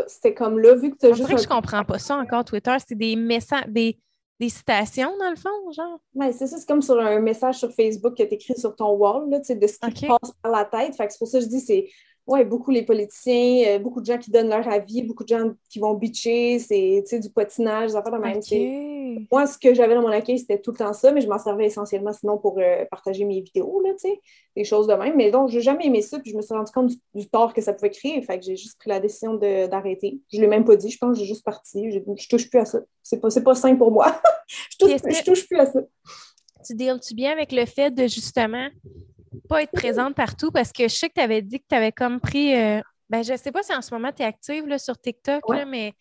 [0.07, 1.29] c'était comme là, vu que tu as juste.
[1.29, 2.75] que je comprends pas ça encore, Twitter.
[2.87, 3.97] C'est des messages, des,
[4.39, 5.99] des citations, dans le fond, genre?
[6.13, 8.91] Ouais, c'est ça, c'est comme sur un message sur Facebook que tu écrit sur ton
[8.91, 10.95] wall, là, tu sais, de ce qui passe par la tête.
[10.95, 11.89] Fait que c'est pour ça que je dis, c'est
[12.27, 15.51] oui, beaucoup les politiciens, euh, beaucoup de gens qui donnent leur avis, beaucoup de gens
[15.69, 19.25] qui vont bitcher, c'est du patinage, des affaires de même.
[19.31, 21.39] Moi, ce que j'avais dans mon accueil, c'était tout le temps ça, mais je m'en
[21.39, 23.91] servais essentiellement sinon pour euh, partager mes vidéos, là,
[24.55, 25.15] des choses de même.
[25.15, 27.61] Mais donc, j'ai jamais aimé ça, puis je me suis rendu compte du, tort que
[27.61, 28.21] ça pouvait créer.
[28.21, 30.19] Fait que j'ai juste pris la décision d'arrêter.
[30.31, 31.91] Je ne l'ai même pas dit, je pense que j'ai juste parti.
[31.91, 32.79] Je, ne touche plus à ça.
[33.03, 34.19] C'est pas, pas sain pour moi.
[34.47, 35.79] je, touche, je touche plus à ça.
[36.65, 38.67] Tu deals-tu bien avec le fait de justement
[39.47, 41.91] pas être présente partout parce que je sais que tu avais dit que tu avais
[41.91, 42.55] comme pris.
[42.55, 45.41] Euh, ben, je sais pas si en ce moment tu es active là, sur TikTok,
[45.67, 45.93] mais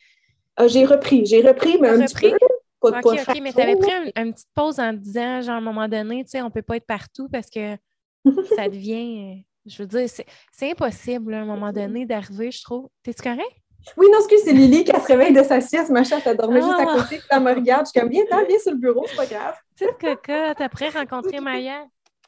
[0.56, 2.38] Ah, j'ai repris, j'ai repris, mais un petit peu.
[2.80, 5.62] Pas, ok, ok, mais tu avais pris une petite pause en disant, genre, à un
[5.62, 7.76] moment donné, tu sais, on peut pas être partout parce que
[8.54, 9.44] ça devient.
[9.64, 12.88] Je veux dire, c'est impossible, à un moment donné, d'arriver, je trouve.
[13.02, 13.56] T'es-tu correct?
[13.96, 16.60] Oui, non, excuse, c'est Lily qui se réveille de sa sieste, ma chatte, elle dormait
[16.60, 16.96] juste à ah!
[16.96, 19.54] côté, elle me regarde, je suis comme, viens, viens sur le bureau, c'est pas grave.
[19.76, 21.84] Petite cocotte, après rencontrer Maya.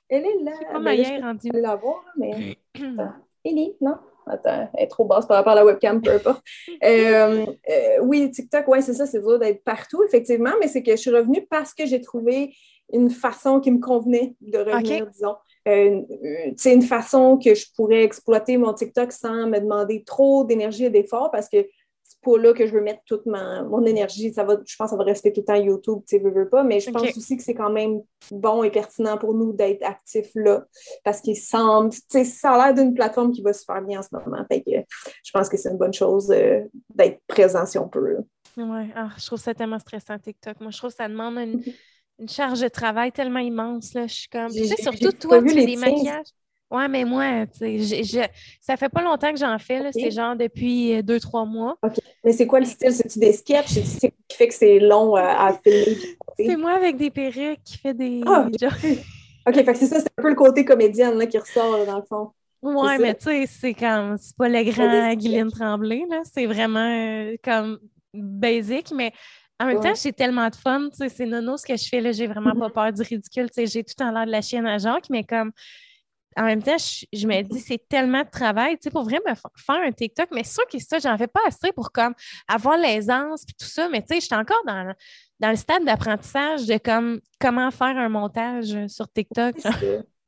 [0.09, 0.52] Elle est là.
[0.59, 1.04] C'est pas ben.
[1.04, 2.56] Je la voir, mais.
[3.44, 3.96] Lily, non?
[4.26, 6.42] Attends, elle est trop basse par rapport à la webcam, peu importe.
[6.84, 10.92] Euh, euh, oui, TikTok, ouais, c'est ça, c'est dur d'être partout, effectivement, mais c'est que
[10.92, 12.54] je suis revenue parce que j'ai trouvé
[12.92, 15.34] une façon qui me convenait de revenir, disons.
[15.66, 16.02] Euh,
[16.56, 20.90] c'est une façon que je pourrais exploiter mon TikTok sans me demander trop d'énergie et
[20.90, 21.66] d'efforts parce que
[22.22, 24.32] pas là que je veux mettre toute mon énergie.
[24.32, 26.30] Ça va, je pense que ça va rester tout le temps YouTube, tu sais, veux,
[26.30, 28.00] veux pas, mais je pense aussi que c'est quand même
[28.30, 30.64] bon et pertinent pour nous d'être actifs là
[31.04, 34.02] parce qu'il semble, tu sais, ça a l'air d'une plateforme qui va super bien en
[34.02, 34.44] ce moment.
[34.50, 34.70] Fait que
[35.24, 36.60] je pense que c'est une bonne chose euh,
[36.94, 38.16] d'être présent si on peut.
[38.56, 40.60] Oui, ah, je trouve ça tellement stressant, TikTok.
[40.60, 41.62] Moi, je trouve que ça demande une,
[42.18, 43.94] une charge de travail tellement immense.
[43.94, 44.06] Là.
[44.06, 44.50] Je suis comme.
[44.50, 46.26] Tu sais, surtout toi, tu fais des maquillages.
[46.70, 49.90] Ouais, mais moi, tu sais, ça fait pas longtemps que j'en fais.
[49.92, 51.78] C'est genre depuis euh, deux, trois mois.
[51.82, 51.94] OK.
[52.22, 52.92] Mais c'est quoi le style?
[52.92, 53.68] C'est-tu des sketchs?
[53.68, 55.96] C'est ce qui fait que c'est long euh, à filmer?
[56.36, 58.20] C'est moi avec des perruques qui fait des.
[58.26, 58.46] Ah,
[59.46, 61.96] OK, fait que c'est ça, c'est un peu le côté comédienne là, qui ressort dans
[61.96, 62.32] le fond.
[62.60, 64.18] Ouais, mais tu sais, c'est comme.
[64.18, 66.20] C'est pas le grand Guylaine Tremblay, là.
[66.30, 67.78] C'est vraiment euh, comme
[68.12, 69.12] basic, mais
[69.58, 70.90] en même temps, j'ai tellement de fun.
[70.92, 72.02] C'est nono ce que je fais.
[72.02, 72.12] là.
[72.12, 72.72] J'ai vraiment pas mm-hmm.
[72.72, 73.48] peur du ridicule.
[73.56, 75.50] J'ai tout en l'air de la chienne à Jacques, mais comme
[76.37, 79.93] en même temps, je, me dis, c'est tellement de travail, tu pour vraiment faire un
[79.93, 82.14] TikTok, mais c'est sûr que ça, j'en fais pas assez pour comme
[82.47, 84.95] avoir l'aisance et tout ça, mais tu sais, j'étais encore dans,
[85.41, 89.57] dans le stade d'apprentissage de comme comment faire un montage sur TikTok.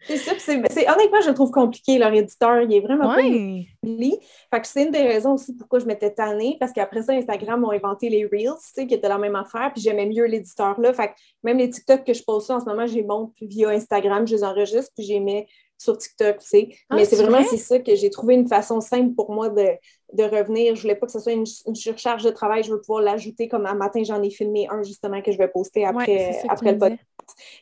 [0.02, 0.32] C'est ça.
[0.38, 2.62] C'est, honnêtement, je le trouve compliqué, leur éditeur.
[2.62, 6.56] Il est vraiment pas Fait que c'est une des raisons aussi pourquoi je m'étais tannée,
[6.58, 9.70] parce qu'après ça, Instagram ont inventé les Reels, tu sais, qui étaient la même affaire,
[9.74, 10.92] puis j'aimais mieux l'éditeur là.
[10.92, 13.70] Fait que même les TikTok que je pose en ce moment, je les monte via
[13.70, 15.46] Instagram, je les enregistre, puis j'aimais
[15.80, 16.68] sur TikTok, tu sais.
[16.90, 20.22] Ah, Mais c'est vraiment c'est ça que j'ai trouvé une façon simple pour moi de,
[20.22, 20.76] revenir.
[20.76, 22.62] Je voulais pas que ce soit une, surcharge de travail.
[22.62, 25.48] Je veux pouvoir l'ajouter comme un matin, j'en ai filmé un justement que je vais
[25.48, 27.02] poster après, après le podcast.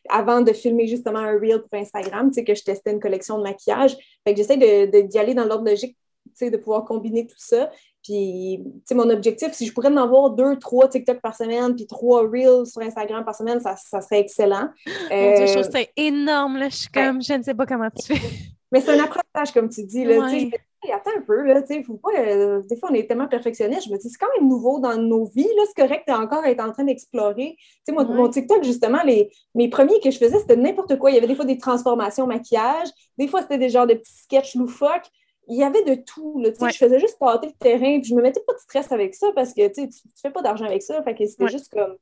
[0.08, 3.38] Avant de filmer justement un reel pour Instagram, tu sais, que je testais une collection
[3.38, 3.96] de maquillage.
[4.26, 5.96] Fait que j'essaie de, d'y aller dans l'ordre logique,
[6.26, 7.70] tu sais, de pouvoir combiner tout ça.
[8.02, 11.74] Puis, tu sais, mon objectif, si je pourrais en avoir deux, trois TikTok par semaine,
[11.74, 14.68] puis trois Reels sur Instagram par semaine, ça, serait excellent.
[14.86, 16.68] je trouve euh, ça énorme, là.
[16.68, 18.28] Je suis comme, je ne sais pas comment tu fais.
[18.72, 20.28] Mais c'est un apprentissage, comme tu dis, là.
[20.30, 20.50] Tu sais,
[20.92, 22.10] attends un peu, là, tu sais, faut pas...
[22.18, 24.96] Euh, des fois, on est tellement perfectionniste, je me dis, c'est quand même nouveau dans
[24.96, 27.56] nos vies, là, c'est correct encore être en train d'explorer.
[27.58, 31.10] Tu sais, moi, mon TikTok, justement, les, mes premiers que je faisais, c'était n'importe quoi.
[31.10, 34.18] Il y avait des fois des transformations maquillage, des fois, c'était des genres de petits
[34.22, 35.10] sketchs loufoques
[35.48, 36.40] il y avait de tout.
[36.40, 39.14] Là, Je faisais juste pâter le terrain, puis je me mettais pas de stress avec
[39.14, 39.88] ça parce que tu ne
[40.20, 41.02] fais pas d'argent avec ça.
[41.02, 41.96] Fait que c'était juste comme.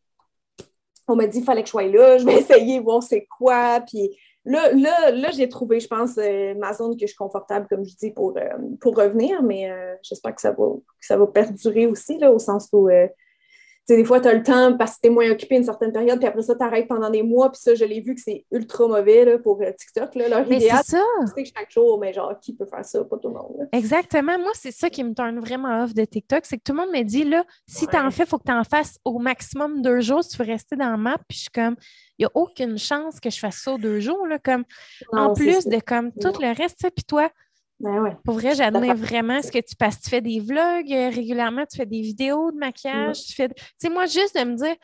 [1.09, 3.81] On m'a dit qu'il fallait que je sois là, je vais essayer, voir c'est quoi.
[3.87, 4.11] Puis
[4.45, 7.85] là, là, là j'ai trouvé, je pense, euh, ma zone que je suis confortable, comme
[7.85, 9.43] je dis, pour, euh, pour revenir.
[9.43, 12.89] Mais euh, j'espère que ça va, que ça va perdurer aussi, là, au sens où
[13.95, 16.19] des fois, tu as le temps parce que tu es moins occupé une certaine période,
[16.19, 18.45] puis après ça, tu arrêtes pendant des mois, puis ça, je l'ai vu que c'est
[18.51, 20.15] ultra mauvais là, pour euh, TikTok.
[20.17, 20.29] Là.
[20.29, 21.05] Leur mais c'est ça.
[21.37, 23.05] chaque jour, mais genre, qui peut faire ça?
[23.05, 23.69] Pas tout le monde.
[23.73, 24.39] Exactement.
[24.39, 26.91] Moi, c'est ça qui me tourne vraiment off de TikTok, c'est que tout le monde
[26.91, 29.83] me dit, là, si tu en fais, il faut que tu en fasses au maximum
[29.83, 31.19] deux jours si tu veux rester dans la map.
[31.29, 31.77] Puis je suis comme,
[32.19, 34.65] il n'y a aucune chance que je fasse ça deux jours, là, comme,
[35.13, 37.31] en plus de comme tout le reste, puis toi,
[37.79, 40.01] ben Pour vrai, j'admire vraiment ce que tu passes.
[40.01, 43.25] Tu fais des vlogs euh, régulièrement, tu fais des vidéos de maquillage.
[43.27, 43.49] Tu fais.
[43.49, 44.75] Tu sais, moi, juste de me dire,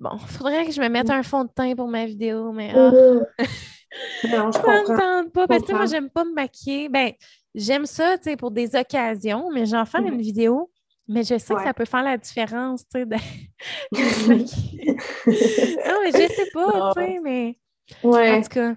[0.00, 2.72] bon, il faudrait que je me mette un fond de teint pour ma vidéo, mais.
[2.72, 3.24] Mm-hmm.
[4.32, 5.28] non, je comprends.
[5.32, 5.46] pas.
[5.46, 6.88] Parce que moi, j'aime pas me maquiller.
[6.88, 7.12] Ben,
[7.54, 10.20] j'aime ça, tu sais, pour des occasions, mais j'en fais une mm-hmm.
[10.20, 10.70] vidéo.
[11.06, 13.16] Mais je sais que ça peut faire la différence, tu sais, de...
[13.16, 13.20] non,
[16.04, 17.58] mais je sais pas, tu sais, mais...
[18.04, 18.30] Ouais.
[18.30, 18.74] En tout cas...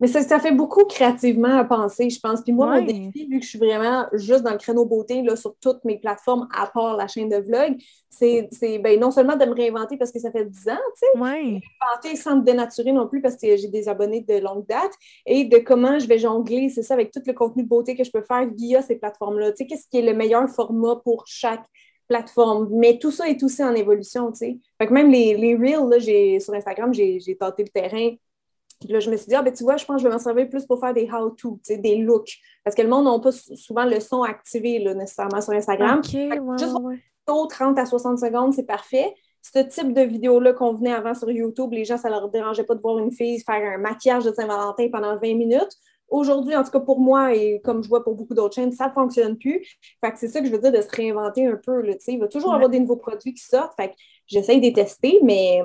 [0.00, 2.42] Mais ça, ça, fait beaucoup créativement à penser, je pense.
[2.42, 5.36] Puis moi, mon défi, vu que je suis vraiment juste dans le créneau beauté là,
[5.36, 7.76] sur toutes mes plateformes, à part la chaîne de vlog,
[8.10, 11.18] c'est ben, non seulement de me réinventer parce que ça fait 10 ans, tu sais,
[11.18, 11.60] ouais.
[11.60, 14.92] réinventer sans me dénaturer non plus parce que j'ai des abonnés de longue date,
[15.26, 18.04] et de comment je vais jongler, c'est ça, avec tout le contenu de beauté que
[18.04, 19.52] je peux faire via ces plateformes-là.
[19.52, 21.64] Tu sais, qu'est-ce qui est le meilleur format pour chaque
[22.08, 22.68] plateforme?
[22.72, 24.58] Mais tout ça est aussi en évolution, tu sais.
[24.78, 28.10] Fait que même les, les Reels, là, sur Instagram, j'ai tenté le terrain
[28.88, 30.20] là, je me suis dit, ah, ben, tu vois, je pense que je vais m'en
[30.20, 32.38] servir plus pour faire des how-to, des looks.
[32.62, 36.02] Parce que le monde n'a pas souvent le son activé là, nécessairement sur Instagram.
[36.02, 36.76] juste
[37.26, 39.14] 30 à 60 secondes, c'est parfait.
[39.42, 42.74] Ce type de vidéo-là qu'on venait avant sur YouTube, les gens, ça leur dérangeait pas
[42.74, 45.72] de voir une fille faire un maquillage de Saint-Valentin pendant 20 minutes.
[46.08, 48.88] aujourd'hui, en tout cas pour moi et comme je vois pour beaucoup d'autres chaînes, ça
[48.88, 49.76] ne fonctionne plus.
[50.02, 51.82] Fait que c'est ça que je veux dire de se réinventer un peu.
[51.82, 53.74] Là, il va toujours avoir des nouveaux produits qui sortent.
[53.76, 53.94] Fait que
[54.26, 55.62] j'essaye de les tester, mais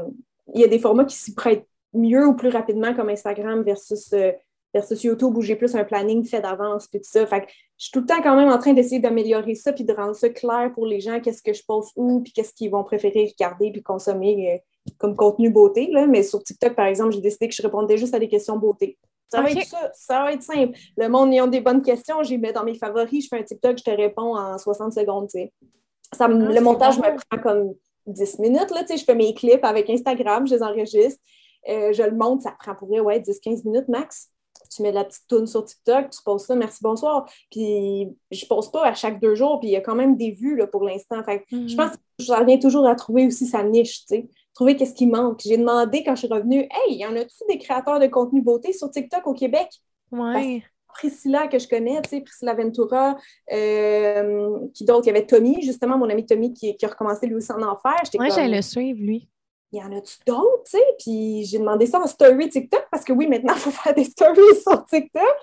[0.54, 4.12] il y a des formats qui s'y prêtent mieux ou plus rapidement comme Instagram versus,
[4.14, 4.32] euh,
[4.74, 7.26] versus YouTube où j'ai plus un planning fait d'avance et tout ça.
[7.26, 7.48] Fait que
[7.78, 10.16] je suis tout le temps quand même en train d'essayer d'améliorer ça puis de rendre
[10.16, 13.34] ça clair pour les gens, qu'est-ce que je poste où puis qu'est-ce qu'ils vont préférer
[13.38, 15.90] regarder puis consommer euh, comme contenu beauté.
[15.92, 16.08] Là.
[16.08, 18.98] Mais sur TikTok, par exemple, j'ai décidé que je répondais juste à des questions beauté.
[19.32, 20.78] Ça va être ça, ça va être simple.
[20.98, 23.78] Le monde, ont des bonnes questions, j'y mets dans mes favoris, je fais un TikTok,
[23.78, 27.76] je te réponds en 60 secondes, Ça, ah, le montage me prend comme
[28.08, 31.22] 10 minutes, là, je fais mes clips avec Instagram, je les enregistre,
[31.68, 34.30] euh, je le monte, ça prend pour vrai, ouais, 10-15 minutes max.
[34.76, 37.28] Tu mets de la petite toune sur TikTok, tu poses ça, merci, bonsoir.
[37.50, 40.32] Puis je pose pas à chaque deux jours, puis il y a quand même des
[40.32, 41.24] vues là, pour l'instant.
[41.24, 41.76] Fait Je mhm.
[41.76, 44.30] pense que je reviens toujours à trouver aussi sa niche, tu sais
[44.60, 45.40] trouver qu'est-ce qui manque.
[45.42, 48.74] J'ai demandé quand je suis revenue, hey, y en a-tu des créateurs de contenu beauté
[48.74, 49.70] sur TikTok au Québec?
[50.12, 50.62] Oui.
[50.90, 53.16] Priscilla que je connais, tu sais, Priscilla Ventura,
[53.54, 55.04] euh, qui d'autre?
[55.06, 57.96] Il y avait Tommy, justement, mon ami Tommy qui, a recommencé lui aussi en enfer.
[58.16, 59.30] Moi, j'allais le suivre, lui.
[59.72, 60.84] Il y en a-tu d'autres, tu sais?
[61.00, 64.06] Puis j'ai demandé ça en story TikTok parce que oui, maintenant, il faut faire des
[64.06, 65.36] stories sur TikTok.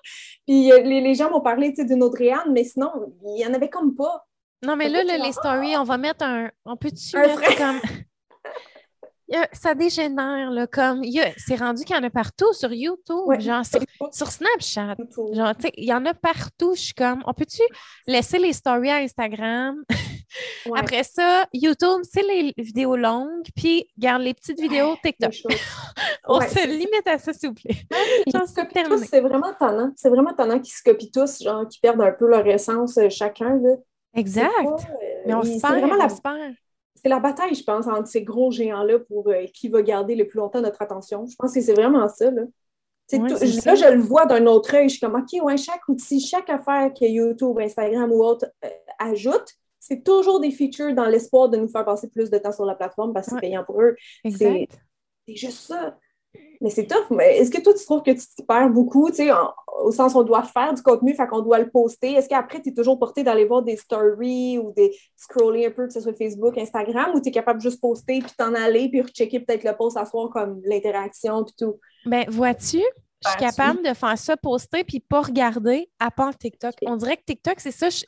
[0.46, 2.90] Puis euh, les, les, gens m'ont parlé, tu sais, d'une autre Réane, mais sinon,
[3.24, 4.26] il n'y en avait comme pas.
[4.64, 6.50] Non, mais là, les stories, on va mettre un.
[6.64, 7.80] On peut-tu mettre comme
[9.52, 11.02] ça dégénère, là, comme,
[11.36, 14.94] c'est rendu qu'il y en a partout sur YouTube, genre, sur, Snapchat,
[15.32, 17.62] genre, il y en a partout, je suis comme, on peut-tu
[18.06, 19.82] laisser les stories à Instagram?
[20.74, 25.34] Après ça, YouTube, c'est les vidéos longues, puis garde les petites vidéos TikTok.
[26.28, 27.76] on se limite à ça, s'il vous plaît.
[29.06, 32.28] c'est vraiment tannant, c'est vraiment tannant qu'ils se copient tous, genre, qu'ils perdent un peu
[32.28, 33.76] leur essence euh, chacun, là.
[34.14, 34.48] Exact.
[35.26, 36.54] Mais on se perd, on se perd
[37.06, 40.26] c'est la bataille, je pense, entre ces gros géants-là pour euh, qui va garder le
[40.26, 41.24] plus longtemps notre attention.
[41.26, 42.32] Je pense que c'est vraiment ça.
[42.32, 42.42] Là,
[43.12, 44.88] là je le vois d'un autre œil.
[44.88, 48.68] Je suis comme, OK, ouais, chaque outil, chaque affaire que YouTube, Instagram ou autre euh,
[48.98, 49.46] ajoute,
[49.78, 52.74] c'est toujours des features dans l'espoir de nous faire passer plus de temps sur la
[52.74, 53.94] plateforme parce que c'est payant pour eux.
[55.28, 55.96] C'est juste ça.
[56.60, 57.10] Mais c'est tough.
[57.10, 59.30] Mais est-ce que toi, tu trouves que tu perds beaucoup, tu sais,
[59.82, 62.14] au sens où on doit faire du contenu, fait qu'on doit le poster?
[62.14, 65.86] Est-ce qu'après, tu es toujours porté d'aller voir des stories ou des scroller un peu,
[65.86, 68.88] que ce soit Facebook, Instagram, ou tu es capable de juste poster puis t'en aller
[68.88, 71.78] puis rechecker peut-être le post à soir comme l'interaction puis tout?
[72.06, 72.82] Ben, vois-tu?
[73.24, 76.74] Je suis capable de faire ça, poster, puis pas regarder à part TikTok.
[76.82, 78.04] On dirait que TikTok, c'est ça, c'est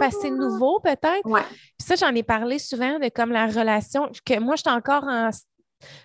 [0.00, 0.30] assez ah!
[0.30, 1.26] nouveau peut-être.
[1.26, 1.42] Ouais.
[1.78, 5.04] Puis ça, j'en ai parlé souvent de comme la relation, que moi, je suis encore
[5.04, 5.30] en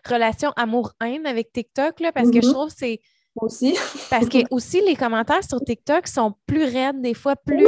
[0.05, 2.53] relation amour-haine avec TikTok, là, parce que je mm-hmm.
[2.53, 2.99] trouve que c'est.
[3.35, 3.75] aussi.
[4.09, 7.67] parce que aussi, les commentaires sur TikTok sont plus raides, des fois plus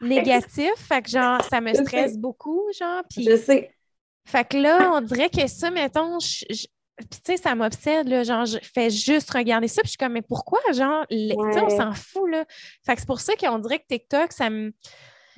[0.00, 0.70] négatifs.
[0.76, 3.02] Fait que, genre, ça me stresse beaucoup, genre.
[3.10, 3.24] Puis...
[3.24, 3.70] Je sais.
[4.26, 8.58] Fait que là, on dirait que ça, mettons, tu sais, ça m'obsède, là, genre, je
[8.62, 12.44] fais juste regarder ça, puis je suis comme, mais pourquoi, genre, on s'en fout, là.
[12.84, 14.72] Fait que c'est pour ça qu'on dirait que TikTok, ça me,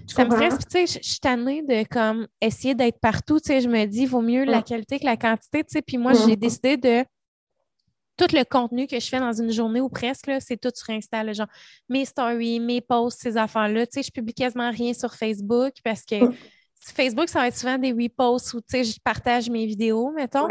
[0.07, 0.59] ça me stresse.
[0.59, 3.39] tu sais, je suis tannée de comme essayer d'être partout.
[3.41, 5.65] Tu sais, je me dis, vaut mieux la qualité que la quantité.
[5.65, 7.05] Tu sais, puis moi, j'ai décidé de
[8.17, 11.33] tout le contenu que je fais dans une journée ou presque, c'est tout sur Insta.
[11.33, 11.47] genre
[11.89, 13.87] mes stories, mes posts, ces affaires-là.
[13.87, 16.17] Tu sais, je publie quasiment rien sur Facebook parce que
[16.81, 20.49] Facebook, ça va être souvent des reposts où tu sais, je partage mes vidéos, mettons.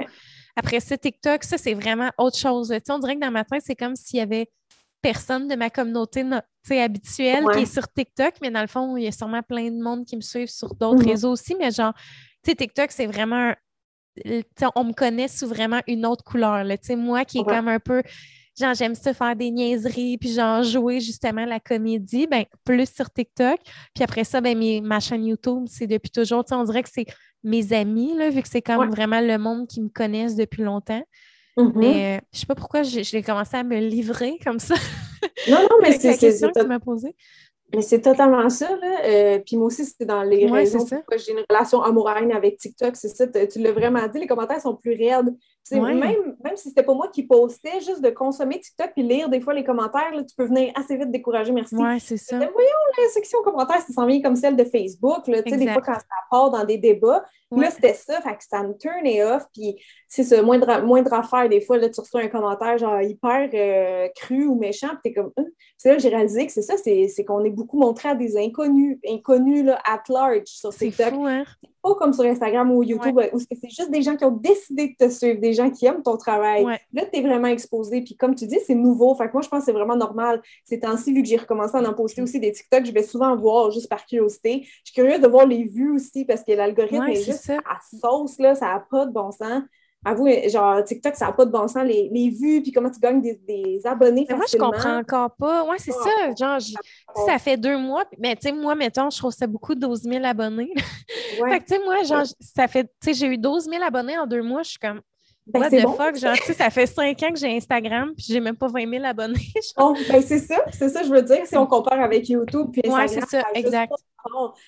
[0.55, 2.69] Après ça, TikTok, ça, c'est vraiment autre chose.
[2.69, 4.49] Tu sais, on dirait que dans ma tête, c'est comme s'il y avait
[5.01, 6.23] personne de ma communauté
[6.69, 9.81] habituelle qui est sur TikTok, mais dans le fond, il y a sûrement plein de
[9.81, 11.09] monde qui me suivent sur d'autres mhm.
[11.09, 11.93] réseaux aussi, mais genre,
[12.43, 13.53] tu sais, TikTok, c'est vraiment
[14.75, 16.63] on me connaît sous vraiment une autre couleur.
[16.63, 16.75] Là.
[16.97, 18.03] Moi qui est comme un peu,
[18.59, 23.09] genre, j'aime ça faire des niaiseries, puis genre jouer justement la comédie, ben, plus sur
[23.09, 23.59] TikTok.
[23.93, 27.05] Puis après ça, ben, mes, ma chaîne YouTube, c'est depuis toujours, on dirait que c'est
[27.43, 31.03] mes amis, là, vu que c'est comme vraiment le monde qui me connaissent depuis longtemps.
[31.57, 31.71] Mm-hmm.
[31.75, 34.75] Mais euh, je sais pas pourquoi j'ai commencé à me livrer comme ça.
[35.49, 37.15] Non, non, mais c'est la question que tu m'as posée.
[37.73, 39.05] Mais c'est totalement ça, là.
[39.05, 42.95] Euh, puis moi aussi, c'est dans les raisons pourquoi j'ai une relation amoureuse avec TikTok.
[42.97, 45.33] C'est ça, tu l'as vraiment dit, les commentaires sont plus raides.
[45.71, 49.39] Même, même si c'était pas moi qui postais, juste de consommer TikTok puis lire des
[49.39, 51.75] fois les commentaires, là, tu peux venir assez vite décourager, merci.
[51.75, 52.37] Oui, c'est ça.
[52.37, 52.51] voyons,
[52.97, 55.27] la section commentaires, ça s'en vient comme celle de Facebook.
[55.27, 58.63] Là, des fois, quand ça part dans des débats, là, c'était ça, fait que ça
[58.63, 59.45] me turnait off.
[59.53, 59.77] Puis
[60.13, 64.09] c'est ça, moindre, moindre affaire, des fois, là, tu reçois un commentaire genre hyper euh,
[64.13, 65.45] cru ou méchant, puis t'es comme, hum.
[65.77, 68.35] c'est là que j'ai réalisé que c'est ça, c'est qu'on est beaucoup montré à des
[68.35, 71.13] inconnus, inconnus là, at large sur TikTok.
[71.13, 71.45] Hein?
[71.81, 75.05] pas comme sur Instagram ou YouTube, où c'est juste des gens qui ont décidé de
[75.05, 76.63] te suivre, des gens qui aiment ton travail.
[76.93, 78.01] Là, tu es vraiment exposé.
[78.01, 79.15] Puis comme tu dis, c'est nouveau.
[79.15, 80.41] Fait que moi, je pense que c'est vraiment normal.
[80.63, 83.35] Ces temps-ci, vu que j'ai recommencé à en poster aussi des TikTok, je vais souvent
[83.35, 84.61] voir juste par curiosité.
[84.83, 88.37] Je suis curieuse de voir les vues aussi parce que l'algorithme est, juste à sauce,
[88.37, 89.63] là, ça n'a pas de bon sens.
[90.03, 92.99] Avoue, genre, TikTok, ça n'a pas de bon sens, les, les vues, puis comment tu
[92.99, 94.67] gagnes des, des abonnés mais facilement.
[94.67, 95.63] Moi, je comprends encore pas.
[95.65, 96.33] Ouais, c'est ça.
[96.39, 96.59] Genre,
[97.25, 100.25] ça fait deux mois, mais tu sais, moi, mettons, je trouve ça beaucoup 12 000
[100.25, 100.73] abonnés.
[101.05, 104.17] fait que, tu sais, moi, genre, ça fait, tu sais, j'ai eu 12 000 abonnés
[104.17, 105.01] en deux mois, je suis comme,
[105.47, 106.15] ben, What the fuck?
[106.17, 108.89] Genre, tu sais, ça fait cinq ans que j'ai Instagram, puis j'ai même pas 20
[108.89, 109.51] 000 abonnés.
[109.77, 112.81] oh, ben c'est ça, c'est ça, je veux dire, si on compare avec YouTube, puis
[112.85, 113.93] Instagram, ouais, c'est ça, exact.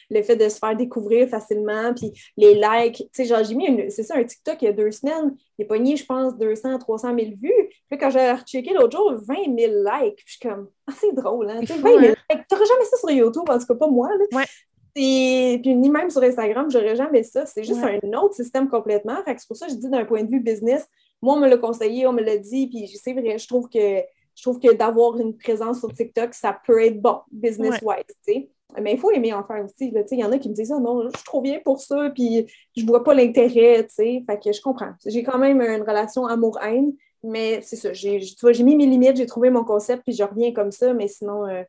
[0.10, 2.98] Le fait de se faire découvrir facilement, puis les likes.
[2.98, 5.64] Tu sais, genre, j'ai mis, c'est ça, un TikTok il y a deux semaines, il
[5.64, 7.70] est pogné, je pense, 200, 300 000 vues.
[7.90, 10.16] Puis quand j'ai rechecké l'autre jour, 20 000 likes.
[10.16, 11.60] Puis je suis comme, ah, c'est drôle, hein?
[11.62, 12.16] Tu sais, 20 000 hein?
[12.32, 12.48] likes.
[12.48, 14.38] T'aurais jamais ça sur YouTube, en tout cas, pas moi, là.
[14.38, 14.46] Ouais.
[14.94, 17.46] Puis ni même sur Instagram, j'aurais jamais ça.
[17.48, 19.24] C'est juste un autre système complètement.
[19.26, 20.88] Fait que c'est pour ça que je dis d'un point de vue business,
[21.22, 24.02] moi, on me l'a conseillé, on me l'a dit, puis c'est vrai, je trouve que
[24.36, 28.50] je trouve que d'avoir une présence sur TikTok, ça peut être bon, business-wise, tu sais.
[28.82, 29.94] Mais il faut aimer en faire aussi.
[30.12, 32.10] Il y en a qui me disent ah, non, je suis trop bien pour ça,
[32.14, 34.24] puis je vois pas l'intérêt, tu sais.
[34.26, 34.94] Fait que je comprends.
[35.06, 36.94] J'ai quand même une relation amour-haine,
[37.24, 37.94] mais c'est ça.
[37.94, 40.72] J'ai, tu vois, j'ai mis mes limites, j'ai trouvé mon concept, puis je reviens comme
[40.72, 41.64] ça, mais sinon, euh,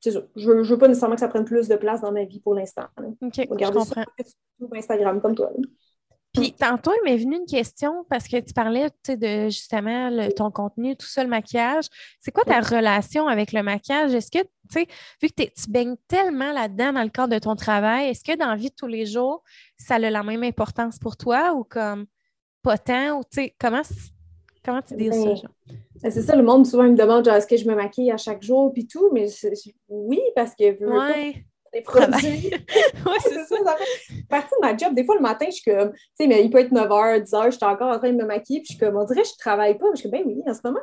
[0.00, 0.22] c'est ça.
[0.36, 2.54] Je veux, veux pas nécessairement que ça prenne plus de place dans ma vie pour
[2.54, 2.86] l'instant.
[2.98, 4.04] OK, je comprends.
[4.58, 5.50] Sur Instagram comme toi.
[6.38, 10.96] Puis tantôt, il m'est venu une question parce que tu parlais de justement ton contenu,
[10.96, 11.86] tout ça, le maquillage.
[12.20, 14.14] C'est quoi ta relation avec le maquillage?
[14.14, 14.86] Est-ce que, tu sais,
[15.20, 18.48] vu que tu baignes tellement là-dedans dans le cadre de ton travail, est-ce que dans
[18.48, 19.42] la vie de tous les jours,
[19.76, 22.06] ça a la même importance pour toi ou comme
[22.62, 23.18] pas tant?
[23.18, 23.82] Ou tu sais, comment,
[24.64, 25.14] comment tu dis ça?
[25.14, 25.34] Ben,
[26.02, 28.42] ben, c'est ça, le monde souvent me demande est-ce que je me maquille à chaque
[28.42, 29.26] jour puis tout, mais
[29.88, 32.50] oui, parce que ouais des produits.
[33.06, 33.56] oui, c'est ça.
[33.64, 33.76] ça
[34.28, 34.94] partie de ma job.
[34.94, 37.46] Des fois, le matin, je suis comme, tu sais, mais il peut être 9h, 10h,
[37.46, 39.28] je suis encore en train de me maquiller, puis je suis comme, on dirait que
[39.28, 39.86] je travaille pas.
[39.92, 40.80] Je suis comme, ben oui, en ce moment,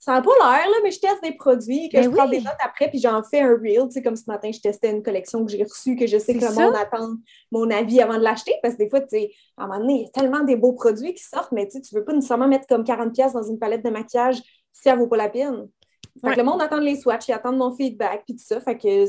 [0.00, 2.40] ça n'a pas l'air, là, mais je teste des produits, que ben je prends des
[2.40, 3.86] notes après, puis j'en fais un reel.
[3.86, 6.34] Tu sais, comme ce matin, je testais une collection que j'ai reçue, que je sais
[6.34, 7.16] que le monde attend
[7.52, 9.94] mon avis avant de l'acheter, parce que des fois, tu sais, à un moment donné,
[9.94, 12.48] il y a tellement des beaux produits qui sortent, mais tu tu veux pas nécessairement
[12.48, 14.36] mettre comme 40$ dans une palette de maquillage
[14.72, 15.68] si ça vaut pas la peine.
[16.20, 18.60] Fait que le monde attend les swatchs, ils attendent mon feedback, puis tout ça.
[18.60, 19.06] Fait que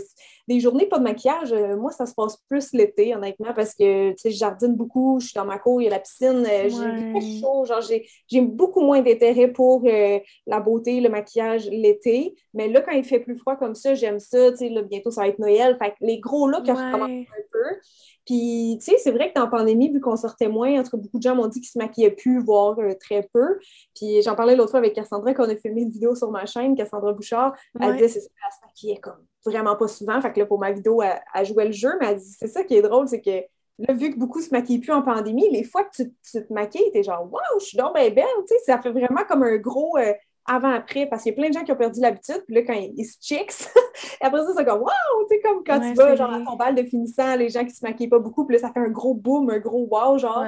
[0.48, 4.12] des journées pas de maquillage, euh, moi, ça se passe plus l'été, honnêtement, parce que,
[4.12, 6.46] tu sais, je jardine beaucoup, je suis dans ma cour, il y a la piscine,
[6.46, 11.70] euh, j'ai très chaud, genre, j'ai beaucoup moins d'intérêt pour euh, la beauté, le maquillage
[11.70, 12.36] l'été.
[12.54, 15.12] Mais là, quand il fait plus froid comme ça, j'aime ça, tu sais, là, bientôt,
[15.12, 15.78] ça va être Noël.
[15.82, 16.76] Fait que les gros looks, ouais.
[16.76, 17.78] je recommence un peu.
[18.26, 20.92] Puis, tu sais, c'est vrai que dans la pandémie, vu qu'on sortait moins, en tout
[20.92, 23.58] cas, beaucoup de gens m'ont dit qu'ils se maquillaient plus, voire euh, très peu.
[23.96, 26.46] Puis, j'en parlais l'autre fois avec Cassandra quand on a filmé une vidéo sur ma
[26.46, 27.56] chaîne, Cassandra Bouchard.
[27.80, 30.22] Elle disait, c'est ça, elle se maquillait comme vraiment pas souvent.
[30.22, 32.64] Fait que là, pour ma vidéo, elle, jouait le jeu, mais elle dit, c'est ça
[32.64, 33.44] qui est drôle, c'est que
[33.80, 36.92] là, vu que beaucoup se maquillent plus en pandémie, les fois que tu, te maquilles,
[36.92, 39.58] t'es genre, waouh, je suis donc bien belle, tu sais, ça fait vraiment comme un
[39.58, 39.98] gros.
[39.98, 40.14] Euh,
[40.52, 42.74] avant-après, parce qu'il y a plein de gens qui ont perdu l'habitude, puis là, quand
[42.74, 43.54] ils, se chicks,
[44.22, 44.90] et après ça, c'est comme wow,
[45.30, 47.74] tu sais, comme quand tu vas, genre, à ton bal de finissant, les gens qui
[47.74, 50.46] se maquillent pas beaucoup, puis là, ça fait un gros boom, un gros wow, genre.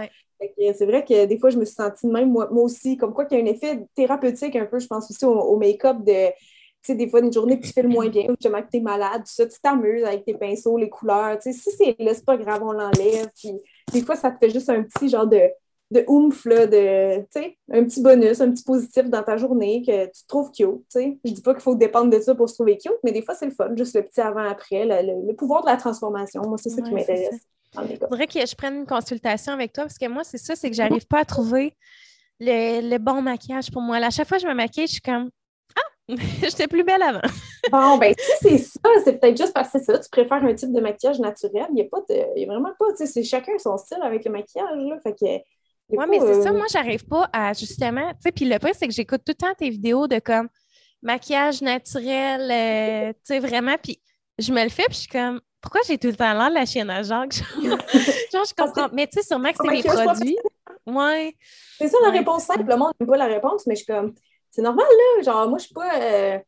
[0.58, 3.24] C'est vrai que des fois, je me suis sentie de même, moi, aussi, comme quoi
[3.24, 6.32] qu'il y a un effet thérapeutique un peu, je pense aussi au, make-up de.
[6.32, 8.68] Tu sais, des fois, une journée que tu fais le moins bien, ou justement que
[8.70, 11.40] tu es malade, tout ça, tu t'amuses avec tes pinceaux, les couleurs.
[11.40, 13.30] Tu sais, si c'est là, c'est pas grave, on l'enlève.
[13.38, 13.54] Puis
[13.94, 15.50] des fois, ça te fait juste un petit genre de
[15.94, 17.20] de oomph, là, de,
[17.72, 21.18] un petit bonus, un petit positif dans ta journée que tu trouves cute, sais.
[21.24, 23.36] Je dis pas qu'il faut dépendre de ça pour se trouver cute, mais des fois,
[23.36, 26.42] c'est le fun, juste le petit avant-après, le, pouvoir de la transformation.
[26.44, 27.40] Moi, c'est ça qui m'intéresse.
[27.90, 30.70] Il faudrait que je prenne une consultation avec toi parce que moi, c'est ça, c'est
[30.70, 31.76] que j'arrive pas à trouver
[32.40, 33.98] le, bon maquillage pour moi.
[33.98, 35.30] à chaque fois que je me maquille, je suis comme
[35.76, 37.22] Ah, j'étais plus belle avant.
[37.72, 40.54] bon, ben, si c'est ça, c'est peut-être juste parce que c'est ça, tu préfères un
[40.54, 41.66] type de maquillage naturel.
[41.70, 43.78] Il n'y a, pas de, il y a vraiment pas, tu sais, c'est chacun son
[43.78, 45.00] style avec le maquillage, là.
[45.02, 45.44] Fait que
[45.98, 48.12] oui, mais c'est ça, moi, j'arrive pas à justement.
[48.14, 50.50] Tu sais, puis le point, c'est que j'écoute tout le temps tes vidéos de comme
[51.02, 53.76] maquillage naturel, euh, tu sais, vraiment.
[53.82, 54.00] Puis
[54.40, 56.56] je me le fais, puis je suis comme, pourquoi j'ai tout le temps l'air de
[56.56, 57.36] la chienne à Jacques?
[57.62, 58.90] Genre, je comprends.
[58.94, 60.38] Mais tu sais, sûrement que c'est les produits.
[60.86, 61.36] Ouais.
[61.78, 62.66] C'est ça la réponse simple.
[62.68, 64.14] Le monde n'aime pas la réponse, mais je suis comme,
[64.52, 65.24] c'est normal, là.
[65.24, 66.02] Genre, moi, je suis pas.
[66.02, 66.40] Euh,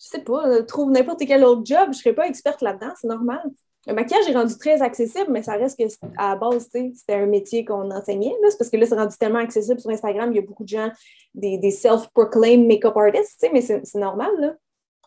[0.00, 3.42] je sais pas, trouve n'importe quel autre job, je serais pas experte là-dedans, c'est normal.
[3.88, 5.84] Le maquillage est rendu très accessible, mais ça reste que
[6.18, 8.34] à la base, c'était un métier qu'on enseignait.
[8.50, 10.68] C'est parce que là, c'est rendu tellement accessible sur Instagram, il y a beaucoup de
[10.68, 10.90] gens,
[11.34, 14.30] des, self-proclaimed make-up artists, mais c'est normal.
[14.38, 14.54] Là.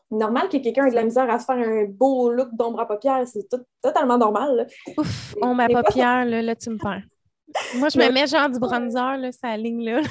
[0.10, 2.88] Normal que quelqu'un ait de la misère à se faire un beau look d'ombre à
[2.88, 3.48] paupières, c'est
[3.84, 4.68] totalement normal.
[4.98, 7.04] Ouf, ombre à paupières, là, là, tu me perds.
[7.76, 10.02] Moi, je me mets genre du bronzer, là, ça ligne là.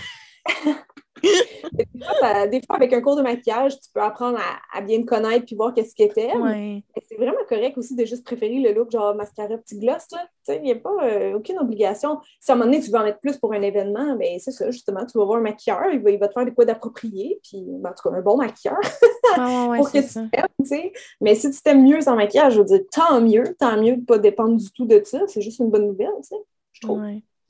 [1.23, 4.39] des, fois, avec un cours de maquillage, tu peux apprendre
[4.73, 6.83] à, bien te connaître puis voir qu'est-ce que t'aimes.
[7.09, 10.07] C'est vraiment correct aussi de juste préférer le look genre mascara, petit gloss.
[10.49, 12.19] Il n'y a pas euh, aucune obligation.
[12.41, 14.51] Si à un moment donné, tu veux en mettre plus pour un événement, ben, c'est
[14.51, 17.63] ça, justement, tu vas voir un maquilleur, il va, te faire des quoi d'approprié, puis
[17.67, 18.81] ben, en tout cas, un bon maquilleur
[19.37, 20.91] ah, pour que tu t'aimes.
[21.21, 24.01] Mais si tu t'aimes mieux sans maquillage, je veux dire, tant mieux, tant mieux de
[24.01, 25.21] ne pas dépendre du tout de ça.
[25.27, 26.09] C'est juste une bonne nouvelle,
[26.73, 27.01] je trouve.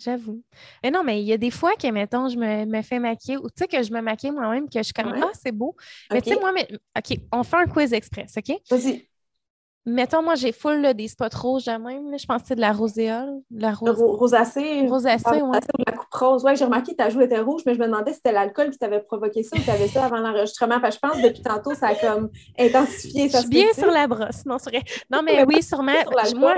[0.02, 0.43] J'avoue.
[0.82, 3.48] Mais non, mais il y a des fois que, mettons, je me, fais maquiller ou
[3.48, 5.77] tu sais, que je me maquille moi-même, que je suis comme, ah, c'est beau.
[6.10, 6.66] Mais tu sais, moi, mais...
[6.97, 8.56] OK, on fait un quiz express, OK?
[8.70, 9.06] Vas-y.
[9.86, 12.18] Mettons, moi, j'ai full des spots rouges à même.
[12.18, 13.40] Je pense que c'est de la roséole.
[13.51, 13.98] La rose...
[13.98, 14.86] rosacée.
[14.86, 15.59] Rosacée, oui.
[15.86, 16.44] la coupe rose.
[16.44, 18.70] Oui, j'ai remarqué que ta joue était rouge, mais je me demandais si c'était l'alcool
[18.70, 20.77] qui t'avait provoqué ça ou tu avais ça avant l'enregistrement.
[20.77, 23.31] je pense que depuis tantôt, ça a comme intensifié.
[23.31, 24.44] Ça je suis bien sur la brosse.
[24.44, 24.59] Non,
[25.10, 25.93] non mais oui, sûrement.
[26.36, 26.56] moi,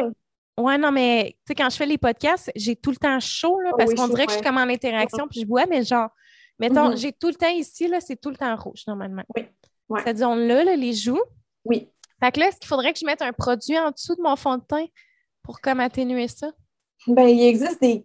[0.58, 3.58] Ouais, non, mais tu sais, quand je fais les podcasts, j'ai tout le temps chaud,
[3.60, 5.82] là, ah parce qu'on dirait que je suis comme en interaction, puis je bois, mais
[5.82, 6.10] genre,
[6.58, 6.96] mettons, mm-hmm.
[6.98, 9.24] j'ai tout le temps ici, là, c'est tout le temps rouge, normalement.
[9.34, 9.46] Oui.
[9.88, 10.00] Ouais.
[10.02, 11.22] C'est-à-dire, là, là, les joues.
[11.64, 11.90] Oui.
[12.20, 14.36] Fait que là, est-ce qu'il faudrait que je mette un produit en dessous de mon
[14.36, 14.86] fond de teint
[15.42, 16.50] pour comme atténuer ça?
[17.06, 18.04] Ben, il existe des.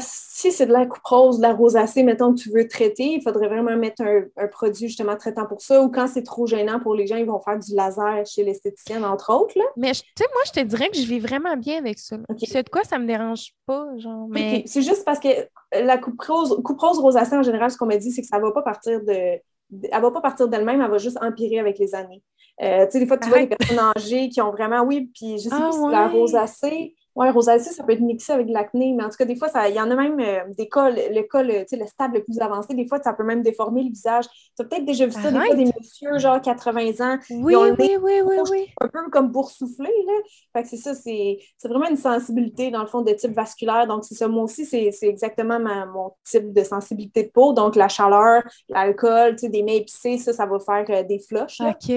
[0.00, 3.22] Si c'est de la coupe rose, de la rosacée, mettons que tu veux traiter, il
[3.22, 5.82] faudrait vraiment mettre un, produit justement traitant pour ça.
[5.82, 9.04] Ou quand c'est trop gênant pour les gens, ils vont faire du laser chez l'esthéticienne,
[9.04, 9.58] entre autres.
[9.58, 9.64] Là.
[9.76, 12.16] Mais tu sais, moi, je te dirais que je vis vraiment bien avec ça.
[12.38, 14.26] C'est de quoi ça me dérange pas, genre.
[14.28, 14.62] Mais...
[14.66, 15.28] C'est juste parce que
[15.72, 18.38] la coupe rose, coupe rose rosacée, en général, ce qu'on me dit, c'est que ça
[18.38, 19.12] ne va pas partir de.
[19.12, 22.22] Elle va pas partir d'elle-même, elle va juste empirer avec les années.
[22.62, 25.38] Euh, tu sais, des fois, tu vois des personnes âgées qui ont vraiment, oui, puis
[25.38, 29.02] je sais ah, la rosacée, oui, rosacée, ça peut être mixé avec de l'acné, mais
[29.02, 31.42] en tout cas, des fois, il y en a même euh, des cas, le, cas,
[31.42, 34.26] le, le stade le plus avancé, des fois, ça peut même déformer le visage.
[34.56, 37.74] Tu as peut-être déjà vu ça, des fois, des messieurs, genre 80 ans, oui, ont
[37.76, 38.66] oui, oui, oui, oui.
[38.80, 40.12] un peu comme boursouflé, là.
[40.52, 43.88] Fait que c'est ça, c'est vraiment une sensibilité, dans le fond, de type vasculaire.
[43.88, 47.52] Donc, c'est ça, moi aussi, c'est exactement mon type de sensibilité de peau.
[47.52, 51.18] Donc, la chaleur, l'alcool, tu sais, des mets épicés, ça, ça va faire euh, des
[51.18, 51.92] flushs, OK.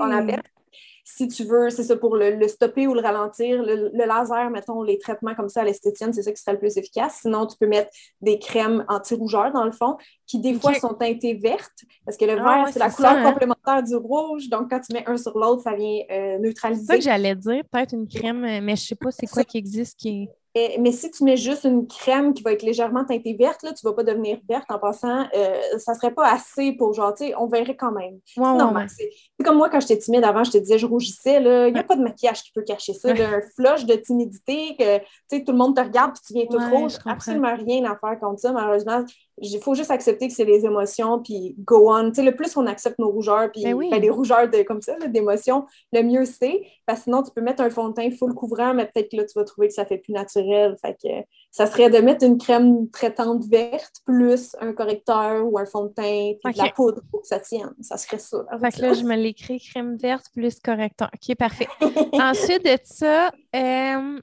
[0.00, 0.42] On appelle
[1.08, 4.98] si tu veux, c'est ça, pour le, stopper ou le ralentir, le, laser, mettons, les
[4.98, 7.20] traitements comme ça à l'esthétienne, c'est ça qui serait le plus efficace.
[7.22, 9.96] Sinon, tu peux mettre des crèmes anti-rougeurs, dans le fond,
[10.26, 13.32] qui des fois sont teintées vertes, parce que le ah vert, c'est la couleur hein.
[13.32, 14.48] complémentaire du rouge.
[14.48, 16.82] Donc, quand tu mets un sur l'autre, ça vient euh, neutraliser.
[16.84, 19.44] C'est ça que j'allais dire, peut-être une crème, mais je ne sais pas c'est quoi
[19.44, 20.30] qui existe qui est
[20.78, 23.84] mais si tu mets juste une crème qui va être légèrement teintée verte, là, tu
[23.84, 25.26] ne vas pas devenir verte en passant.
[25.34, 28.18] Euh, ça ne serait pas assez pour genre, tu sais, on verrait quand même.
[28.24, 28.88] c'est normal.
[28.88, 29.10] C'est
[29.44, 31.36] comme moi, quand j'étais timide avant, je te disais, je rougissais.
[31.36, 33.10] Il n'y a pas de maquillage qui peut cacher ça.
[33.10, 34.98] un flush de timidité, que
[35.44, 36.94] tout le monde te regarde et tu viens tout rouge.
[37.04, 39.04] Absolument rien à faire contre ça, malheureusement
[39.38, 42.08] il faut juste accepter que c'est les émotions, puis go on.
[42.08, 44.80] Tu sais, le plus on accepte nos rougeurs, puis ben ben, les rougeurs de, comme
[44.80, 46.62] ça, d'émotions, le mieux c'est.
[46.86, 49.16] Parce que sinon, tu peux mettre un fond de teint full couvrant, mais peut-être que
[49.16, 50.76] là, tu vas trouver que ça fait plus naturel.
[50.80, 51.08] Fait que
[51.50, 55.92] ça serait de mettre une crème traitante verte plus un correcteur ou un fond de
[55.92, 57.74] teint, puis de la poudre pour que ça tienne.
[57.80, 58.44] Ça serait ça.
[58.60, 61.10] Fait que là, je me l'écris crème verte plus correcteur.
[61.14, 61.68] OK, parfait.
[62.12, 64.18] Ensuite de ça, euh,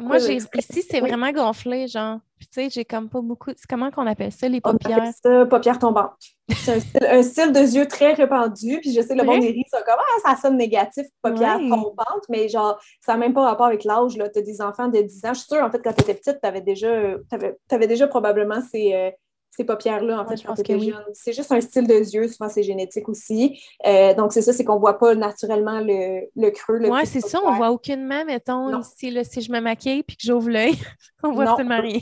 [0.00, 2.18] moi, j'ai ici, c'est vraiment gonflé, genre.
[2.36, 3.52] Puis, tu sais, j'ai comme pas beaucoup.
[3.68, 5.02] Comment qu'on appelle ça, les paupières?
[5.02, 6.16] On ça paupières tombantes.
[6.52, 8.80] C'est un, style, de yeux très répandu.
[8.80, 12.48] Puis, je sais, le bon des ça comme, ah, ça sonne négatif, paupières tombantes, mais
[12.48, 14.14] genre, ça n'a même pas rapport avec l'âge.
[14.14, 15.32] Tu as des enfants de 10 ans.
[15.32, 18.08] Je suis sûre, en fait, quand tu étais petite, tu avais déjà, avais, avais déjà
[18.08, 19.14] probablement ces.
[19.56, 20.72] Ces paupières-là, en fait, je pense que
[21.12, 23.60] C'est juste un style de yeux, souvent c'est génétique aussi.
[23.86, 26.80] Euh, donc, c'est ça, c'est qu'on ne voit pas naturellement le, le creux.
[26.88, 30.16] Oui, c'est ça, on ne voit aucunement, mettons, ici, là, si je me maquille puis
[30.16, 30.74] que j'ouvre l'œil,
[31.22, 32.00] on voit absolument rien.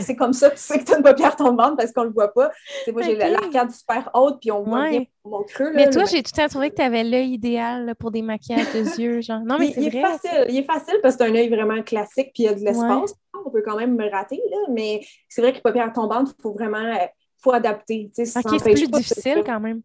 [0.00, 2.12] c'est comme ça, tu sais que tu as une paupière tombante parce qu'on ne le
[2.12, 2.50] voit pas.
[2.92, 5.72] moi, j'ai l'arcade super haute puis on voit bien mon creux.
[5.74, 8.72] mais toi, j'ai tout le temps trouvé que tu avais l'œil idéal pour des maquillages
[8.72, 9.20] de yeux.
[9.20, 9.40] Genre.
[9.40, 10.02] Non, mais c'est vrai.
[10.02, 10.46] Facile.
[10.48, 12.60] Il est facile parce que c'est un œil vraiment classique puis il y a de
[12.60, 13.14] l'espace
[13.44, 16.52] on peut quand même me rater, là, mais c'est vrai que paupières tombantes, il faut
[16.52, 17.06] vraiment euh,
[17.42, 18.10] faut adapter.
[18.14, 19.82] c'est plus difficile quand même.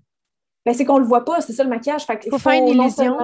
[0.66, 2.06] Ben, c'est qu'on le voit pas, c'est ça le maquillage.
[2.26, 3.18] Il faut, faire une illusion.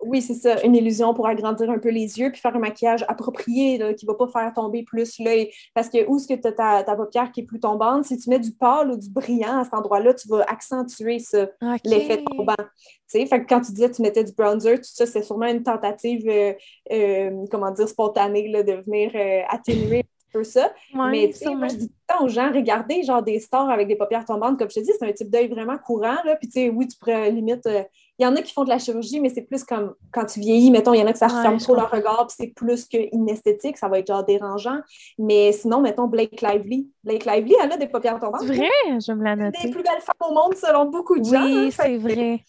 [0.00, 3.04] Oui, c'est ça, une illusion pour agrandir un peu les yeux, puis faire un maquillage
[3.08, 5.50] approprié qui ne va pas faire tomber plus l'œil.
[5.74, 8.18] Parce que où est-ce que tu as ta, ta, paupière qui est plus tombante, si
[8.18, 11.48] tu mets du pâle ou du brillant à cet endroit-là, tu vas accentuer ça,
[11.84, 12.54] l'effet tombant.
[13.08, 15.62] Fait que quand tu disais que tu mettais du bronzer, tout ça, c'est sûrement une
[15.62, 16.52] tentative, euh,
[16.92, 20.72] euh, comment dire, spontanée là, de venir euh, atténuer un peu ça.
[20.92, 23.70] Mais tu sais, moi, je dis tout le temps aux gens, regardez genre des stars
[23.70, 26.16] avec des paupières tombantes, comme je te dis, c'est un type d'œil vraiment courant.
[26.24, 26.36] Là.
[26.36, 27.68] Puis tu sais, oui, tu pourrais limite
[28.18, 30.40] il y en a qui font de la chirurgie, mais c'est plus comme quand tu
[30.40, 32.86] vieillis, mettons, il y en a que ça referme trop leur regard, puis c'est plus
[32.86, 34.78] qu'inesthétique, ça va être genre dérangeant.
[35.18, 36.88] Mais sinon, mettons Blake Lively.
[37.04, 38.42] Blake Lively, elle a des paupières tombantes.
[38.46, 39.54] C'est vrai, je me la note.
[39.62, 41.44] Des plus belles femmes au monde selon beaucoup de gens.
[41.44, 42.40] Oui, c'est vrai.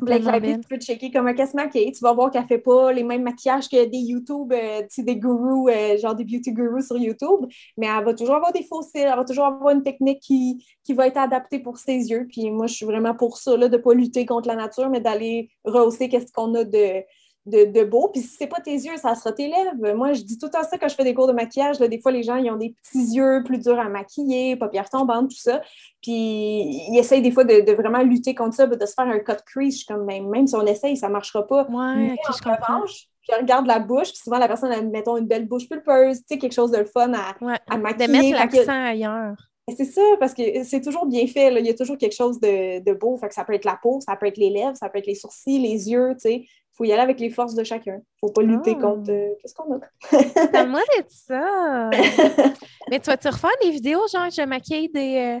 [0.00, 1.92] Blake Lively, tu peux checker comment elle se maquille.
[1.92, 5.16] Tu vas voir qu'elle ne fait pas les mêmes maquillages que des YouTube, euh, des
[5.16, 7.46] gurus, euh, genre des beauty gurus sur YouTube,
[7.76, 10.64] mais elle va toujours avoir des faux cils, elle va toujours avoir une technique qui,
[10.84, 12.26] qui va être adaptée pour ses yeux.
[12.30, 14.90] Puis moi, je suis vraiment pour ça, là, de ne pas lutter contre la nature,
[14.90, 17.02] mais d'aller rehausser qu'est-ce qu'on a de,
[17.46, 18.08] de, beau.
[18.12, 19.94] Puis si c'est pas tes yeux, ça sera tes lèvres.
[19.94, 21.78] Moi, je dis tout le temps ça quand je fais des cours de maquillage.
[21.78, 25.30] des fois, les gens, ils ont des petits yeux plus durs à maquiller, paupières tombantes,
[25.30, 25.60] tout ça.
[26.02, 29.42] Puis ils essayent des fois de, vraiment lutter contre ça, de se faire un cut
[29.46, 29.72] crease.
[29.72, 31.66] Je suis comme, même, même si on essaye, ça marchera pas.
[31.68, 35.26] Ouais, en revanche, puis elle regarde la bouche, puis souvent la personne a, mettons, une
[35.26, 37.34] belle bouche pulpeuse, tu sais, quelque chose de fun à,
[37.68, 38.06] à maquiller.
[38.06, 39.36] De mettre l'accent ailleurs.
[39.76, 41.50] C'est ça, parce que c'est toujours bien fait.
[41.50, 41.58] Là.
[41.58, 43.16] Il y a toujours quelque chose de, de, beau.
[43.16, 45.08] Fait que ça peut être la peau, ça peut être les lèvres, ça peut être
[45.08, 46.14] les sourcils, les yeux.
[46.24, 47.94] Il faut y aller avec les forces de chacun.
[47.94, 48.80] Il ne faut pas lutter ah.
[48.80, 49.10] contre.
[49.10, 50.46] Euh, qu'est-ce qu'on a?
[50.52, 51.90] T'as moi d'être ça.
[52.90, 55.40] Mais tu vas-tu refaire des vidéos, genre, je maquille des.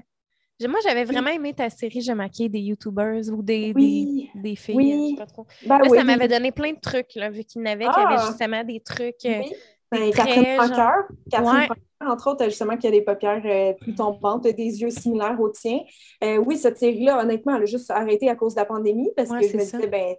[0.68, 4.76] moi, j'avais vraiment aimé ta série Je maquille des YouTubers ou des, des, des, filles.
[4.76, 5.10] Oui.
[5.10, 5.46] Je sais pas trop.
[5.66, 8.16] Ben ça m'avait donné plein de trucs, là, vu qu'il y en avait qui avaient
[8.18, 8.26] ah!
[8.28, 9.24] justement des trucs.
[9.26, 9.52] Euh, oui.
[9.92, 11.04] Ben, Catherine Franqueur.
[11.30, 11.68] Catherine
[12.00, 15.80] entre autres, justement, qui a des paupières euh, plus tombantes, des yeux similaires aux tiens.
[16.22, 19.30] Euh, oui, cette série-là, honnêtement, elle a juste arrêté à cause de la pandémie parce
[19.30, 20.14] que je me disais, ben,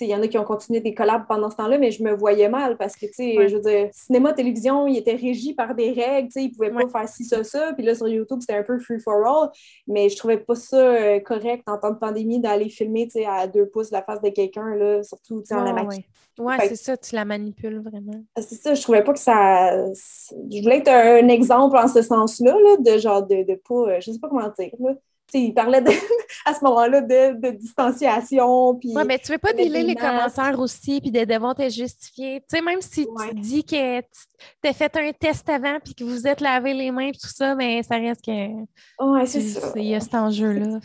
[0.00, 2.12] il y en a qui ont continué des collabs pendant ce temps-là, mais je me
[2.12, 5.74] voyais mal parce que, tu sais, je veux dire, cinéma, télévision, il était régi par
[5.74, 7.72] des règles, tu sais, ils pouvaient pas faire ci, ça, ça.
[7.74, 9.50] Puis là, sur YouTube, c'était un peu free for all,
[9.86, 13.26] mais je trouvais pas ça euh, correct en temps de pandémie d'aller filmer, tu sais,
[13.26, 16.04] à deux pouces la face de quelqu'un, là, surtout, tu sais, en la maquille.
[16.38, 18.22] Ouais, c'est ça, tu la manipules vraiment.
[18.34, 19.70] Ah, c'est ça, je trouvais pas que ça.
[19.94, 23.74] Je voulais être un exemple en ce sens-là, là, de genre de, de pas.
[23.74, 24.94] Euh, je sais pas comment dire, là
[25.34, 25.82] il parlait
[26.44, 28.78] à ce moment-là de, distanciation.
[28.82, 32.40] Oui, mais tu veux pas délier les commentaires aussi, puis de devoir te justifier.
[32.40, 36.04] Tu sais, même si tu dis que tu as fait un test avant, puis que
[36.04, 39.26] vous êtes lavé les mains, puis tout ça, mais ça reste que.
[39.26, 39.72] C'est ça.
[39.76, 40.80] Il y a cet enjeu-là.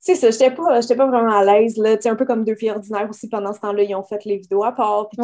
[0.00, 1.76] Fait c'est ça, j'étais pas, pas vraiment à l'aise.
[1.76, 1.96] Là.
[2.04, 4.64] un peu comme deux filles ordinaires aussi, pendant ce temps-là, ils ont fait les vidéos
[4.64, 5.08] à part.
[5.08, 5.18] Puis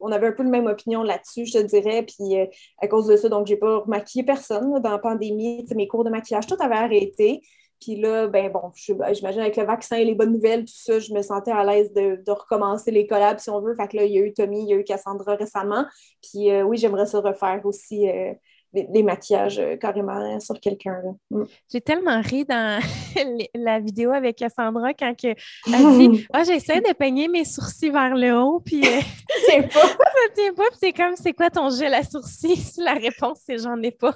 [0.00, 2.02] on avait un peu la même opinion là-dessus, je te dirais.
[2.02, 2.46] Puis euh,
[2.78, 5.66] à cause de ça, donc j'ai pas maquillé personne dans la pandémie.
[5.74, 7.42] mes cours de maquillage, tout avait arrêté.
[7.80, 10.98] Puis là, ben bon, ben, j'imagine avec le vaccin et les bonnes nouvelles, tout ça,
[10.98, 13.74] je me sentais à l'aise de, recommencer les collabs si on veut.
[13.74, 15.86] Fait que là, il y a eu Tommy, il y a eu Cassandra récemment.
[16.22, 18.08] Puis euh, oui, j'aimerais ça refaire aussi.
[18.08, 18.34] Euh,
[18.72, 21.00] des, maquillages euh, carrément sur quelqu'un.
[21.30, 21.44] Mm.
[21.70, 22.80] J'ai tellement ri dans
[23.54, 28.14] la vidéo avec Cassandra quand que, elle dit Ah, j'essaie de peigner mes sourcils vers
[28.14, 29.86] le haut, puis euh, pas.
[29.86, 32.74] ça tient pas, puis c'est comme c'est quoi ton gel à sourcils?
[32.78, 34.14] La réponse, c'est j'en ai pas.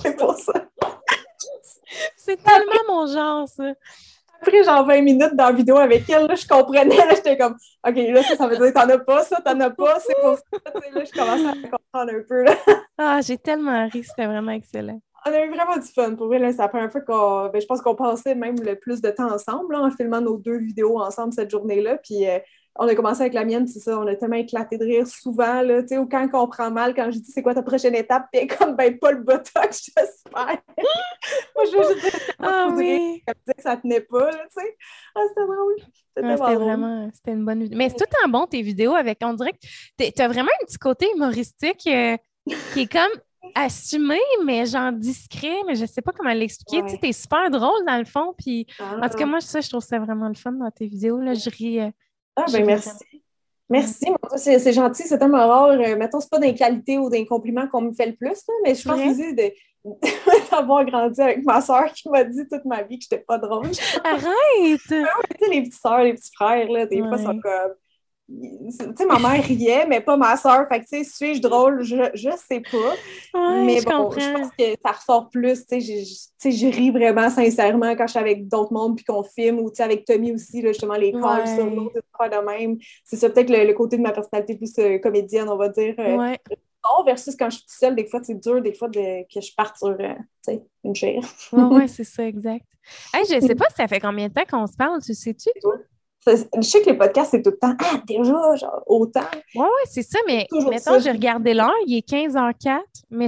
[0.00, 0.52] c'est pour ça.
[2.16, 3.72] c'est tellement mon genre, ça
[4.42, 7.56] après genre 20 minutes dans la vidéo avec elle, là, je comprenais, là, j'étais comme,
[7.86, 10.36] OK, là, ça, ça veut dire t'en as pas, ça, t'en as pas, c'est pour
[10.36, 12.54] ça, là, je commençais à comprendre un peu, là.
[12.98, 15.00] Ah, j'ai tellement ri, c'était vraiment excellent.
[15.24, 16.16] On a eu vraiment du fun.
[16.16, 17.48] Pour vrai, c'est la première fois qu'on.
[17.48, 20.58] Ben, je pense qu'on passait même le plus de temps ensemble en filmant nos deux
[20.58, 21.96] vidéos ensemble cette journée-là.
[21.98, 22.40] Puis euh,
[22.76, 25.60] on a commencé avec la mienne, c'est ça, on a tellement éclaté de rire souvent,
[25.60, 27.94] là, tu sais, ou quand on prend mal, quand je dis c'est quoi ta prochaine
[27.94, 30.58] étape, puis comme, ben, pas le botox, j'espère.
[31.54, 32.68] Moi, je veux juste dire, ah
[33.56, 34.76] que ça tenait pas, tu sais.
[35.14, 35.76] Ah, c'était drôle.
[36.16, 37.78] C'était vraiment, c'était une bonne vidéo.
[37.78, 40.66] Mais c'est tout en bon, tes vidéos, avec, on dirait que tu as vraiment un
[40.66, 42.16] petit côté humoristique euh,
[42.72, 43.20] qui est comme
[43.54, 46.82] assumé, mais genre discret, mais je sais pas comment l'expliquer.
[46.82, 49.26] Tu sais, t'es super drôle dans le fond, puis en tout cas, ah.
[49.26, 51.80] moi, ça, je trouve ça vraiment le fun dans tes vidéos, là, je ris...
[51.80, 51.90] Euh,
[52.36, 53.22] ah, ben merci.
[53.68, 55.70] Merci, c'est gentil, c'est tellement rare.
[55.70, 58.74] Euh, mettons, c'est pas d'un qualité ou d'un compliment qu'on me fait le plus, mais
[58.74, 59.52] je pense que
[60.50, 63.70] d'avoir grandi avec ma soeur qui m'a dit toute ma vie que j'étais pas drôle.
[64.04, 64.80] Arrête!
[65.50, 67.74] les petites soeurs, les petits frères, là, des fois, sont comme
[68.28, 70.66] tu sais, ma mère riait, mais pas ma soeur.
[70.68, 71.82] Fait que, tu sais, suis-je drôle?
[71.82, 72.94] Je, je sais pas.
[73.64, 75.66] mais bon, je pense que ça ressort plus.
[75.66, 79.58] Tu sais, je ris vraiment sincèrement quand je suis avec d'autres mondes puis qu'on filme
[79.58, 82.78] ou, tu sais, avec Tommy aussi, là, justement, les calls sur l'autre, de même.
[83.04, 85.94] C'est ça, peut-être le, côté de ma personnalité plus euh, comédienne, on va dire.
[85.98, 86.34] Euh,
[87.04, 89.76] versus quand je suis seule, des fois, c'est dur, des fois, de, que je parte
[89.76, 91.22] sur, euh, une chair.
[91.52, 92.66] oui, ouais, c'est ça, exact.
[93.14, 95.50] Hey, je sais pas si ça fait combien de temps qu'on se parle, tu sais-tu?
[96.26, 99.20] Je sais que les podcasts, c'est tout le temps, ah, déjà, genre, autant.
[99.54, 102.80] Oui, oui, c'est ça, mais mettons, j'ai regardé l'heure, il est 15h04,
[103.10, 103.26] mais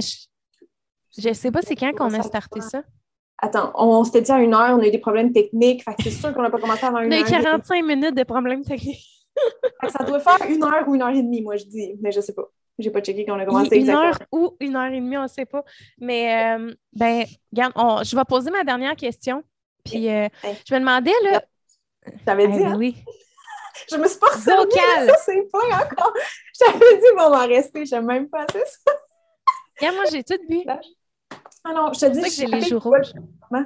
[1.17, 2.83] je ne sais pas c'est quand qu'on a starté ça.
[3.37, 6.09] Attends, on s'était dit à une heure, on a eu des problèmes techniques, fait c'est
[6.09, 7.19] sûr qu'on n'a pas commencé avant une heure.
[7.21, 9.05] On a eu 45 minutes de problèmes techniques.
[9.89, 12.21] ça doit faire une heure ou une heure et demie, moi, je dis, mais je
[12.21, 12.49] sais pas.
[12.77, 15.23] J'ai pas checké quand on a commencé une heure ou une heure et demie, on
[15.23, 15.63] ne sait pas.
[15.99, 19.43] Mais, euh, ben, regarde, je vais poser ma dernière question.
[19.83, 20.27] Puis, euh,
[20.67, 21.41] je me demandais, là,
[22.25, 22.63] j'avais dit.
[22.63, 22.75] Hein?
[22.77, 22.95] Oui.
[23.91, 24.77] Je me suis pas ressentie.
[24.77, 26.13] Ça, c'est plein encore.
[26.59, 27.85] J'avais dit, bon, on va rester.
[27.85, 28.91] J'aime même pas ça.
[29.77, 30.63] Regarde, moi, j'ai tout bu.
[31.63, 33.11] Ah non, je te dis que j'ai les joues rouges.
[33.51, 33.59] Ouais,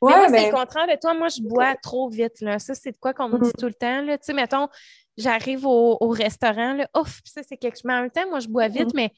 [0.00, 1.14] mais moi, c'est le contraire de toi.
[1.14, 2.40] Moi, je bois trop vite.
[2.40, 2.58] Là.
[2.58, 3.58] Ça, c'est de quoi qu'on me dit mm.
[3.58, 4.02] tout le temps.
[4.02, 4.16] Là.
[4.16, 4.68] Tu sais, mettons,
[5.16, 6.74] j'arrive au, restaurant.
[6.74, 6.88] Là.
[6.98, 7.84] Ouf, ça, c'est quelque chose.
[7.84, 8.96] Mais en même temps, moi, je bois vite, mm.
[8.96, 9.12] mais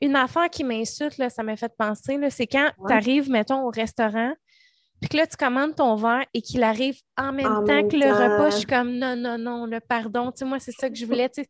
[0.00, 4.34] une affaire qui m'insulte, ça m'a fait penser, c'est quand tu arrives, mettons, au restaurant,
[5.02, 8.12] puis que là, tu commandes ton verre et qu'il arrive en même temps que le
[8.12, 8.50] repas.
[8.50, 10.30] Je suis comme non, non, non, le pardon.
[10.30, 11.28] Tu sais, moi, c'est ça que je voulais.
[11.28, 11.48] Tu sais,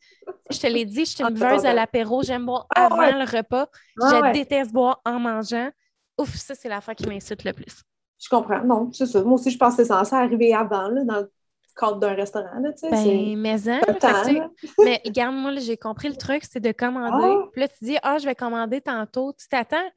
[0.51, 2.23] je te l'ai dit, je suis une ah, buveuse à l'apéro.
[2.23, 3.69] J'aime boire ah, avant le repas.
[4.01, 5.71] Ah, je déteste boire en mangeant.
[6.19, 7.83] Ouf, ça, c'est l'affaire qui m'insulte le plus.
[8.23, 8.65] Je comprends.
[8.65, 9.23] Non, c'est ça.
[9.23, 11.27] Moi aussi, je pense que c'est censé arriver avant, là, dans
[11.75, 12.91] cadre d'un restaurant, là, tu sais.
[12.91, 13.81] Ben, mais, hein,
[14.79, 17.37] mais regarde, moi, j'ai compris le truc, c'est de commander.
[17.39, 17.49] Ah!
[17.53, 19.33] Puis là, tu dis, ah, je vais commander tantôt.
[19.33, 19.89] Tu t'attends.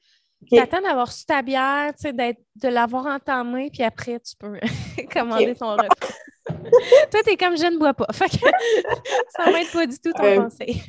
[0.51, 4.59] D'avoir su ta bière, tu sais, de l'avoir entamée, puis après, tu peux
[5.13, 6.07] commander ton repas.
[7.11, 8.07] Toi, t'es comme je ne bois pas.
[8.11, 8.37] Fait que
[9.29, 10.81] ça m'aide pas du tout ton euh, conseil.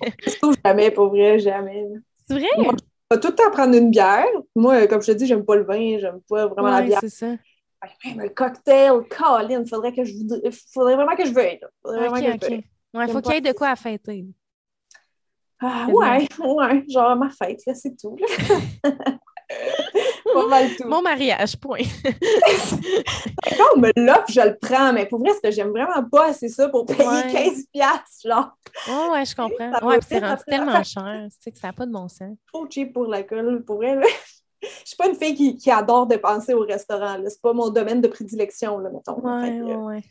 [0.65, 1.87] jamais, pour vrai, jamais.
[2.29, 2.49] C'est vrai?
[2.59, 2.75] Moi,
[3.11, 4.27] je vais tout le temps prendre une bière.
[4.55, 6.99] Moi, comme je te dis, j'aime pas le vin, j'aime pas vraiment la bière.
[7.01, 7.29] c'est ça.
[8.05, 10.13] Même un cocktail, Colin, faudrait que je
[10.73, 11.61] faudrait vraiment que je veuille.
[11.85, 12.65] Ok, ok.
[12.95, 14.25] Ouais, faut qu'il y ait de quoi à fêter.
[15.61, 18.17] Ah, ouais, ouais, genre ma fête, là, c'est tout.
[19.49, 20.89] pas mal tout.
[20.89, 21.79] Mon mariage, point.
[23.57, 26.33] Quand on me l'offre, je le prends, mais pour vrai, ce que j'aime vraiment pas,
[26.33, 27.65] c'est ça pour payer 15$,
[28.25, 28.57] genre.
[28.89, 29.87] Oh, ouais, je comprends.
[29.89, 32.37] ouais, c'est rendu tellement cher, tu sais, que ça n'a pas de bon sens.
[32.53, 33.99] Trop cheap pour l'alcool, pour vrai.
[34.87, 37.17] Je suis pas une fille qui, qui adore dépenser au restaurant.
[37.27, 39.19] C'est pas mon domaine de prédilection, là, mettons.
[39.19, 40.03] Ouais, ouais, ouais.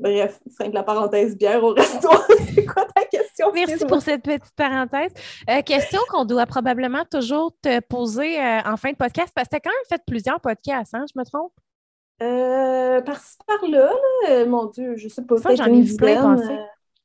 [0.00, 2.08] Bref, fin de la parenthèse bière au resto.
[2.52, 3.52] c'est quoi ta question?
[3.54, 5.12] Merci pour cette petite parenthèse.
[5.48, 9.50] Euh, question qu'on doit probablement toujours te poser euh, en fin de podcast, parce que
[9.50, 11.52] tu as quand même fait plusieurs podcasts, hein, je me trompe?
[12.20, 13.92] Euh, par-ci, par-là,
[14.26, 15.36] là, mon Dieu, je sais pas.
[15.54, 16.36] j'en ai vu plein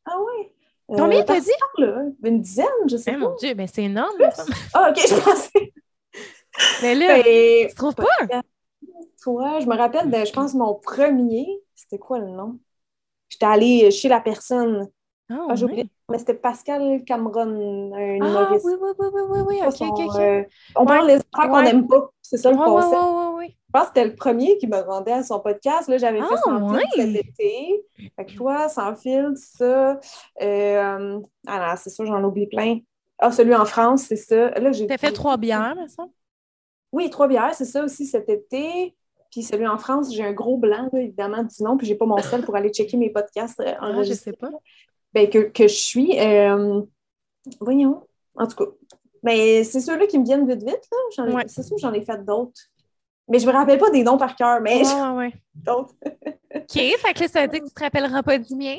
[0.06, 0.50] Ah oui?
[0.88, 1.52] Combien t'as dit?
[1.78, 3.20] Là, une dizaine, je sais eh, pas.
[3.20, 4.18] Mon Dieu, mais c'est énorme.
[4.74, 5.74] Ah, OK, je pensais.
[6.82, 8.06] Mais là, ben, tu trouves pas?
[9.22, 11.48] Toi, je me rappelle de, je pense, mon premier.
[11.76, 12.58] C'était quoi le nom?
[13.30, 14.90] J'étais allée chez la personne.
[15.30, 15.90] Ah, ah, j'ai oublié.
[16.10, 18.66] Mais c'était Pascal Cameron, un ah, humoriste.
[18.66, 20.16] Oui, oui, oui, oui, oui, OK.
[20.16, 20.44] Euh,
[20.76, 22.10] on parle des enfants qu'on n'aime pas.
[22.22, 22.96] C'est ça le concept.
[22.96, 25.88] Oui, oui, Je pense que c'était le premier qui me demandait à son podcast.
[25.88, 27.86] Là, j'avais fait sans filtre cet été.
[28.16, 30.00] Fait que toi, sans filtre, ça.
[30.42, 32.80] Euh, ah non, c'est ça, j'en oublie plein.
[33.20, 34.50] Ah, celui en France, c'est ça.
[34.52, 34.88] Là, j'ai.
[34.88, 36.06] T'as fait trois bières, ça?
[36.92, 38.96] Oui, trois bières, c'est ça aussi cet été.
[39.32, 42.18] Puis celui en France, j'ai un gros blanc, évidemment, du nom, puis j'ai pas mon
[42.18, 44.50] sel pour aller checker mes podcasts euh, ah, je sais pas.
[45.14, 46.20] Ben, que, que je suis.
[46.20, 46.82] Euh,
[47.60, 48.08] voyons.
[48.36, 48.72] En tout cas.
[49.22, 50.88] Mais c'est ceux-là qui me viennent vite, vite.
[50.92, 51.44] Là.
[51.48, 52.60] C'est sûr que j'en ai fait d'autres.
[53.28, 54.82] Mais je me rappelle pas des noms par cœur, mais.
[54.86, 55.34] Ah, ouais.
[55.54, 55.94] D'autres.
[56.56, 58.78] OK, fait que ça veut dire que tu te rappelleras pas du mien.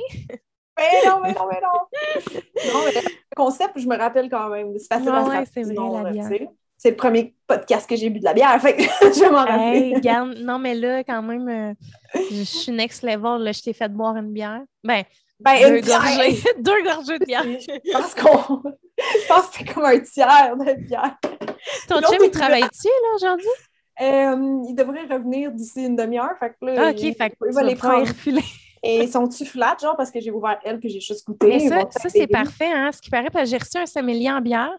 [0.79, 2.73] Mais non, mais non, mais non.
[2.73, 4.77] non, mais le concept, je me rappelle quand même.
[4.79, 6.49] C'est facile à se rappeler.
[6.83, 8.59] C'est le premier podcast que j'ai bu de la bière.
[8.59, 10.43] Fait que je m'en rappeler.
[10.43, 11.75] non, mais là, quand même, euh,
[12.31, 13.43] je suis next level.
[13.43, 14.63] Là, je t'ai fait boire une bière.
[14.83, 15.03] Ben,
[15.39, 17.45] ben deux, gorgées, deux gorgées de bière.
[17.45, 18.63] je pense qu'on.
[18.97, 21.19] je pense que c'est comme un tiers de bière.
[21.87, 23.47] Ton chum, il travaille-tu, là, aujourd'hui?
[24.01, 26.33] Euh, il devrait revenir d'ici une demi-heure.
[26.41, 28.09] Fait que là, ah, OK, il, fait que va les prendre.
[28.83, 31.47] Et sont-tu flat, genre, parce que j'ai ouvert elle puis j'ai juste goûté?
[31.47, 32.91] Mais ça, ça c'est parfait, hein?
[32.91, 34.79] Ce qui paraît, parce que j'ai reçu un sommelier en bière.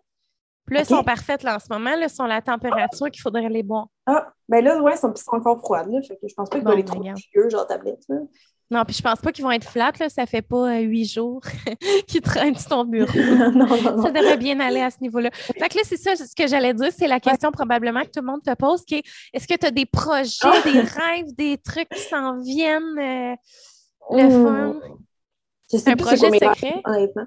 [0.72, 1.98] Puis là, elles sont parfaites là, en ce moment.
[1.98, 3.88] Là, sont la température qu'il faudrait les boire.
[4.06, 5.91] Ah, ben là, ouais, elles sont, encore froides.
[5.91, 8.02] Là, fait que je pense pas qu'ils vont les trop vieux, genre tablette.
[8.07, 8.19] Là.
[8.69, 9.91] Non, puis je pense pas qu'ils vont être flats.
[9.99, 11.41] Là, ça fait pas euh, huit jours
[12.07, 13.11] qu'ils traînent sur ton bureau.
[13.14, 14.02] non, non, non.
[14.02, 15.30] Ça devrait bien aller à ce niveau-là.
[15.34, 16.93] Fait que là, c'est ça ce que j'allais dire.
[16.98, 18.85] C'est la question probablement que tout le monde te pose.
[18.85, 19.03] Qui est,
[19.34, 20.61] est-ce que tu as des projets, ah!
[20.64, 22.98] des rêves, des trucs qui s'en viennent?
[22.98, 23.35] Euh,
[24.11, 24.80] le fun?
[25.88, 26.81] Un projet secret?
[26.85, 27.26] honnêtement.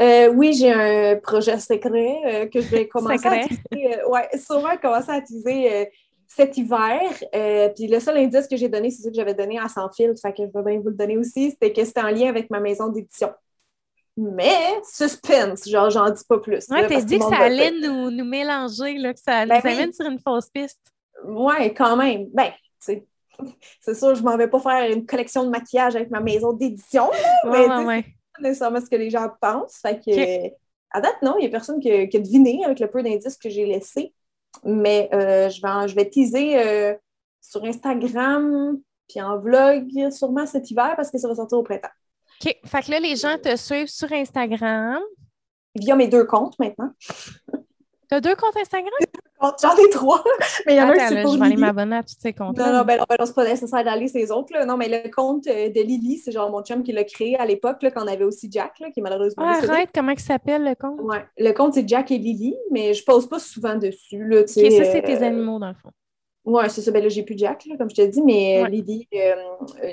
[0.00, 3.98] Euh, oui, j'ai un projet secret euh, que je vais commencer à utiliser.
[3.98, 5.90] Euh, ouais, sûrement commencer à utiliser
[6.26, 7.00] cet hiver.
[7.74, 10.14] puis le seul indice que j'ai donné, c'est ce que j'avais donné à Sans Fil,
[10.20, 12.50] fait que je vais bien vous le donner aussi, c'était que c'était en lien avec
[12.50, 13.30] ma maison d'édition.
[14.16, 16.68] Mais suspense, genre j'en dis pas plus.
[16.68, 19.92] Ouais, t'as dit que ça allait nous, nous, mélanger, là, que ça ben nous amène
[19.92, 20.80] sur une fausse piste.
[21.24, 22.26] Ouais, quand même.
[22.32, 23.06] Ben, tu sais,
[23.80, 27.10] c'est sûr, je m'en vais pas faire une collection de maquillage avec ma maison d'édition,
[27.44, 29.78] mais c'est pas nécessairement ce que les gens pensent.
[29.82, 30.48] Fait que,
[30.92, 33.48] à date, non, il n'y a personne qui a, deviné avec le peu d'indices que
[33.48, 34.12] j'ai laissé.
[34.64, 36.94] Mais euh, je, vais, je vais teaser euh,
[37.40, 41.88] sur Instagram, puis en vlog, sûrement cet hiver, parce que ça va sortir au printemps.
[42.44, 42.56] OK.
[42.64, 45.00] Fait que là, les gens te suivent sur Instagram.
[45.76, 46.90] Via mes deux comptes maintenant.
[48.10, 48.92] Tu as deux comptes Instagram?
[49.40, 50.22] J'en ai trois,
[50.66, 52.34] mais il y en a un qui pour Je vais aller m'abonner à tous ces
[52.34, 52.58] comptes.
[52.58, 54.52] Non, non, ben, non, ben, c'est pas nécessaire d'aller ces autres.
[54.52, 54.66] Là.
[54.66, 57.46] Non, mais le compte euh, de Lily, c'est genre mon chum qui l'a créé à
[57.46, 59.44] l'époque, quand on avait aussi Jack, là, qui malheureusement.
[59.46, 61.00] Ah, arrête, comment il s'appelle le compte?
[61.00, 61.24] Ouais.
[61.38, 64.22] Le compte, c'est Jack et Lily, mais je pose pas souvent dessus.
[64.26, 65.90] Là, ça, c'est tes euh, animaux, dans le fond.
[66.44, 66.90] Oui, c'est ça.
[66.90, 69.08] Ben là, j'ai plus Jack, là, comme je te dis, mais euh, Lily,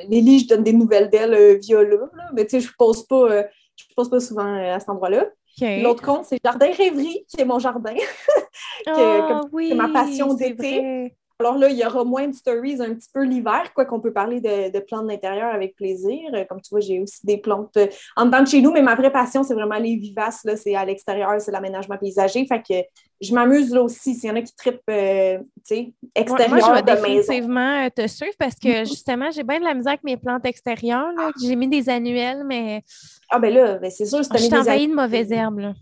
[0.09, 3.43] Lily, je donne des nouvelles d'elle via là, Mais tu sais, je pose pas,
[3.77, 5.25] je pose pas souvent à cet endroit-là.
[5.61, 7.93] L'autre compte, c'est Jardin Rêverie, qui est mon jardin.
[8.85, 11.13] que, oh, oui, c'est ma passion d'été.
[11.39, 14.11] Alors là, il y aura moins de stories un petit peu l'hiver, quoi qu'on peut
[14.11, 16.31] parler de, plantes d'intérieur avec plaisir.
[16.49, 17.77] Comme tu vois, j'ai aussi des plantes
[18.15, 20.47] en dedans de chez nous, mais ma vraie passion, c'est vraiment les vivaces.
[20.55, 22.47] C'est à l'extérieur, c'est l'aménagement paysager.
[22.47, 22.83] Fait que
[23.21, 24.15] je m'amuse là aussi.
[24.15, 27.89] S'il y en a qui trippent, euh, tu sais, extérieur moi, je vais définitivement euh,
[27.89, 31.11] te suivre parce que justement, j'ai bien de la misère avec mes plantes extérieures.
[31.41, 32.83] J'ai mis des annuels, mais.
[33.29, 34.23] Ah, ben là, ben c'est sûr.
[34.23, 35.59] Si je suis envahie de mauvaises herbes.
[35.59, 35.73] Là.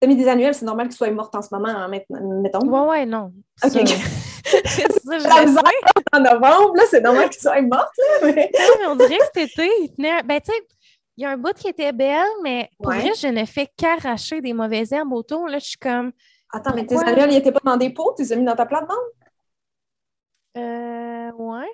[0.00, 2.66] Tu as mis des annuels, c'est normal qu'ils soient mortes en ce moment, hein, mettons.
[2.66, 3.32] Ouais, ouais, non.
[3.62, 3.70] OK.
[4.42, 5.62] c'est ça, la misère
[6.12, 7.92] en novembre, là, c'est normal qu'ils soient mortes.
[7.98, 8.50] Là, mais...
[8.58, 10.22] non, mais on dirait que cet été, il tenait.
[10.22, 10.58] Ben, tu sais,
[11.18, 14.40] il y a un bout qui était belle, mais pour vrai, je ne fais qu'arracher
[14.40, 15.48] des mauvaises herbes autour.
[15.48, 16.12] Là, je suis comme.
[16.52, 18.14] Attends, mais tes annuels, ils n'étaient pas dans des pots?
[18.16, 18.96] Tu les as mis dans ta plate-bande?
[20.56, 21.70] Euh, ouais.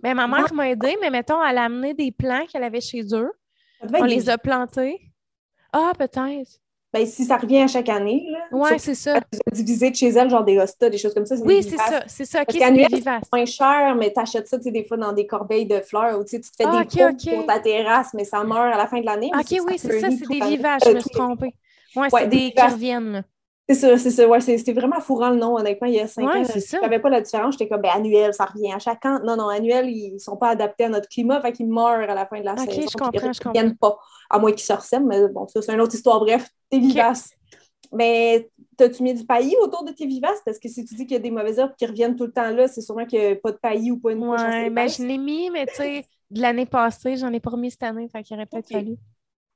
[0.00, 3.02] Ben, ma mère m'a aidé, mais mettons, elle a amené des plants qu'elle avait chez
[3.12, 3.32] eux.
[3.80, 5.00] On les a plantés.
[5.72, 6.60] Ah, peut-être.
[6.92, 8.38] Ben, si ça revient à chaque année, là.
[8.52, 9.20] Oui, c'est ça.
[9.20, 11.34] Tu as divisé de chez elle, genre des hostas, des choses comme ça.
[11.40, 12.04] Oui, c'est ça.
[12.06, 12.44] C'est ça.
[12.44, 15.26] Parce qu'annuel, c'est moins cher, mais tu achètes ça, tu sais, des fois dans des
[15.26, 18.44] corbeilles de fleurs ou tu te fais ah, des okay, pour ta terrasse, mais ça
[18.44, 19.32] meurt à la fin de l'année.
[19.34, 20.08] OK, oui, c'est ça.
[20.08, 21.54] C'est des vivages, je me suis trompée.
[21.96, 23.24] Oui, c'est des qui reviennent.
[23.66, 24.28] C'est ça, c'est ça.
[24.28, 26.44] Ouais, c'était vraiment fourrant le nom, honnêtement, il y a cinq ans.
[26.44, 27.54] Je savais pas la différence.
[27.54, 29.20] J'étais comme, ben, annuel, ça revient à chaque an.
[29.24, 32.26] Non, non, annuel, ils sont pas adaptés à notre climat, fait qu'ils meurent à la
[32.26, 32.72] fin de la saison.
[32.72, 33.30] OK, je comprends.
[33.30, 33.96] Ils viennent pas,
[34.28, 36.20] à moins qu'ils se ressemblent, mais bon, ça, c'est une autre histoire.
[36.20, 37.30] Bref, t'es vivace.
[37.92, 40.42] Mais t'as-tu mis du paillis autour de tes vivaces?
[40.44, 42.32] Parce que si tu dis qu'il y a des mauvaises herbes qui reviennent tout le
[42.32, 44.40] temps là, c'est sûrement qu'il n'y a pas de paillis ou pas couche.
[44.42, 47.70] Ouais, ben, je l'ai mis, mais tu sais, de l'année passée, j'en ai pas remis
[47.70, 48.96] cette année, fait qu'il aurait peut-être fallu.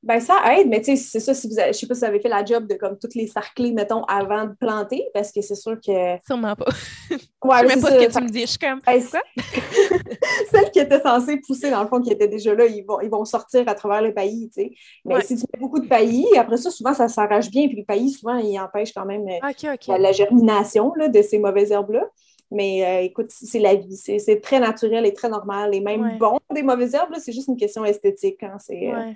[0.00, 2.00] Ben, ça aide, mais tu sais, c'est ça, si vous avez, je sais pas si
[2.00, 5.32] vous avez fait la job de comme toutes les sarclés, mettons, avant de planter, parce
[5.32, 6.16] que c'est sûr que.
[6.24, 6.66] Sûrement pas.
[7.44, 8.40] Ouais, je sais même pas ce que tu me dis.
[8.42, 8.80] Je suis comme.
[8.84, 9.00] Ben?
[10.50, 13.08] Celles qui étaient censées pousser, dans le fond, qui étaient déjà là, ils vont, ils
[13.08, 14.70] vont sortir à travers le paillis, tu sais.
[15.04, 17.84] Mais si tu mets beaucoup de paillis, après ça, souvent, ça s'arrache bien, puis le
[17.84, 22.04] paillis, souvent, il empêche quand même euh, La, germination là, de ces mauvaises herbes-là.
[22.50, 23.96] Mais euh, écoute, c'est la vie.
[23.96, 25.74] C'est très naturel et très normal.
[25.74, 28.42] Et même bon des mauvaises herbes, c'est juste une question esthétique.
[28.42, 28.56] Hein.
[28.58, 28.92] C'est.
[28.92, 29.12] Euh,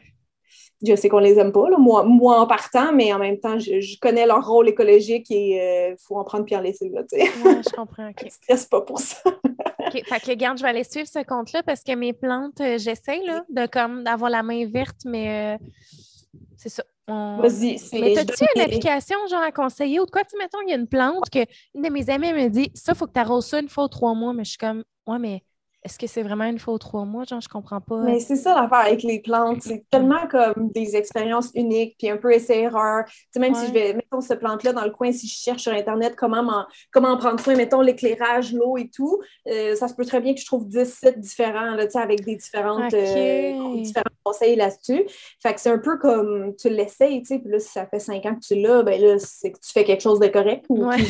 [0.85, 3.99] je sais qu'on les aime pas, moi, moi en partant, mais en même temps, je,
[4.01, 5.61] connais leur rôle écologique et il
[5.93, 7.27] euh, faut en prendre puis en laisser là, tu sais.
[7.27, 8.27] je comprends, OK.
[8.31, 9.19] stresse pas pour ça.
[9.25, 12.79] OK, fait que, regarde, je vais aller suivre ce compte-là parce que mes plantes, euh,
[12.79, 15.65] j'essaie, là, de comme, d'avoir la main verte, mais euh,
[16.57, 16.83] c'est ça.
[17.09, 17.79] Vas-y.
[17.93, 20.77] Mais as-tu une application, genre, à conseiller ou de quoi, tu mettons, il y a
[20.77, 21.41] une plante que
[21.75, 23.85] une de mes amies me dit, ça, il faut que tu arroses ça une fois
[23.85, 25.43] ou trois mois, mais je suis comme, ouais, mais
[25.85, 27.25] est-ce que c'est vraiment une fois ou trois mois?
[27.25, 27.99] Genre, je comprends pas.
[28.03, 29.63] Mais c'est ça l'affaire avec les plantes.
[29.63, 33.05] C'est tellement comme des expériences uniques, puis un peu essai-erreur.
[33.07, 35.63] Tu sais, même si je vais, mettons, ce plante-là dans le coin, si je cherche
[35.63, 40.05] sur Internet comment, comment prendre soin, mettons, l'éclairage, l'eau et tout, euh, ça se peut
[40.05, 43.75] très bien que je trouve 10 sites différents, là, tu sais, avec des différentes, euh,
[43.83, 45.05] différents conseils là-dessus.
[45.43, 47.99] Fait que c'est un peu comme tu l'essayes, tu sais, puis là, si ça fait
[47.99, 50.65] cinq ans que tu l'as, ben là, c'est que tu fais quelque chose de correct
[50.69, 51.05] ou tu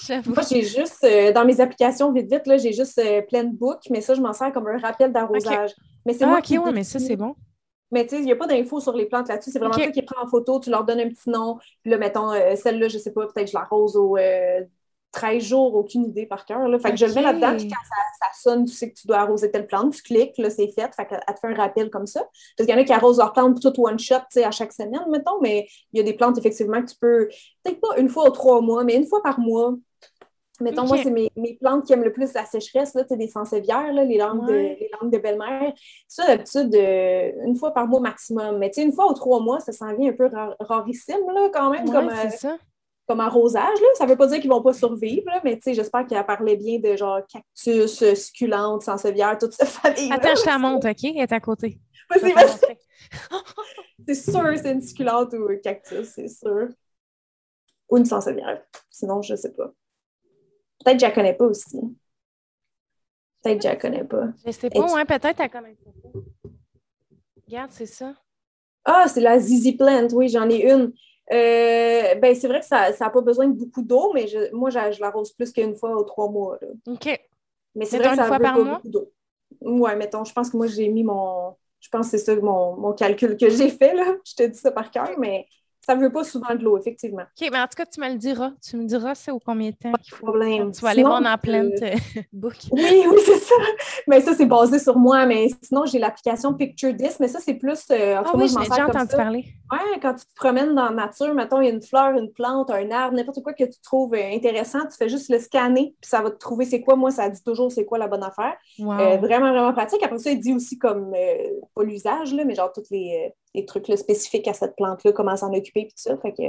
[0.00, 0.22] sais.
[0.26, 3.44] Moi, j'ai juste, euh, dans mes applications, vite, vite, là, j'ai juste plein
[3.90, 5.74] mais ça, je m'en sers comme un rappel d'arrosage.
[6.04, 7.34] Mais c'est ah, moi qui ouais, mais ça, c'est bon.
[7.92, 9.50] Mais tu sais, il n'y a pas d'infos sur les plantes là-dessus.
[9.50, 11.58] C'est vraiment toi qui prends en photo, tu leur donnes un petit nom.
[11.82, 14.16] Puis là, mettons, euh, celle-là, je ne sais pas, peut-être je l'arrose au
[15.12, 16.68] 13 euh, jours, aucune idée par cœur.
[16.80, 19.18] Fait que je le mets là-dedans, puis quand ça, sonne, tu sais que tu dois
[19.18, 20.94] arroser telle plante, tu cliques, là, c'est fait.
[20.94, 22.20] Fait qu'elle te fait un rappel comme ça.
[22.56, 24.50] Parce qu'il y en a qui arrosent leurs plantes tout one shot, tu sais, à
[24.50, 27.28] chaque semaine, mettons, mais il y a des plantes, effectivement, que tu peux,
[27.62, 29.74] peut-être pas une fois ou trois mois, mais une fois par mois,
[30.60, 31.30] Mettons, moi, c'est mes,
[31.60, 34.90] plantes qui aiment le plus la sécheresse, là, des sansevieres, là, les langues de, les
[35.02, 35.72] de belle-mère.
[36.08, 38.58] Ça, d'habitude, euh, une fois par mois maximum.
[38.58, 40.30] Mais une fois ou trois mois, ça s'en vient un peu
[40.60, 42.56] rarissime, là, quand même, comme, euh,
[43.06, 43.80] comme arrosage.
[43.80, 43.88] Là.
[43.94, 46.56] Ça ne veut pas dire qu'ils ne vont pas survivre, là, mais j'espère qu'elle parlait
[46.56, 50.10] bien de genre cactus, euh, succulentes, sansevieres, toute cette famille.
[50.12, 51.04] Attends, je la monte, OK?
[51.04, 51.78] Elle est à côté.
[54.06, 56.68] c'est sûr, c'est une succulente ou un cactus, c'est sûr.
[57.88, 58.62] Ou une sansevière.
[58.90, 59.72] Sinon, je ne sais pas.
[60.84, 61.78] Peut-être que je la connais pas aussi.
[63.42, 64.26] Peut-être que je la connais pas.
[64.44, 65.90] Je sais pas, ouais, peut-être connaît pas.
[67.46, 68.14] Regarde, c'est ça.
[68.84, 70.92] Ah, c'est la Zizi Plant, oui, j'en ai une.
[71.32, 74.70] Euh, ben, c'est vrai que ça n'a pas besoin de beaucoup d'eau, mais je, moi,
[74.70, 76.58] je, je l'arrose plus qu'une fois ou trois mois.
[76.60, 76.68] Là.
[76.86, 77.20] OK.
[77.74, 78.74] Mais c'est vrai que ça fois par pas mois?
[78.76, 79.12] beaucoup d'eau.
[79.60, 81.56] Ouais, mettons, je pense que moi, j'ai mis mon.
[81.80, 84.16] Je pense que c'est ça mon, mon calcul que j'ai fait, là.
[84.24, 85.46] Je te dis ça par cœur, mais
[85.86, 87.22] ça ne veut pas souvent de l'eau, effectivement.
[87.22, 88.50] OK, mais en tout cas, tu me le diras.
[88.60, 90.26] Tu me diras c'est au combien de temps qu'il faut.
[90.26, 90.72] Problème.
[90.72, 91.92] Tu vas aller voir dans plein de
[92.32, 92.56] book.
[92.72, 93.54] Oui, oui, c'est ça.
[94.08, 95.26] Mais ça, c'est basé sur moi.
[95.26, 97.84] Mais sinon, j'ai l'application Picture This, mais ça, c'est plus.
[97.92, 99.44] Euh, ah oui, je j'ai déjà entendu parler.
[99.72, 102.32] Oui, quand tu te promènes dans la nature, mettons, il y a une fleur, une
[102.32, 105.94] plante, un arbre, n'importe quoi que tu trouves euh, intéressant, tu fais juste le scanner,
[106.00, 106.94] puis ça va te trouver c'est quoi.
[106.96, 108.56] Moi, ça dit toujours c'est quoi la bonne affaire.
[108.80, 110.02] Euh, vraiment, vraiment pratique.
[110.02, 111.12] Après ça, il dit aussi comme,
[111.74, 115.86] pas l'usage, mais genre tous les, les trucs spécifiques à cette plante-là, comment s'en occuper,
[115.86, 116.16] puis tout ça.
[116.18, 116.42] Fait que,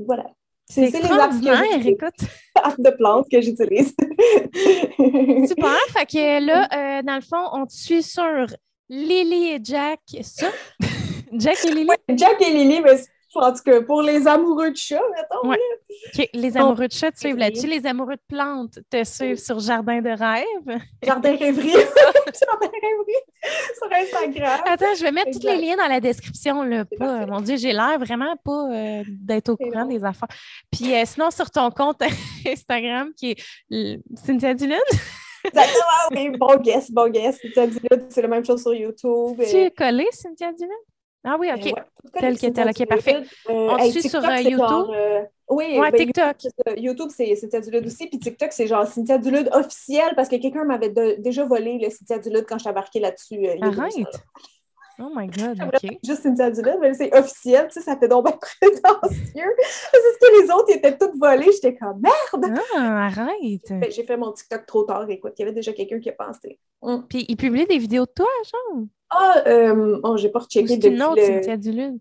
[0.00, 0.26] voilà.
[0.68, 1.36] C'est les apps,
[1.86, 2.28] écoute.
[2.78, 3.94] de plantes que j'utilise.
[5.48, 5.78] Super.
[5.90, 8.46] Fait que là, euh, dans le fond, on te suit sur
[8.88, 10.00] Lily et Jack.
[10.22, 10.48] Ça?
[11.38, 11.90] Jack et Lily?
[12.08, 12.96] Jack et Lily, mais
[13.42, 15.54] en tout cas, pour les amoureux de chats, mettons.
[16.34, 17.66] Les amoureux de chats tu suivent là-dessus.
[17.66, 20.80] Les amoureux de plantes te suivent sur Jardin de rêve?
[21.02, 21.70] Jardin rêverie.
[21.72, 23.22] Jardin rêverie
[23.74, 24.60] sur Instagram.
[24.66, 26.62] Attends, je vais mettre tous les liens dans la description.
[26.62, 30.28] Là, pas, mon Dieu, j'ai l'air vraiment pas euh, d'être au courant des affaires.
[30.70, 32.02] Puis euh, sinon, sur ton compte
[32.46, 33.36] Instagram qui
[33.70, 34.76] est Cynthia Dillon.
[35.44, 37.38] Exactement, oui, bon guess, bon guess.
[37.40, 39.40] Cynthia Dillon, c'est la même chose sur YouTube.
[39.48, 40.70] Tu es collé, Cynthia Dillon?
[41.26, 41.74] Ah oui, OK.
[42.12, 43.16] Tel que tel, OK, parfait.
[43.50, 44.94] Euh, On suit sur euh, YouTube?
[44.94, 46.36] Euh, oui, ben, TikTok.
[46.76, 48.06] YouTube, c'est Cynthia Dulude aussi.
[48.06, 52.18] Puis TikTok, c'est genre Cynthia Dulude officiel parce que quelqu'un m'avait déjà volé le Cynthia
[52.18, 53.44] Dulude quand je embarqué là-dessus.
[53.60, 54.06] Arrête!
[54.98, 55.98] Oh my God, OK.
[56.02, 59.54] Juste Cynthia Dulude, mais c'est officiel, tu sais, ça fait donc bien prétentieux.
[59.92, 61.50] c'est ce que les autres étaient toutes volées.
[61.52, 62.58] J'étais comme merde!
[62.76, 63.68] Ah, arrête!
[63.70, 66.12] Ben, j'ai fait mon TikTok trop tard, écoute, il y avait déjà quelqu'un qui a
[66.12, 66.58] pensé.
[66.82, 66.98] Mm.
[67.08, 68.84] Puis il publie des vidéos de toi, genre?
[69.10, 71.26] Ah, euh, oh, j'ai pas rechecké depuis une autre, le...
[71.26, 71.98] Cynthia Dulude?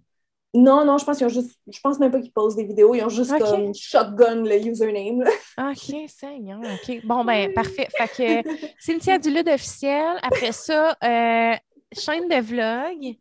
[0.55, 1.59] Non, non, je pense qu'ils ont juste.
[1.67, 2.95] Je pense même pas qu'ils posent des vidéos.
[2.95, 5.25] Ils ont juste comme shotgun le username.
[5.57, 6.59] OK, Seigneur.
[6.59, 7.05] OK.
[7.05, 7.89] Bon, ben, parfait.
[7.97, 8.49] Fait que
[8.79, 10.17] Cynthia Dulude officielle.
[10.23, 11.55] Après ça, euh,
[11.99, 13.17] chaîne de vlog.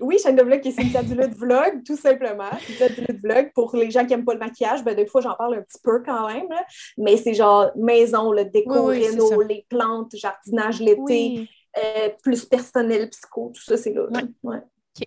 [0.00, 2.50] Oui, chaîne de vlog qui est Cynthia Vlog, tout simplement.
[2.66, 3.52] Cynthia Dulude Vlog.
[3.54, 5.80] Pour les gens qui n'aiment pas le maquillage, ben, des fois, j'en parle un petit
[5.82, 6.48] peu quand même.
[6.96, 11.48] Mais c'est genre maison, le déco, réno, les plantes, jardinage l'été.
[11.76, 14.06] Euh, plus personnel, psycho, tout ça, c'est là.
[14.42, 14.58] Ouais.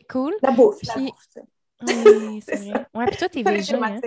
[0.10, 0.34] Cool.
[0.42, 0.80] La bouffe.
[0.88, 1.28] La bouffe
[2.06, 2.86] oui, c'est vrai.
[2.94, 4.00] Ouais, puis toi, t'es végé, hein?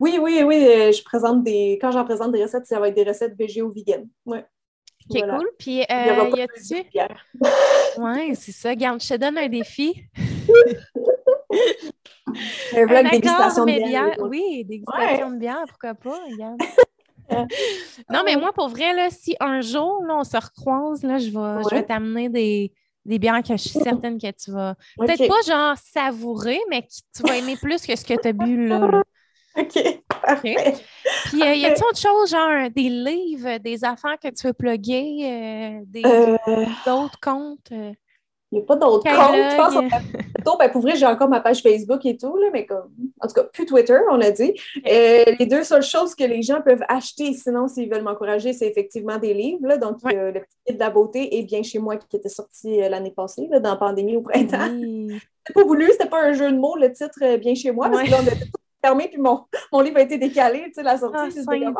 [0.00, 0.66] Oui, oui, oui.
[0.66, 1.78] Euh, je présente des.
[1.80, 4.08] Quand j'en présente des recettes, ça va être des recettes végé ou vegan.
[4.24, 4.44] Ouais.
[5.08, 5.48] OK, cool.
[5.58, 6.82] Puis, euh, y a-tu.
[7.98, 8.74] Oui, c'est ça.
[8.74, 10.04] Garde, je te donne un défi.
[12.76, 14.16] un vlog dégustation de bière.
[14.20, 16.60] Oui, dégustation de bière, pourquoi pas, regarde.
[18.10, 21.30] non, mais moi, pour vrai, là, si un jour, là, on se recroise, là, je
[21.30, 22.72] vais, je vais t'amener des,
[23.04, 24.74] des bières que je suis certaine que tu vas.
[24.98, 28.32] Peut-être pas genre savourer, mais que tu vas aimer plus que ce que tu as
[28.32, 29.02] bu là.
[29.60, 30.02] OK.
[30.22, 30.74] Parfait.
[31.26, 35.18] Puis, euh, y a-t-il autre chose, genre des livres, des affaires que tu veux plugger,
[35.22, 36.66] euh, des, euh.
[36.84, 37.70] d'autres comptes?
[37.70, 39.34] Il n'y a pas d'autres comptes.
[39.34, 39.74] Je pense
[40.54, 42.88] ben, pour vrai, j'ai encore ma page Facebook et tout, là, mais comme,
[43.20, 44.54] en tout cas, plus Twitter, on l'a dit.
[44.86, 48.66] Euh, les deux seules choses que les gens peuvent acheter, sinon, s'ils veulent m'encourager, c'est
[48.66, 49.66] effectivement des livres.
[49.66, 52.80] Là, donc, le petit guide de la beauté est bien chez moi qui était sorti
[52.80, 54.70] euh, l'année passée, là, dans la pandémie au printemps.
[54.72, 55.18] Oui.
[55.46, 57.88] C'était pas voulu, c'était pas un jeu de mots, le titre euh, bien chez moi,
[57.88, 58.50] parce que là, on a tout
[58.86, 61.16] fermé, puis mon, mon livre a été décalé, tu sais, la sortie.
[61.48, 61.70] Ah,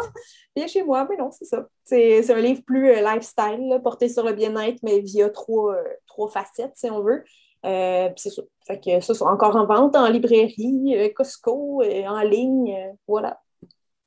[0.55, 1.67] bien chez moi, mais non, c'est ça.
[1.85, 5.77] C'est un livre plus lifestyle, porté sur le bien-être, mais via trois,
[6.07, 7.25] trois facettes, si on veut.
[7.67, 8.43] Euh, c'est ça.
[8.67, 12.95] Fait que ça, c'est encore en vente en librairie, euh, Costco, euh, en ligne.
[13.09, 13.41] voilà.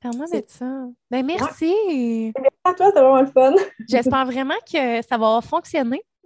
[0.02, 0.66] Parle-moi de ça.
[1.12, 2.32] Ben, merci.
[2.38, 3.54] Merci à toi, c'est vraiment le fun.
[3.88, 6.02] J'espère vraiment que ça va fonctionner.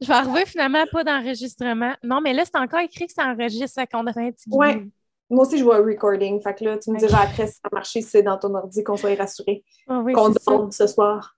[0.00, 1.94] je vais arriver finalement pas d'enregistrement.
[2.02, 4.90] Non, mais là, c'est encore écrit que ça enregistre, qu'on devrait être Oui.
[5.30, 6.40] Moi aussi, je vois recording.
[6.40, 8.54] Fait que là, tu me diras après si ça a marché, si c'est dans ton
[8.54, 9.62] ordi, qu'on soit rassuré.
[9.86, 11.36] Ah qu'on demande ce soir.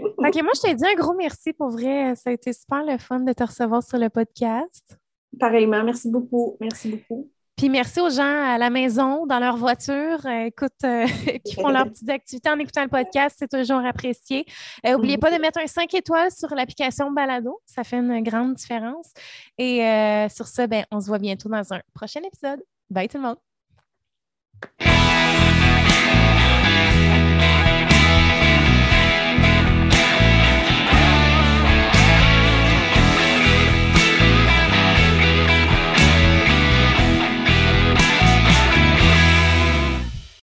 [0.00, 2.14] OK, moi, je te dis un gros merci pour vrai.
[2.16, 4.98] Ça a été super le fun de te recevoir sur le podcast.
[5.38, 6.56] Pareillement, merci beaucoup.
[6.60, 7.30] Merci beaucoup.
[7.62, 11.06] Puis merci aux gens à la maison, dans leur voiture, euh, écoute, euh,
[11.46, 14.44] qui font leurs petites activités en écoutant le podcast, c'est toujours apprécié.
[14.84, 18.54] N'oubliez euh, pas de mettre un 5 étoiles sur l'application Balado, ça fait une grande
[18.54, 19.12] différence.
[19.58, 19.78] Et
[20.28, 22.64] sur ce, ben, on se voit bientôt dans un prochain épisode.
[22.90, 23.36] Bye tout le monde!